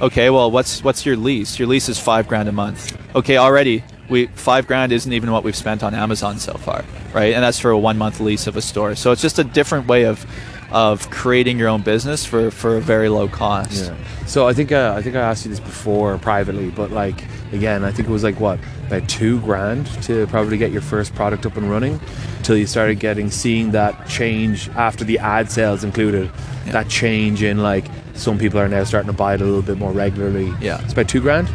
Okay, 0.00 0.30
well, 0.30 0.50
what's 0.50 0.84
what's 0.84 1.06
your 1.06 1.16
lease? 1.16 1.58
Your 1.58 1.68
lease 1.68 1.88
is 1.88 1.98
5 1.98 2.28
grand 2.28 2.48
a 2.48 2.52
month. 2.52 2.96
Okay, 3.14 3.38
already 3.38 3.82
we 4.08 4.26
5 4.26 4.66
grand 4.66 4.92
isn't 4.92 5.12
even 5.12 5.30
what 5.30 5.42
we've 5.42 5.56
spent 5.56 5.82
on 5.82 5.94
Amazon 5.94 6.38
so 6.38 6.54
far, 6.54 6.84
right? 7.14 7.34
And 7.34 7.42
that's 7.42 7.58
for 7.58 7.70
a 7.70 7.78
1 7.78 7.96
month 7.98 8.20
lease 8.20 8.46
of 8.46 8.56
a 8.56 8.62
store. 8.62 8.94
So 8.94 9.10
it's 9.10 9.22
just 9.22 9.38
a 9.38 9.44
different 9.44 9.88
way 9.88 10.04
of 10.04 10.26
of 10.72 11.08
creating 11.10 11.58
your 11.58 11.68
own 11.68 11.82
business 11.82 12.24
for, 12.24 12.50
for 12.50 12.76
a 12.76 12.80
very 12.80 13.08
low 13.08 13.28
cost. 13.28 13.84
Yeah. 13.86 13.96
So 14.26 14.48
I 14.48 14.52
think 14.52 14.72
uh, 14.72 14.94
I 14.96 15.02
think 15.02 15.14
I 15.16 15.20
asked 15.20 15.44
you 15.44 15.50
this 15.50 15.60
before 15.60 16.18
privately, 16.18 16.70
but 16.70 16.90
like 16.90 17.22
again, 17.52 17.84
I 17.84 17.92
think 17.92 18.08
it 18.08 18.12
was 18.12 18.24
like 18.24 18.40
what 18.40 18.58
about 18.88 19.08
two 19.08 19.40
grand 19.40 19.86
to 20.04 20.26
probably 20.28 20.58
get 20.58 20.72
your 20.72 20.82
first 20.82 21.14
product 21.14 21.46
up 21.46 21.56
and 21.56 21.70
running, 21.70 22.00
till 22.42 22.56
you 22.56 22.66
started 22.66 22.98
getting 22.98 23.30
seeing 23.30 23.70
that 23.72 24.08
change 24.08 24.68
after 24.70 25.04
the 25.04 25.18
ad 25.20 25.50
sales 25.50 25.84
included, 25.84 26.30
Yeah. 26.66 26.72
that 26.72 26.88
change 26.88 27.42
in 27.42 27.58
like 27.62 27.84
some 28.14 28.36
people 28.38 28.58
are 28.58 28.68
now 28.68 28.82
starting 28.84 29.10
to 29.10 29.16
buy 29.16 29.34
it 29.34 29.40
a 29.40 29.44
little 29.44 29.62
bit 29.62 29.78
more 29.78 29.92
regularly. 29.92 30.52
Yeah. 30.60 30.82
it's 30.82 30.92
about 30.92 31.08
two 31.08 31.20
grand. 31.20 31.48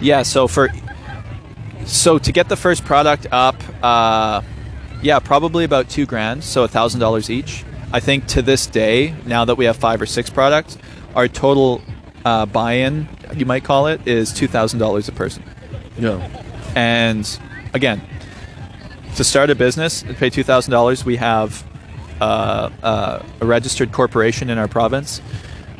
Yeah, 0.00 0.22
so 0.22 0.48
for 0.48 0.68
so 1.84 2.18
to 2.18 2.32
get 2.32 2.48
the 2.48 2.56
first 2.56 2.84
product 2.84 3.26
up, 3.30 3.56
uh, 3.82 4.40
yeah, 5.02 5.18
probably 5.18 5.64
about 5.64 5.88
two 5.88 6.06
grand, 6.06 6.42
so 6.42 6.64
a 6.64 6.68
thousand 6.68 7.00
dollars 7.00 7.28
each. 7.30 7.64
I 7.92 8.00
think 8.00 8.26
to 8.28 8.42
this 8.42 8.66
day, 8.66 9.14
now 9.26 9.44
that 9.44 9.56
we 9.56 9.64
have 9.66 9.76
five 9.76 10.02
or 10.02 10.06
six 10.06 10.28
products, 10.28 10.76
our 11.14 11.28
total 11.28 11.82
uh, 12.24 12.44
buy-in, 12.46 13.08
you 13.34 13.46
might 13.46 13.64
call 13.64 13.86
it, 13.86 14.06
is 14.06 14.32
two 14.32 14.48
thousand 14.48 14.80
dollars 14.80 15.08
a 15.08 15.12
person. 15.12 15.42
No. 15.96 16.20
And 16.74 17.26
again, 17.72 18.02
to 19.14 19.24
start 19.24 19.50
a 19.50 19.54
business, 19.54 20.02
to 20.02 20.14
pay 20.14 20.30
two 20.30 20.42
thousand 20.42 20.72
dollars, 20.72 21.04
we 21.04 21.16
have 21.16 21.64
uh, 22.20 22.70
uh, 22.82 23.22
a 23.40 23.46
registered 23.46 23.92
corporation 23.92 24.50
in 24.50 24.58
our 24.58 24.68
province. 24.68 25.22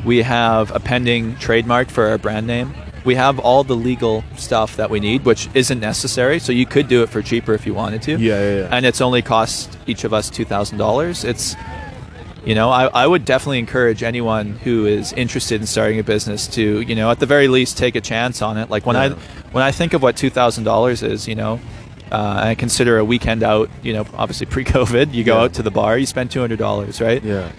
We 0.04 0.22
have 0.22 0.74
a 0.74 0.78
pending 0.78 1.36
trademark 1.36 1.88
for 1.88 2.06
our 2.06 2.18
brand 2.18 2.46
name. 2.46 2.72
We 3.04 3.14
have 3.16 3.38
all 3.38 3.62
the 3.62 3.76
legal 3.76 4.24
stuff 4.36 4.76
that 4.76 4.90
we 4.90 5.00
need, 5.00 5.24
which 5.24 5.48
isn't 5.54 5.80
necessary. 5.80 6.38
So 6.38 6.52
you 6.52 6.66
could 6.66 6.88
do 6.88 7.02
it 7.02 7.08
for 7.08 7.22
cheaper 7.22 7.52
if 7.54 7.66
you 7.66 7.74
wanted 7.74 8.02
to. 8.02 8.12
Yeah, 8.12 8.18
yeah, 8.18 8.58
yeah. 8.60 8.68
And 8.70 8.86
it's 8.86 9.00
only 9.00 9.22
cost 9.22 9.76
each 9.86 10.04
of 10.04 10.12
us 10.12 10.30
two 10.30 10.44
thousand 10.44 10.78
dollars. 10.78 11.24
It's 11.24 11.56
you 12.46 12.54
know, 12.54 12.70
I, 12.70 12.84
I 12.86 13.06
would 13.06 13.24
definitely 13.24 13.58
encourage 13.58 14.02
anyone 14.02 14.52
who 14.64 14.86
is 14.86 15.12
interested 15.12 15.60
in 15.60 15.66
starting 15.66 15.98
a 15.98 16.04
business 16.04 16.46
to, 16.48 16.80
you 16.80 16.94
know, 16.94 17.10
at 17.10 17.18
the 17.18 17.26
very 17.26 17.48
least 17.48 17.76
take 17.76 17.96
a 17.96 18.00
chance 18.00 18.40
on 18.40 18.56
it. 18.56 18.70
Like 18.70 18.86
when 18.86 18.96
I 18.96 19.10
when 19.52 19.64
I 19.64 19.72
think 19.72 19.92
of 19.94 20.02
what 20.02 20.16
two 20.16 20.30
thousand 20.30 20.64
dollars 20.64 21.02
is, 21.02 21.26
you 21.26 21.34
know, 21.34 21.58
uh, 22.12 22.40
I 22.50 22.54
consider 22.54 22.98
a 22.98 23.04
weekend 23.04 23.42
out, 23.42 23.68
you 23.82 23.92
know, 23.92 24.06
obviously 24.14 24.46
pre-COVID, 24.54 25.12
you 25.12 25.24
go 25.24 25.36
Yeah. 25.36 25.42
out 25.42 25.54
to 25.54 25.62
the 25.62 25.72
bar, 25.72 25.98
you 25.98 26.06
spend 26.06 26.30
two 26.30 26.40
hundred 26.40 26.58
dollars, 26.60 27.00
right? 27.00 27.22
Yeah. 27.22 27.50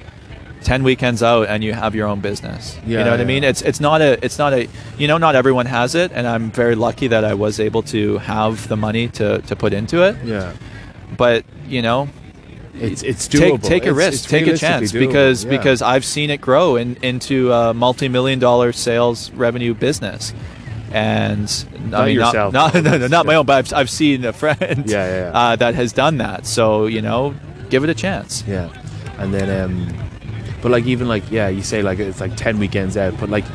Ten 0.64 0.84
weekends 0.84 1.22
out, 1.22 1.48
and 1.50 1.64
you 1.64 1.72
have 1.74 1.94
your 1.94 2.08
own 2.08 2.20
business. 2.20 2.78
yeah, 2.86 3.00
you 3.00 3.06
know 3.06 3.12
what 3.12 3.22
I 3.22 3.26
mean? 3.26 3.44
It's 3.44 3.62
it's 3.62 3.80
not 3.80 4.02
a 4.02 4.24
it's 4.26 4.40
not 4.40 4.54
a 4.54 4.68
you 4.98 5.08
know 5.08 5.18
not 5.20 5.36
everyone 5.36 5.66
has 5.68 5.94
it, 5.96 6.12
and 6.14 6.26
I'm 6.28 6.50
very 6.52 6.76
lucky 6.76 7.08
that 7.10 7.24
I 7.24 7.36
was 7.36 7.60
able 7.60 7.84
to 7.84 8.18
have 8.20 8.68
the 8.68 8.76
money 8.76 9.08
to 9.10 9.40
to 9.42 9.56
put 9.56 9.72
into 9.74 10.02
it. 10.02 10.16
Yeah. 10.26 10.54
But 11.16 11.46
you 11.68 11.82
know, 11.82 12.10
It's 12.80 13.04
it's 13.04 13.28
take 13.28 13.54
doable. 13.54 13.64
take 13.64 13.86
a 13.86 13.94
risk, 13.94 14.14
it's 14.14 14.26
take 14.26 14.48
a 14.48 14.58
chance 14.58 14.92
doable, 14.92 15.08
because 15.08 15.44
yeah. 15.44 15.52
because 15.52 15.82
I've 15.82 16.06
seen 16.06 16.30
it 16.30 16.42
grow 16.42 16.76
in, 16.76 16.96
into 17.02 17.52
a 17.52 17.74
multi-million 17.74 18.40
dollar 18.40 18.72
sales 18.72 19.32
revenue 19.32 19.74
business. 19.74 20.34
And 20.92 21.92
Not 21.92 22.02
I 22.02 22.06
mean, 22.06 22.16
yourself, 22.16 22.54
not, 22.54 22.72
though, 22.72 22.82
no, 22.82 22.98
no, 22.98 23.08
not 23.08 23.26
my 23.26 23.36
own, 23.36 23.46
but 23.46 23.58
I've, 23.58 23.74
I've 23.74 23.90
seen 23.90 24.24
a 24.24 24.32
friend 24.32 24.90
Yeah, 24.90 25.06
yeah, 25.06 25.20
yeah. 25.20 25.32
Uh, 25.38 25.56
that 25.58 25.76
has 25.76 25.92
done 25.92 26.18
that. 26.20 26.46
So 26.46 26.86
you 26.86 27.02
know, 27.02 27.36
give 27.70 27.84
it 27.84 27.90
a 27.90 27.96
chance. 27.96 28.44
Yeah, 28.48 28.72
and 29.18 29.34
then 29.34 29.50
um, 29.64 30.10
but 30.62 30.72
like 30.72 30.86
even 30.86 31.08
like 31.08 31.30
yeah, 31.30 31.50
you 31.50 31.62
say 31.62 31.82
like 31.82 32.00
it's 32.00 32.22
like 32.22 32.36
ten 32.38 32.58
weekends 32.58 32.96
out, 32.96 33.20
but 33.20 33.30
like 33.30 33.46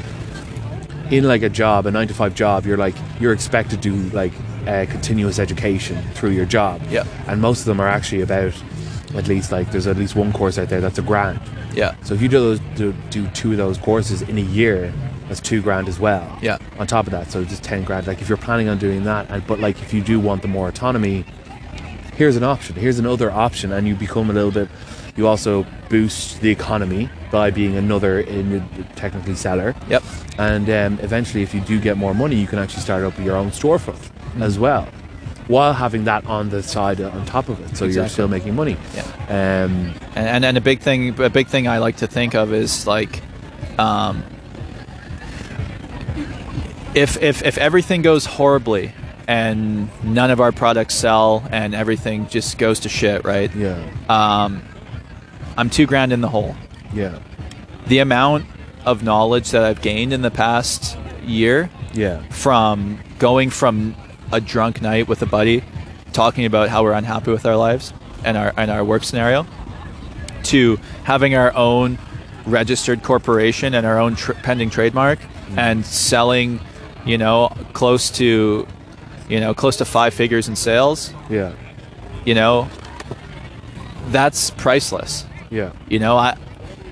in 1.11 1.25
like 1.25 1.43
a 1.43 1.49
job, 1.49 1.87
a 1.87 1.91
nine 1.91 2.09
to 2.09 2.15
five 2.15 2.35
job, 2.35 2.67
you're 2.67 2.77
like 2.77 2.95
you're 3.21 3.33
expected 3.33 3.83
to 3.83 3.93
like 4.11 4.33
uh, 4.67 4.87
continuous 4.89 5.39
education 5.39 6.03
through 6.13 6.31
your 6.31 6.47
job. 6.47 6.81
Yeah. 6.89 7.05
and 7.27 7.41
most 7.41 7.61
of 7.61 7.67
them 7.67 7.81
are 7.81 7.89
actually 7.89 8.23
about 8.23 8.55
at 9.15 9.29
least 9.29 9.53
like 9.53 9.71
there's 9.71 9.87
at 9.87 9.97
least 9.97 10.17
one 10.17 10.33
course 10.33 10.59
out 10.59 10.69
there 10.69 10.81
that's 10.81 10.99
a 10.99 11.03
grand. 11.03 11.41
Yeah, 11.75 11.95
So 12.03 12.13
if 12.15 12.21
you 12.23 12.29
do 12.29 12.39
those 12.41 12.61
do, 12.77 12.93
do 13.11 13.27
two 13.29 13.53
of 13.53 13.57
those 13.59 13.79
courses 13.79 14.21
in 14.23 14.37
a 14.39 14.43
year, 14.43 14.93
that's 15.29 15.41
two 15.41 15.63
grand 15.63 15.89
as 15.89 15.99
well. 15.99 16.39
Yeah. 16.43 16.59
On 16.79 16.87
top 16.87 17.07
of 17.07 17.13
that, 17.13 17.31
so 17.31 17.45
just 17.45 17.63
ten 17.63 17.83
grand. 17.85 18.07
Like 18.07 18.21
if 18.21 18.29
you're 18.29 18.37
planning 18.39 18.69
on 18.69 18.79
doing 18.79 19.05
that, 19.05 19.31
and, 19.31 19.47
but 19.47 19.59
like 19.61 19.81
if 19.83 19.95
you 19.95 20.03
do 20.03 20.21
want 20.21 20.43
the 20.43 20.49
more 20.49 20.69
autonomy, 20.69 21.25
here's 22.15 22.37
an 22.37 22.43
option. 22.45 22.77
Here's 22.77 22.99
another 22.99 23.31
option, 23.31 23.73
and 23.73 23.87
you 23.89 23.95
become 23.95 24.29
a 24.31 24.33
little 24.33 24.51
bit. 24.51 24.69
You 25.17 25.27
also 25.29 25.67
boost 25.91 26.41
the 26.41 26.51
economy 26.51 27.11
by 27.31 27.51
being 27.51 27.77
another 27.77 28.21
in 28.21 28.51
the 28.51 28.85
technically 28.97 29.35
seller. 29.35 29.75
Yep. 29.89 30.03
And 30.39 30.69
um, 30.71 30.99
eventually, 31.05 31.43
if 31.43 31.53
you 31.55 31.61
do 31.61 31.79
get 31.81 31.97
more 31.99 32.15
money, 32.15 32.37
you 32.37 32.47
can 32.47 32.59
actually 32.59 32.81
start 32.83 33.05
up 33.05 33.19
your 33.19 33.37
own 33.37 33.51
storefront 33.51 34.11
Mm. 34.33 34.41
as 34.43 34.59
well, 34.59 34.89
while 35.49 35.73
having 35.73 36.05
that 36.05 36.25
on 36.27 36.51
the 36.51 36.63
side 36.63 37.01
uh, 37.01 37.11
on 37.11 37.27
top 37.27 37.49
of 37.49 37.61
it. 37.61 37.77
So 37.77 37.85
you're 37.85 38.09
still 38.09 38.29
making 38.29 38.55
money. 38.55 38.77
Yeah. 38.95 39.03
Um, 39.65 39.95
and, 40.15 40.29
and 40.29 40.45
and 40.45 40.57
a 40.59 40.61
big 40.61 40.81
thing 40.81 41.19
a 41.21 41.31
big 41.31 41.49
thing 41.49 41.67
I 41.69 41.79
like 41.79 41.97
to 41.99 42.07
think 42.07 42.35
of 42.35 42.53
is 42.53 42.87
like 42.87 43.21
um, 43.79 44.23
if 46.95 47.21
if 47.23 47.43
if 47.43 47.59
everything 47.59 48.03
goes 48.03 48.25
horribly 48.27 48.93
and 49.29 49.89
none 50.05 50.31
of 50.31 50.41
our 50.41 50.53
products 50.53 50.95
sell 50.95 51.47
and 51.51 51.75
everything 51.75 52.29
just 52.29 52.59
goes 52.59 52.81
to 52.81 52.89
shit 52.89 53.25
right 53.25 53.55
yeah. 53.55 53.83
um, 54.09 54.63
I'm 55.57 55.71
two 55.71 55.87
grand 55.87 56.13
in 56.13 56.21
the 56.21 56.29
hole 56.29 56.55
Yeah. 56.93 57.21
the 57.87 57.99
amount 58.01 58.47
of 58.85 59.03
knowledge 59.03 59.53
that 59.53 59.63
I've 59.63 59.81
gained 59.81 60.13
in 60.13 60.23
the 60.23 60.31
past 60.31 60.99
year 61.25 61.71
Yeah. 61.95 62.21
from 62.31 62.99
going 63.19 63.51
from 63.51 63.95
a 64.33 64.41
drunk 64.41 64.81
night 64.83 65.09
with 65.09 65.23
a 65.23 65.27
buddy 65.27 65.63
talking 66.13 66.45
about 66.45 66.69
how 66.69 66.83
we're 66.83 66.93
unhappy 66.93 67.31
with 67.31 67.47
our 67.47 67.57
lives 67.57 67.93
and 68.25 68.37
our 68.37 68.53
and 68.57 68.71
our 68.71 68.85
work 68.85 69.05
scenario 69.05 69.47
to 70.45 70.77
having 71.05 71.35
our 71.35 71.55
own 71.55 71.99
registered 72.47 73.03
corporation 73.03 73.75
and 73.75 73.87
our 73.87 73.99
own 73.99 74.17
tr- 74.17 74.33
pending 74.33 74.69
trademark 74.71 75.19
and 75.57 75.85
selling 75.87 76.61
you 77.07 77.17
know 77.19 77.49
close 77.73 78.11
to 78.11 78.67
you 79.29 79.39
know 79.41 79.55
close 79.55 79.77
to 79.77 79.85
five 79.85 80.13
figures 80.15 80.49
in 80.49 80.57
sales 80.57 81.13
Yeah. 81.31 81.53
you 82.25 82.35
know 82.35 82.69
that's 84.09 84.51
priceless 84.51 85.25
Yeah. 85.51 85.73
you 85.89 85.99
know, 85.99 86.17
I 86.17 86.37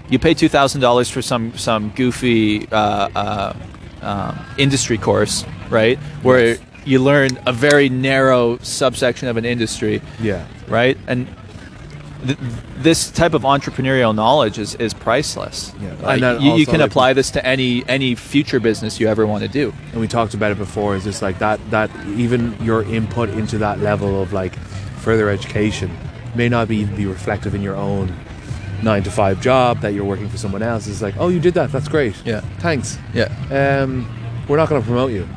you 0.09 0.19
pay 0.19 0.35
two 0.35 0.49
thousand 0.49 0.81
dollars 0.81 1.09
for 1.11 1.23
some 1.23 1.57
some 1.57 1.91
goofy 1.91 2.69
uh, 2.71 3.09
uh, 3.15 3.57
um, 4.03 4.39
industry 4.59 4.99
course, 4.99 5.45
right? 5.71 5.99
Where 6.23 6.47
Yes. 6.47 6.59
You 6.85 6.99
learn 6.99 7.31
a 7.47 7.53
very 7.53 7.89
narrow 7.89 8.59
subsection 8.59 9.29
of 9.29 9.37
an 9.37 9.45
industry, 9.45 10.01
Yeah. 10.21 10.47
right? 10.69 10.97
And 11.07 11.27
th- 12.27 12.39
this 12.79 13.11
type 13.11 13.35
of 13.35 13.43
entrepreneurial 13.43 14.15
knowledge 14.15 14.59
is, 14.59 14.75
is 14.77 14.95
priceless. 14.95 15.73
Yeah. 15.81 15.95
Like, 16.03 16.23
And 16.23 16.43
you, 16.43 16.55
you 16.55 16.67
can 16.67 16.81
like- 16.81 16.91
apply 16.91 17.13
this 17.13 17.31
to 17.33 17.45
any 17.47 17.85
any 17.89 18.15
future 18.15 18.61
business 18.61 18.99
you 19.01 19.09
ever 19.09 19.27
want 19.27 19.43
to 19.43 19.49
do. 19.49 19.73
and 19.93 20.01
we 20.01 20.09
talked 20.09 20.35
about 20.35 20.53
it 20.53 20.59
before 20.59 20.97
is 20.97 21.05
just 21.05 21.23
like 21.23 21.39
that 21.39 21.59
that 21.71 21.91
even 22.17 22.57
your 22.63 22.83
input 22.85 23.29
into 23.31 23.59
that 23.59 23.81
level 23.81 24.23
of 24.23 24.33
like 24.33 24.57
further 25.01 25.29
education 25.31 25.91
may 26.35 26.49
not 26.49 26.69
be 26.69 26.85
be 26.85 27.07
reflective 27.07 27.55
in 27.55 27.63
your 27.63 27.77
own 27.77 28.13
nine 28.83 29.03
to 29.03 29.11
five 29.11 29.41
job 29.43 29.81
that 29.81 29.93
you're 29.93 30.05
working 30.05 30.29
for 30.29 30.39
someone 30.39 30.63
else 30.63 30.87
it's 30.87 31.03
like 31.03 31.15
oh 31.19 31.29
you 31.29 31.39
did 31.41 31.53
that 31.55 31.71
that's 31.73 31.89
great 31.89 32.15
Yeah. 32.25 32.41
thanks 32.61 32.97
Yeah. 33.13 33.29
um 33.51 34.07
we're 34.49 34.57
not 34.57 34.69
going 34.71 34.81
to 34.81 34.87
promote 34.87 35.11
you 35.13 35.29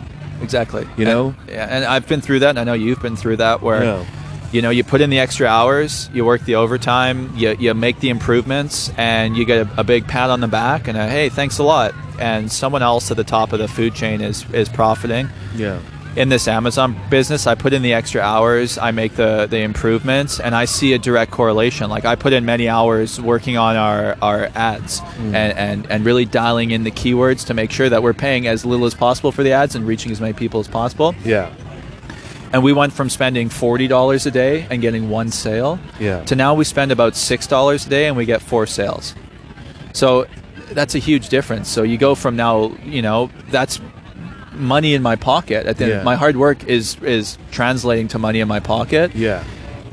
Exactly. 0.44 0.88
You 0.98 1.06
know? 1.06 1.28
And, 1.40 1.50
yeah, 1.50 1.68
and 1.70 1.86
I've 1.86 2.08
been 2.08 2.22
through 2.22 2.40
that, 2.40 2.50
and 2.52 2.60
I 2.60 2.64
know 2.64 2.74
you've 2.74 3.02
been 3.02 3.16
through 3.16 3.38
that, 3.38 3.62
where 3.62 3.84
Yeah. 3.84 4.06
you 4.52 4.62
know 4.62 4.70
you 4.70 4.84
put 4.84 5.02
in 5.02 5.10
the 5.10 5.20
extra 5.20 5.48
hours, 5.48 6.10
you 6.14 6.24
work 6.26 6.42
the 6.46 6.56
overtime, 6.56 7.32
you, 7.36 7.56
you 7.60 7.74
make 7.74 8.00
the 8.00 8.10
improvements, 8.10 8.92
and 8.98 9.36
you 9.38 9.46
get 9.46 9.66
a, 9.68 9.80
a 9.82 9.84
big 9.84 10.08
pat 10.08 10.30
on 10.30 10.40
the 10.42 10.48
back 10.48 10.88
and 10.88 10.98
a 10.98 11.08
hey, 11.10 11.30
thanks 11.30 11.58
a 11.60 11.64
lot. 11.64 11.94
And 12.20 12.52
someone 12.52 12.84
else 12.84 13.10
at 13.10 13.18
the 13.18 13.24
top 13.24 13.54
of 13.54 13.60
the 13.60 13.68
food 13.68 13.96
chain 13.96 14.22
is 14.22 14.46
is 14.52 14.70
profiting. 14.70 15.30
yeah 15.56 15.80
In 16.16 16.30
this 16.30 16.48
Amazon 16.48 16.96
business, 17.10 17.48
I 17.48 17.56
put 17.56 17.74
in 17.74 17.82
the 17.82 17.94
extra 17.94 18.22
hours, 18.22 18.78
I 18.78 18.92
make 18.92 19.16
the, 19.16 19.48
the 19.50 19.62
improvements, 19.62 20.40
and 20.40 20.54
I 20.54 20.66
see 20.66 20.94
a 20.94 21.00
direct 21.00 21.32
correlation. 21.32 21.90
Like 21.90 22.06
I 22.06 22.14
put 22.14 22.34
in 22.34 22.46
many 22.46 22.70
hours 22.70 23.20
working 23.20 23.58
on 23.58 23.76
our, 23.76 24.16
our 24.22 24.50
ads 24.54 25.00
hmm. 25.00 25.34
and, 25.34 25.58
and, 25.58 25.90
and 25.90 26.06
really 26.06 26.26
dialing 26.26 26.70
in 26.70 26.84
the 26.84 26.92
keywords 26.92 27.48
to 27.48 27.56
make 27.56 27.72
sure 27.72 27.90
that 27.90 28.04
we're 28.04 28.14
paying 28.14 28.46
as 28.46 28.64
little 28.64 28.86
as 28.86 28.94
possible 28.94 29.32
for 29.32 29.42
the 29.42 29.54
ads 29.54 29.74
and 29.74 29.88
reaching 29.88 30.12
as 30.12 30.22
many 30.22 30.34
people 30.34 30.60
as 30.60 30.68
possible. 30.68 31.16
yeah 31.26 31.52
And 32.52 32.64
we 32.64 32.74
went 32.74 32.94
from 32.94 33.10
spending 33.10 33.50
$40 33.50 34.28
a 34.28 34.32
day 34.32 34.68
and 34.70 34.84
getting 34.84 35.10
one 35.10 35.32
sale 35.32 35.80
Yeah. 36.00 36.24
to 36.26 36.36
now 36.36 36.54
we 36.54 36.64
spend 36.64 36.92
about 36.92 37.14
$6 37.14 37.88
a 37.88 37.90
day 37.90 38.06
and 38.06 38.16
we 38.16 38.26
get 38.26 38.44
four 38.44 38.68
sales. 38.68 39.16
So 39.94 40.28
that's 40.74 40.94
a 40.94 41.00
huge 41.00 41.30
difference. 41.30 41.70
So 41.70 41.82
you 41.82 41.98
go 41.98 42.14
from 42.14 42.36
now, 42.36 42.78
you 42.84 43.02
know, 43.02 43.32
that's 43.50 43.80
money 44.56 44.94
in 44.94 45.02
my 45.02 45.16
pocket. 45.16 45.66
At 45.66 45.78
the 45.78 45.88
Yeah. 45.88 45.94
end, 45.96 46.04
my 46.06 46.16
hard 46.16 46.36
work 46.38 46.64
is 46.66 46.98
is 47.04 47.38
translating 47.52 48.08
to 48.10 48.20
money 48.20 48.40
in 48.40 48.48
my 48.48 48.60
pocket, 48.60 49.12
yeah 49.16 49.44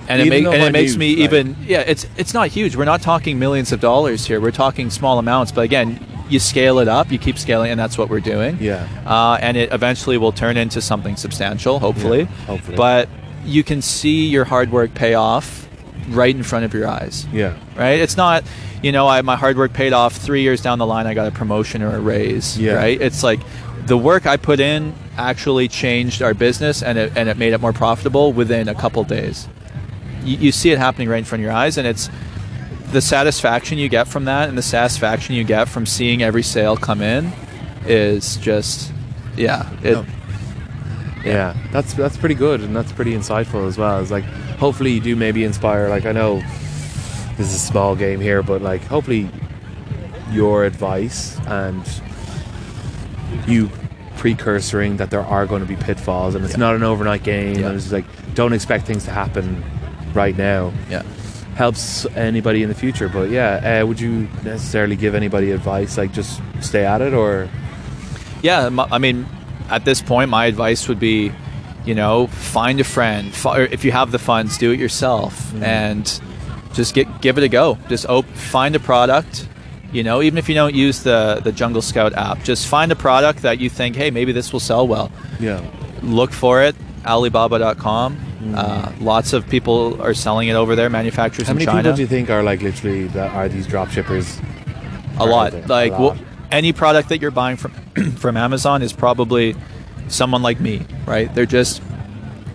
and 0.08 0.20
it, 0.20 0.28
make, 0.28 0.44
and 0.44 0.54
it 0.62 0.72
makes 0.72 0.96
me 0.96 1.10
like- 1.14 1.24
even 1.24 1.56
yeah. 1.66 1.84
It's 1.86 2.04
it's 2.16 2.34
not 2.34 2.48
huge. 2.48 2.74
We're 2.74 2.84
not 2.84 3.00
talking 3.00 3.38
millions 3.38 3.70
of 3.70 3.80
dollars 3.80 4.26
here. 4.26 4.40
We're 4.40 4.50
talking 4.50 4.90
small 4.90 5.18
amounts. 5.20 5.52
But 5.52 5.60
again, 5.62 6.04
you 6.28 6.40
scale 6.40 6.80
it 6.80 6.88
up. 6.88 7.12
You 7.12 7.18
keep 7.18 7.38
scaling, 7.38 7.70
and 7.70 7.78
that's 7.78 7.96
what 7.96 8.08
we're 8.10 8.18
doing. 8.20 8.58
Yeah. 8.60 8.86
Uh, 9.06 9.38
and 9.40 9.56
it 9.56 9.72
eventually 9.72 10.18
will 10.18 10.32
turn 10.32 10.56
into 10.56 10.80
something 10.80 11.14
substantial, 11.16 11.78
hopefully. 11.78 12.24
hopefully. 12.46 12.76
But 12.76 13.08
you 13.44 13.62
can 13.62 13.82
see 13.82 14.26
your 14.26 14.44
hard 14.44 14.72
work 14.72 14.94
pay 14.94 15.14
off 15.14 15.68
right 16.08 16.34
in 16.34 16.42
front 16.42 16.64
of 16.64 16.74
your 16.74 16.88
eyes 16.88 17.26
Yeah. 17.32 17.54
right? 17.76 18.00
It's 18.00 18.16
not, 18.16 18.42
you 18.82 18.90
know, 18.90 19.06
I, 19.06 19.22
my 19.22 19.36
hard 19.36 19.56
work 19.56 19.72
paid 19.72 19.92
off. 19.92 20.14
Three 20.16 20.42
years 20.42 20.60
down 20.60 20.78
the 20.78 20.86
line, 20.86 21.06
I 21.06 21.14
got 21.14 21.28
a 21.28 21.30
promotion 21.30 21.82
or 21.82 21.94
a 21.94 22.00
raise, 22.00 22.58
Yeah. 22.58 22.72
right? 22.72 23.00
It's 23.00 23.22
like 23.22 23.38
the 23.86 23.96
work 23.96 24.26
I 24.26 24.36
put 24.36 24.60
in 24.60 24.94
actually 25.16 25.68
changed 25.68 26.22
our 26.22 26.34
business 26.34 26.82
and 26.82 26.98
it, 26.98 27.12
and 27.16 27.28
it 27.28 27.36
made 27.36 27.52
it 27.52 27.60
more 27.60 27.72
profitable 27.72 28.32
within 28.32 28.68
a 28.68 28.74
couple 28.74 29.02
days. 29.04 29.48
You, 30.24 30.36
you 30.36 30.52
see 30.52 30.70
it 30.70 30.78
happening 30.78 31.08
right 31.08 31.18
in 31.18 31.24
front 31.24 31.40
of 31.40 31.44
your 31.44 31.52
eyes, 31.52 31.78
and 31.78 31.86
it's 31.86 32.08
the 32.92 33.00
satisfaction 33.00 33.78
you 33.78 33.88
get 33.88 34.08
from 34.08 34.24
that 34.24 34.48
and 34.48 34.58
the 34.58 34.62
satisfaction 34.62 35.34
you 35.34 35.44
get 35.44 35.68
from 35.68 35.86
seeing 35.86 36.22
every 36.22 36.42
sale 36.42 36.76
come 36.76 37.00
in 37.00 37.32
is 37.86 38.36
just, 38.38 38.92
yeah, 39.36 39.70
it, 39.82 39.92
No. 39.92 40.06
Yeah, 41.24 41.54
that's 41.70 41.92
that's 41.92 42.16
pretty 42.16 42.34
good 42.34 42.62
and 42.62 42.74
that's 42.74 42.92
pretty 42.92 43.12
insightful 43.12 43.68
as 43.68 43.76
well. 43.76 44.00
It's 44.00 44.10
like 44.10 44.24
hopefully 44.58 44.92
you 44.92 45.00
do 45.00 45.14
maybe 45.14 45.44
inspire. 45.44 45.88
Like 45.90 46.06
I 46.06 46.12
know 46.12 46.40
this 47.36 47.48
is 47.48 47.54
a 47.54 47.58
small 47.58 47.94
game 47.94 48.20
here, 48.20 48.42
but 48.42 48.62
like 48.62 48.82
hopefully 48.84 49.28
your 50.30 50.64
advice 50.64 51.38
and 51.46 51.84
you 53.46 53.70
precursoring 54.16 54.98
that 54.98 55.10
there 55.10 55.22
are 55.24 55.46
going 55.46 55.60
to 55.62 55.66
be 55.66 55.76
pitfalls 55.76 56.34
and 56.34 56.44
it's 56.44 56.54
Yeah. 56.54 56.60
not 56.60 56.74
an 56.74 56.82
overnight 56.82 57.22
game. 57.22 57.58
Yeah. 57.58 57.68
And 57.68 57.76
it's 57.76 57.90
like 57.92 58.04
don't 58.34 58.52
expect 58.52 58.86
things 58.86 59.04
to 59.04 59.10
happen 59.10 59.64
right 60.14 60.36
now. 60.36 60.72
yeah. 60.90 61.02
Helps 61.56 62.06
anybody 62.16 62.62
in 62.62 62.68
the 62.68 62.74
future, 62.74 63.08
but 63.08 63.28
yeah, 63.30 63.80
uh, 63.82 63.86
would 63.86 64.00
you 64.00 64.28
necessarily 64.44 64.96
give 64.96 65.14
anybody 65.14 65.50
advice 65.50 65.98
like 65.98 66.12
just 66.12 66.40
stay 66.60 66.86
at 66.86 67.00
it 67.02 67.12
or? 67.12 67.48
Yeah, 68.42 68.70
I 68.90 68.98
mean, 68.98 69.26
at 69.68 69.84
this 69.84 70.00
point, 70.00 70.30
my 70.30 70.46
advice 70.46 70.88
would 70.88 70.98
be, 71.00 71.30
you 71.84 71.94
know, 71.94 72.28
find 72.28 72.80
a 72.80 72.84
friend. 72.84 73.32
If 73.44 73.84
you 73.84 73.92
have 73.92 74.10
the 74.10 74.18
funds, 74.18 74.56
do 74.56 74.70
it 74.70 74.80
yourself, 74.80 75.52
and 75.62 76.06
just 76.72 76.94
get 76.94 77.20
give 77.20 77.36
it 77.36 77.44
a 77.44 77.48
go. 77.48 77.76
Just 77.90 78.06
op- 78.08 78.24
find 78.28 78.74
a 78.74 78.80
product. 78.80 79.46
You 79.92 80.02
know, 80.04 80.22
even 80.22 80.38
if 80.38 80.48
you 80.48 80.54
don't 80.54 80.74
use 80.74 81.02
the 81.02 81.40
the 81.42 81.52
Jungle 81.52 81.82
Scout 81.82 82.12
app, 82.14 82.42
just 82.44 82.66
find 82.68 82.92
a 82.92 82.96
product 82.96 83.42
that 83.42 83.58
you 83.58 83.68
think, 83.68 83.96
hey, 83.96 84.10
maybe 84.10 84.32
this 84.32 84.52
will 84.52 84.60
sell 84.60 84.86
well. 84.86 85.10
Yeah. 85.40 85.60
Look 86.02 86.32
for 86.32 86.62
it. 86.62 86.76
Alibaba.com. 87.06 88.16
Uh, 88.54 88.92
lots 89.00 89.32
of 89.32 89.46
people 89.48 90.00
are 90.02 90.14
selling 90.14 90.48
it 90.48 90.54
over 90.54 90.74
there. 90.74 90.88
Manufacturers 90.88 91.46
How 91.48 91.52
in 91.52 91.58
many 91.58 91.66
China. 91.66 91.82
people 91.82 91.96
do 91.96 92.02
you 92.02 92.08
think 92.08 92.30
are 92.30 92.42
like 92.42 92.62
literally 92.62 93.06
that 93.08 93.32
are 93.34 93.48
these 93.48 93.66
drop 93.66 93.90
shippers? 93.90 94.40
a 95.18 95.26
lot. 95.26 95.52
Like 95.68 95.92
A 95.92 96.02
lot. 96.02 96.16
wh- 96.16 96.20
any 96.50 96.72
product 96.72 97.08
that 97.10 97.20
you're 97.20 97.30
buying 97.30 97.56
from 97.56 97.72
from 98.16 98.36
Amazon 98.36 98.80
is 98.82 98.92
probably 98.92 99.54
someone 100.08 100.42
like 100.42 100.58
me, 100.60 100.86
right? 101.06 101.32
They're 101.34 101.46
just 101.46 101.82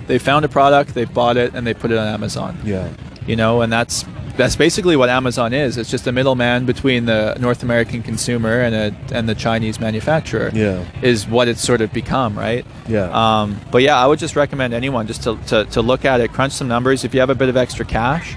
they 0.07 0.17
found 0.19 0.45
a 0.45 0.49
product, 0.49 0.93
they 0.93 1.05
bought 1.05 1.37
it, 1.37 1.53
and 1.53 1.65
they 1.67 1.73
put 1.73 1.91
it 1.91 1.97
on 1.97 2.07
Amazon. 2.07 2.57
Yeah. 2.63 2.89
You 3.27 3.35
know, 3.35 3.61
and 3.61 3.71
that's 3.71 4.03
that's 4.37 4.55
basically 4.55 4.95
what 4.95 5.09
Amazon 5.09 5.53
is. 5.53 5.77
It's 5.77 5.89
just 5.89 6.07
a 6.07 6.11
middleman 6.11 6.65
between 6.65 7.05
the 7.05 7.35
North 7.39 7.63
American 7.63 8.03
consumer 8.03 8.61
and 8.61 8.75
a 8.75 9.15
and 9.15 9.29
the 9.29 9.35
Chinese 9.35 9.79
manufacturer. 9.79 10.51
Yeah. 10.53 10.83
is 11.01 11.27
what 11.27 11.47
it's 11.47 11.61
sort 11.61 11.81
of 11.81 11.91
become, 11.93 12.37
right? 12.37 12.65
Yeah. 12.87 13.09
Um, 13.11 13.59
but 13.71 13.81
yeah, 13.81 13.97
I 13.97 14.05
would 14.07 14.19
just 14.19 14.35
recommend 14.35 14.73
anyone 14.73 15.07
just 15.07 15.23
to, 15.23 15.37
to, 15.47 15.65
to 15.65 15.81
look 15.81 16.05
at 16.05 16.19
it, 16.21 16.31
crunch 16.33 16.53
some 16.53 16.67
numbers. 16.67 17.03
If 17.03 17.13
you 17.13 17.19
have 17.21 17.29
a 17.29 17.35
bit 17.35 17.49
of 17.49 17.57
extra 17.57 17.85
cash, 17.85 18.35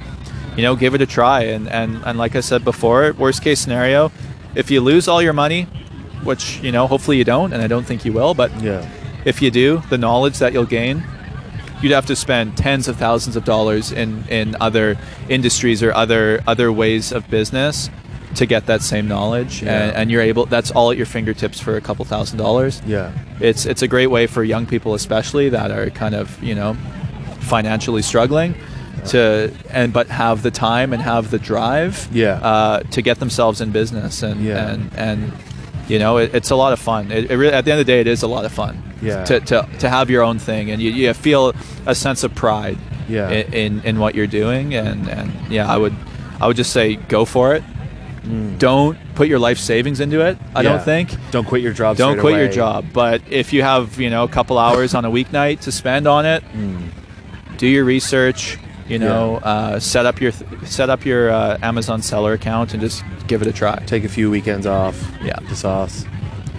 you 0.56 0.62
know, 0.62 0.76
give 0.76 0.94
it 0.94 1.00
a 1.00 1.06
try. 1.06 1.42
And, 1.42 1.68
and, 1.68 2.02
and 2.04 2.18
like 2.18 2.34
I 2.36 2.40
said 2.40 2.64
before, 2.64 3.12
worst 3.18 3.42
case 3.42 3.60
scenario, 3.60 4.10
if 4.54 4.70
you 4.70 4.80
lose 4.80 5.08
all 5.08 5.22
your 5.22 5.32
money, 5.32 5.64
which, 6.24 6.60
you 6.62 6.72
know, 6.72 6.86
hopefully 6.86 7.16
you 7.16 7.24
don't, 7.24 7.52
and 7.52 7.62
I 7.62 7.66
don't 7.68 7.84
think 7.86 8.04
you 8.04 8.12
will, 8.12 8.34
but 8.34 8.50
Yeah. 8.62 8.88
if 9.24 9.40
you 9.40 9.50
do, 9.50 9.82
the 9.88 9.98
knowledge 9.98 10.38
that 10.38 10.52
you'll 10.52 10.64
gain, 10.66 11.04
you'd 11.82 11.92
have 11.92 12.06
to 12.06 12.16
spend 12.16 12.56
tens 12.56 12.88
of 12.88 12.96
thousands 12.96 13.36
of 13.36 13.44
dollars 13.44 13.92
in, 13.92 14.24
in 14.28 14.56
other 14.60 14.96
industries 15.28 15.82
or 15.82 15.92
other 15.94 16.42
other 16.46 16.72
ways 16.72 17.12
of 17.12 17.28
business 17.30 17.88
to 18.34 18.44
get 18.46 18.66
that 18.66 18.82
same 18.82 19.08
knowledge. 19.08 19.62
Yeah. 19.62 19.84
And, 19.84 19.96
and 19.96 20.10
you're 20.10 20.20
able 20.22 20.46
that's 20.46 20.70
all 20.70 20.90
at 20.90 20.96
your 20.96 21.06
fingertips 21.06 21.60
for 21.60 21.76
a 21.76 21.80
couple 21.80 22.04
thousand 22.04 22.38
dollars 22.38 22.82
Yeah. 22.86 23.12
it's 23.40 23.64
it's 23.66 23.82
a 23.82 23.88
great 23.88 24.08
way 24.08 24.26
for 24.26 24.44
young 24.44 24.66
people 24.66 24.94
especially 24.94 25.48
that 25.50 25.70
are 25.70 25.88
kind 25.90 26.14
of 26.14 26.42
you 26.42 26.54
know 26.54 26.74
financially 27.40 28.02
struggling 28.02 28.54
to 29.06 29.52
and 29.70 29.92
but 29.92 30.08
have 30.08 30.42
the 30.42 30.50
time 30.50 30.92
and 30.92 31.00
have 31.00 31.30
the 31.30 31.38
drive 31.38 32.08
Yeah. 32.12 32.32
uh, 32.42 32.80
to 32.90 33.00
get 33.02 33.18
themselves 33.20 33.60
in 33.60 33.70
business 33.70 34.22
and 34.22 34.42
Yeah. 34.44 34.68
and 34.72 34.90
and 34.96 35.32
you 35.88 35.98
know 35.98 36.18
it, 36.18 36.34
it's 36.34 36.50
a 36.50 36.56
lot 36.56 36.72
of 36.72 36.78
fun 36.78 37.10
it, 37.10 37.30
it 37.30 37.36
really, 37.36 37.52
at 37.54 37.64
the 37.64 37.70
end 37.70 37.80
of 37.80 37.86
the 37.86 37.92
day 37.92 38.00
it 38.00 38.06
is 38.06 38.22
a 38.22 38.28
lot 38.28 38.44
of 38.44 38.52
fun 38.52 38.82
Yeah. 39.00 39.24
to, 39.24 39.40
to, 39.40 39.68
to 39.78 39.88
have 39.88 40.10
your 40.10 40.22
own 40.22 40.38
thing 40.38 40.70
and 40.70 40.82
you, 40.82 40.90
you 40.90 41.14
feel 41.14 41.52
a 41.86 41.94
sense 41.94 42.24
of 42.24 42.34
pride 42.34 42.78
Yeah. 43.08 43.30
in, 43.30 43.54
in, 43.54 43.80
in 43.84 43.98
what 44.00 44.14
you're 44.16 44.26
doing 44.26 44.74
and, 44.74 45.08
and 45.08 45.32
yeah 45.50 45.70
I 45.72 45.76
would 45.76 45.94
I 46.40 46.46
would 46.48 46.56
just 46.56 46.72
say 46.72 46.96
go 46.96 47.24
for 47.24 47.54
it 47.54 47.62
don't 48.58 48.98
put 49.14 49.28
your 49.28 49.38
life 49.38 49.58
savings 49.58 50.00
into 50.00 50.20
it 50.20 50.36
I 50.54 50.60
Mm. 50.60 50.64
Yeah. 50.64 50.70
don't 50.70 50.84
think 50.84 51.10
Don't 51.30 51.46
quit 51.46 51.62
your 51.62 51.72
job. 51.72 51.96
don't 51.96 52.18
quit 52.20 52.36
your 52.36 52.48
job 52.48 52.86
but 52.92 53.22
if 53.30 53.52
you 53.52 53.62
have 53.62 53.98
you 54.00 54.10
know 54.10 54.24
a 54.24 54.28
couple 54.28 54.58
hours 54.58 54.94
on 54.94 55.04
a 55.04 55.10
weeknight 55.10 55.60
to 55.60 55.72
spend 55.72 56.06
on 56.06 56.26
it 56.26 56.42
do 57.56 57.66
your 57.66 57.84
research 57.84 58.58
you 58.88 58.98
know 58.98 59.36
uh, 59.36 59.78
set 59.78 60.06
up 60.06 60.20
your 60.20 60.32
set 60.64 60.90
up 60.90 61.04
your 61.04 61.30
uh, 61.30 61.58
amazon 61.62 62.02
seller 62.02 62.32
account 62.32 62.72
and 62.74 62.80
just 62.82 63.02
give 63.26 63.40
it 63.42 63.48
a 63.48 63.52
try 63.52 63.76
Take 63.86 64.04
a 64.04 64.08
few 64.08 64.30
weekends 64.30 64.66
off. 64.66 64.96
Yeah. 65.22 65.38
The 65.48 65.54
sauce. 65.56 66.04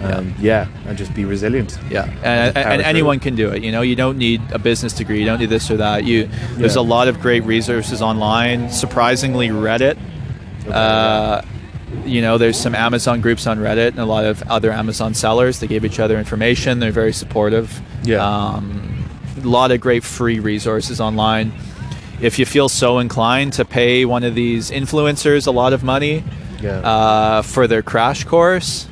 Um, 0.02 0.34
yeah. 0.40 0.66
And 0.86 0.96
just 0.96 1.12
be 1.14 1.24
resilient. 1.26 1.78
yeah 1.90 2.04
and, 2.04 2.56
and, 2.56 2.58
and 2.58 2.82
anyone 2.82 3.20
can 3.20 3.34
do 3.34 3.50
it 3.50 3.62
you 3.62 3.70
know 3.70 3.82
you 3.82 3.94
don't 3.96 4.16
need 4.16 4.40
a 4.52 4.58
business 4.58 4.94
degree 4.94 5.18
you 5.20 5.26
don't 5.26 5.38
need 5.40 5.50
this 5.50 5.70
or 5.70 5.76
that 5.76 6.04
you 6.04 6.28
there's 6.56 6.76
a 6.76 6.80
lot 6.82 7.06
of 7.08 7.20
great 7.20 7.44
resources 7.44 8.00
online 8.00 8.70
surprisingly 8.70 9.48
reddit 9.48 9.98
uh, 10.70 11.42
you 12.04 12.22
know 12.22 12.38
there's 12.38 12.56
some 12.58 12.74
amazon 12.74 13.20
groups 13.20 13.46
on 13.46 13.58
reddit 13.58 13.88
and 13.88 13.98
a 13.98 14.04
lot 14.04 14.24
of 14.24 14.42
other 14.44 14.70
amazon 14.72 15.12
sellers 15.14 15.58
they 15.60 15.66
give 15.66 15.84
each 15.84 15.98
other 15.98 16.18
information 16.18 16.78
they're 16.80 16.92
very 16.92 17.12
supportive 17.12 17.80
Yeah. 18.04 18.24
um, 18.24 19.04
a 19.42 19.46
lot 19.46 19.70
of 19.70 19.80
great 19.80 20.04
free 20.04 20.38
resources 20.40 21.00
online 21.00 21.52
if 22.20 22.38
you 22.38 22.46
feel 22.46 22.68
so 22.68 22.98
inclined 23.00 23.54
to 23.54 23.64
pay 23.64 24.04
one 24.04 24.24
of 24.24 24.34
these 24.34 24.70
influencers 24.70 25.46
a 25.46 25.50
lot 25.50 25.72
of 25.72 25.82
money 25.82 26.22
Yeah. 26.62 26.78
uh, 26.80 27.42
for 27.42 27.66
their 27.66 27.82
crash 27.82 28.24
course 28.24 28.86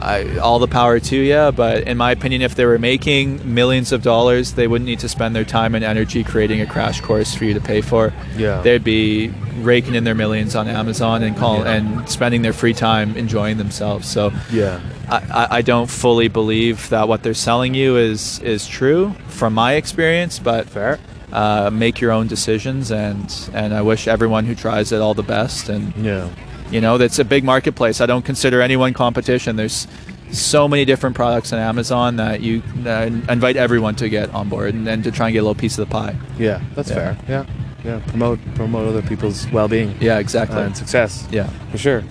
I, 0.00 0.38
all 0.38 0.58
the 0.58 0.66
power 0.68 0.98
to 1.00 1.16
you 1.16 1.52
but 1.52 1.82
in 1.84 1.96
my 1.96 2.10
opinion 2.12 2.42
if 2.42 2.54
they 2.54 2.64
were 2.64 2.78
making 2.78 3.54
millions 3.54 3.92
of 3.92 4.02
dollars 4.02 4.54
they 4.54 4.66
wouldn't 4.66 4.86
need 4.86 5.00
to 5.00 5.08
spend 5.08 5.36
their 5.36 5.44
time 5.44 5.74
and 5.74 5.84
energy 5.84 6.24
creating 6.24 6.60
a 6.60 6.66
crash 6.66 7.00
course 7.00 7.34
for 7.34 7.44
you 7.44 7.54
to 7.54 7.60
pay 7.60 7.80
for 7.80 8.12
Yeah. 8.36 8.62
they'd 8.62 8.82
be 8.84 9.28
raking 9.58 9.94
in 9.94 10.04
their 10.04 10.14
millions 10.14 10.56
on 10.56 10.68
amazon 10.68 11.22
and 11.22 11.36
call 11.36 11.58
Yeah. 11.58 11.72
and 11.74 12.08
spending 12.08 12.42
their 12.42 12.52
free 12.54 12.72
time 12.74 13.16
enjoying 13.16 13.58
themselves 13.58 14.08
so 14.08 14.32
yeah. 14.50 14.80
I, 15.08 15.16
I- 15.30 15.48
I 15.58 15.62
don't 15.62 15.90
fully 15.90 16.28
believe 16.28 16.88
that 16.90 17.08
what 17.08 17.22
they're 17.22 17.34
selling 17.34 17.74
you 17.74 17.96
is 17.96 18.38
is 18.40 18.66
true 18.66 19.14
from 19.28 19.52
my 19.54 19.74
experience, 19.74 20.38
but 20.38 20.68
Fair. 20.68 20.98
uh, 21.32 21.68
make 21.72 22.00
your 22.00 22.12
own 22.12 22.26
decisions 22.28 22.90
and 22.92 23.26
and 23.52 23.74
I 23.74 23.82
wish 23.82 24.06
everyone 24.08 24.44
who 24.46 24.54
tries 24.54 24.92
it 24.92 25.00
all 25.00 25.14
the 25.14 25.22
best. 25.24 25.68
And 25.68 25.92
Yeah. 25.96 26.28
You 26.70 26.80
know, 26.80 26.98
that's 26.98 27.18
a 27.18 27.24
big 27.24 27.44
marketplace. 27.44 28.00
I 28.00 28.06
don't 28.06 28.24
consider 28.24 28.60
anyone 28.62 28.92
competition. 28.94 29.56
There's 29.56 29.86
so 30.32 30.68
many 30.68 30.84
different 30.84 31.16
products 31.16 31.52
on 31.52 31.58
Amazon 31.58 32.16
that 32.16 32.40
you 32.40 32.62
uh, 32.86 33.10
invite 33.28 33.56
everyone 33.56 33.96
to 33.96 34.08
get 34.08 34.32
on 34.32 34.48
board 34.48 34.74
and, 34.74 34.86
and 34.88 35.02
to 35.04 35.10
try 35.10 35.26
and 35.26 35.32
get 35.32 35.40
a 35.40 35.42
little 35.42 35.54
piece 35.60 35.76
of 35.78 35.88
the 35.88 35.92
pie. 35.92 36.14
Yeah. 36.38 36.60
That's 36.76 36.88
Yeah. 36.90 36.94
fair. 37.14 37.18
Yeah. 37.28 37.46
Yeah. 37.84 38.00
Promote 38.08 38.38
promote 38.54 38.86
other 38.88 39.02
people's 39.02 39.48
well 39.50 39.66
being. 39.66 39.96
Yeah, 40.00 40.18
exactly. 40.18 40.60
And 40.60 40.76
success. 40.76 41.26
yeah. 41.32 41.48
For 41.72 41.78
sure. 41.78 42.04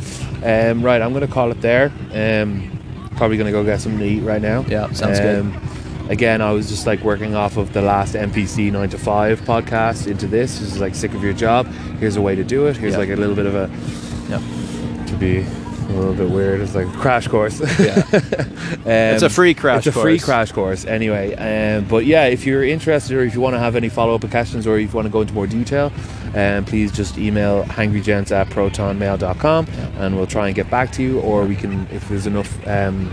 Um, 0.44 0.82
right, 0.84 1.02
I'm 1.02 1.14
going 1.14 1.26
to 1.26 1.32
call 1.32 1.52
it 1.52 1.62
there. 1.62 1.92
Um, 2.14 3.10
probably 3.16 3.38
going 3.38 3.46
to 3.46 3.52
go 3.52 3.64
get 3.64 3.80
something 3.80 4.00
to 4.00 4.06
eat 4.06 4.22
right 4.22 4.42
now. 4.42 4.66
Yeah, 4.68 4.92
sounds 4.92 5.20
good. 5.20 5.40
um, 5.42 5.62
Again, 6.10 6.42
I 6.42 6.52
was 6.54 6.70
just 6.70 6.88
like 6.88 7.02
working 7.04 7.36
off 7.36 7.56
of 7.58 7.72
the 7.72 7.84
last 7.84 8.16
MPC 8.16 8.72
9 8.72 8.90
to 8.90 8.98
5 8.98 9.42
podcast 9.42 10.08
into 10.08 10.26
this. 10.26 10.58
This 10.58 10.74
is 10.74 10.80
like 10.80 10.96
sick 10.96 11.14
of 11.14 11.24
your 11.24 11.34
job. 11.34 11.68
Here's 12.00 12.16
a 12.16 12.22
way 12.22 12.34
to 12.34 12.44
do 12.44 12.66
it. 12.66 12.76
Here's 12.78 12.94
Yeah. 12.94 12.98
like 13.00 13.10
a 13.10 13.16
little 13.16 13.36
bit 13.36 13.46
of 13.46 13.54
a, 13.54 13.70
be 15.20 15.40
a 15.40 15.92
little 15.94 16.14
bit 16.14 16.30
weird. 16.30 16.62
It's 16.62 16.76
like 16.76 16.88
a 16.88 16.92
crash 16.92 17.28
course. 17.28 17.60
Yeah. 17.80 18.04
Um, 18.14 18.22
It's 18.86 19.24
a 19.24 19.30
free 19.30 19.54
crash 19.54 19.88
It's 19.88 19.96
a 19.96 20.00
free 20.00 20.18
course. 20.20 20.26
crash 20.26 20.52
course, 20.52 20.86
anyway. 20.86 21.34
Um, 21.36 21.86
but 21.86 22.06
yeah, 22.06 22.26
if 22.26 22.46
you're 22.46 22.64
interested 22.64 23.18
or 23.18 23.22
if 23.24 23.34
you 23.34 23.42
want 23.42 23.56
to 23.56 23.60
have 23.60 23.76
any 23.76 23.90
follow 23.90 24.16
up 24.16 24.30
questions 24.30 24.68
or 24.68 24.78
if 24.78 24.90
you 24.92 24.96
want 24.96 25.08
to 25.08 25.12
go 25.12 25.22
into 25.22 25.34
more 25.34 25.48
detail, 25.48 25.92
um, 26.36 26.64
please 26.66 26.92
just 26.92 27.18
email 27.18 27.64
hangrygents 27.66 28.32
at 28.32 28.48
protonmail.com 28.50 29.68
and 29.98 30.16
we'll 30.16 30.28
try 30.28 30.48
and 30.48 30.56
get 30.56 30.70
back 30.70 30.92
to 30.94 31.04
you. 31.04 31.20
Or 31.22 31.44
we 31.46 31.56
can, 31.56 31.88
if 31.92 32.08
there's 32.08 32.28
enough 32.28 32.68
um, 32.68 33.10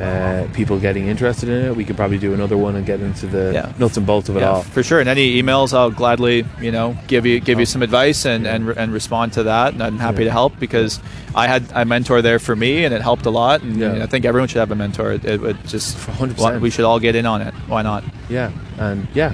uh, 0.00 0.48
people 0.52 0.78
getting 0.78 1.06
interested 1.08 1.48
in 1.48 1.64
it, 1.66 1.76
we 1.76 1.84
could 1.84 1.96
probably 1.96 2.18
do 2.18 2.32
another 2.34 2.56
one 2.56 2.76
and 2.76 2.84
get 2.86 3.00
into 3.00 3.26
the 3.26 3.52
Yeah. 3.52 3.72
nuts 3.78 3.96
and 3.96 4.06
bolts 4.06 4.28
of 4.28 4.36
it 4.36 4.40
Yeah, 4.40 4.50
all. 4.50 4.62
for 4.62 4.82
sure. 4.82 5.00
And 5.00 5.08
any 5.08 5.40
emails, 5.42 5.72
I'll 5.72 5.90
gladly, 5.90 6.44
you 6.60 6.70
know, 6.72 6.96
give 7.06 7.26
you 7.26 7.40
give 7.40 7.58
you 7.60 7.66
some 7.66 7.82
advice 7.82 8.24
and 8.24 8.46
and, 8.46 8.68
and 8.70 8.92
respond 8.92 9.32
to 9.34 9.42
that. 9.44 9.72
And 9.74 9.82
I'm 9.82 9.98
happy 9.98 10.18
Yeah. 10.24 10.26
to 10.26 10.32
help 10.32 10.58
because 10.58 11.00
I 11.34 11.46
had 11.48 11.64
a 11.74 11.84
mentor 11.84 12.22
there 12.22 12.38
for 12.38 12.56
me, 12.56 12.84
and 12.84 12.94
it 12.94 13.02
helped 13.02 13.26
a 13.26 13.30
lot. 13.30 13.62
And 13.62 13.76
Yeah. 13.76 14.02
I 14.02 14.06
think 14.06 14.24
everyone 14.24 14.48
should 14.48 14.58
have 14.60 14.70
a 14.70 14.76
mentor. 14.76 15.12
It, 15.12 15.24
it 15.24 15.40
would 15.40 15.58
just 15.66 15.96
100%. 15.96 16.60
we 16.60 16.70
should 16.70 16.84
all 16.84 16.98
get 17.00 17.14
in 17.14 17.26
on 17.26 17.42
it. 17.42 17.54
Why 17.68 17.82
not? 17.82 18.04
Yeah, 18.28 18.50
and 18.78 19.06
yeah, 19.14 19.32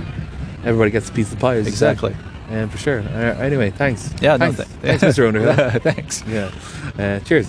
everybody 0.64 0.90
gets 0.90 1.08
a 1.08 1.12
piece 1.12 1.32
of 1.32 1.38
the 1.38 1.40
pie. 1.40 1.54
as 1.56 1.66
you 1.66 1.72
said. 1.72 1.92
Exactly. 1.92 2.16
And 2.50 2.70
for 2.70 2.76
sure. 2.76 3.00
Uh, 3.00 3.38
anyway, 3.40 3.70
thanks. 3.70 4.10
Yeah, 4.20 4.36
no, 4.36 4.52
thanks, 4.52 4.56
th- 4.82 4.98
thanks, 5.00 5.18
Mr. 5.18 5.26
Underhill. 5.26 5.80
Thanks. 5.80 6.22
yeah. 6.28 6.50
Uh, 6.98 7.18
cheers. 7.20 7.48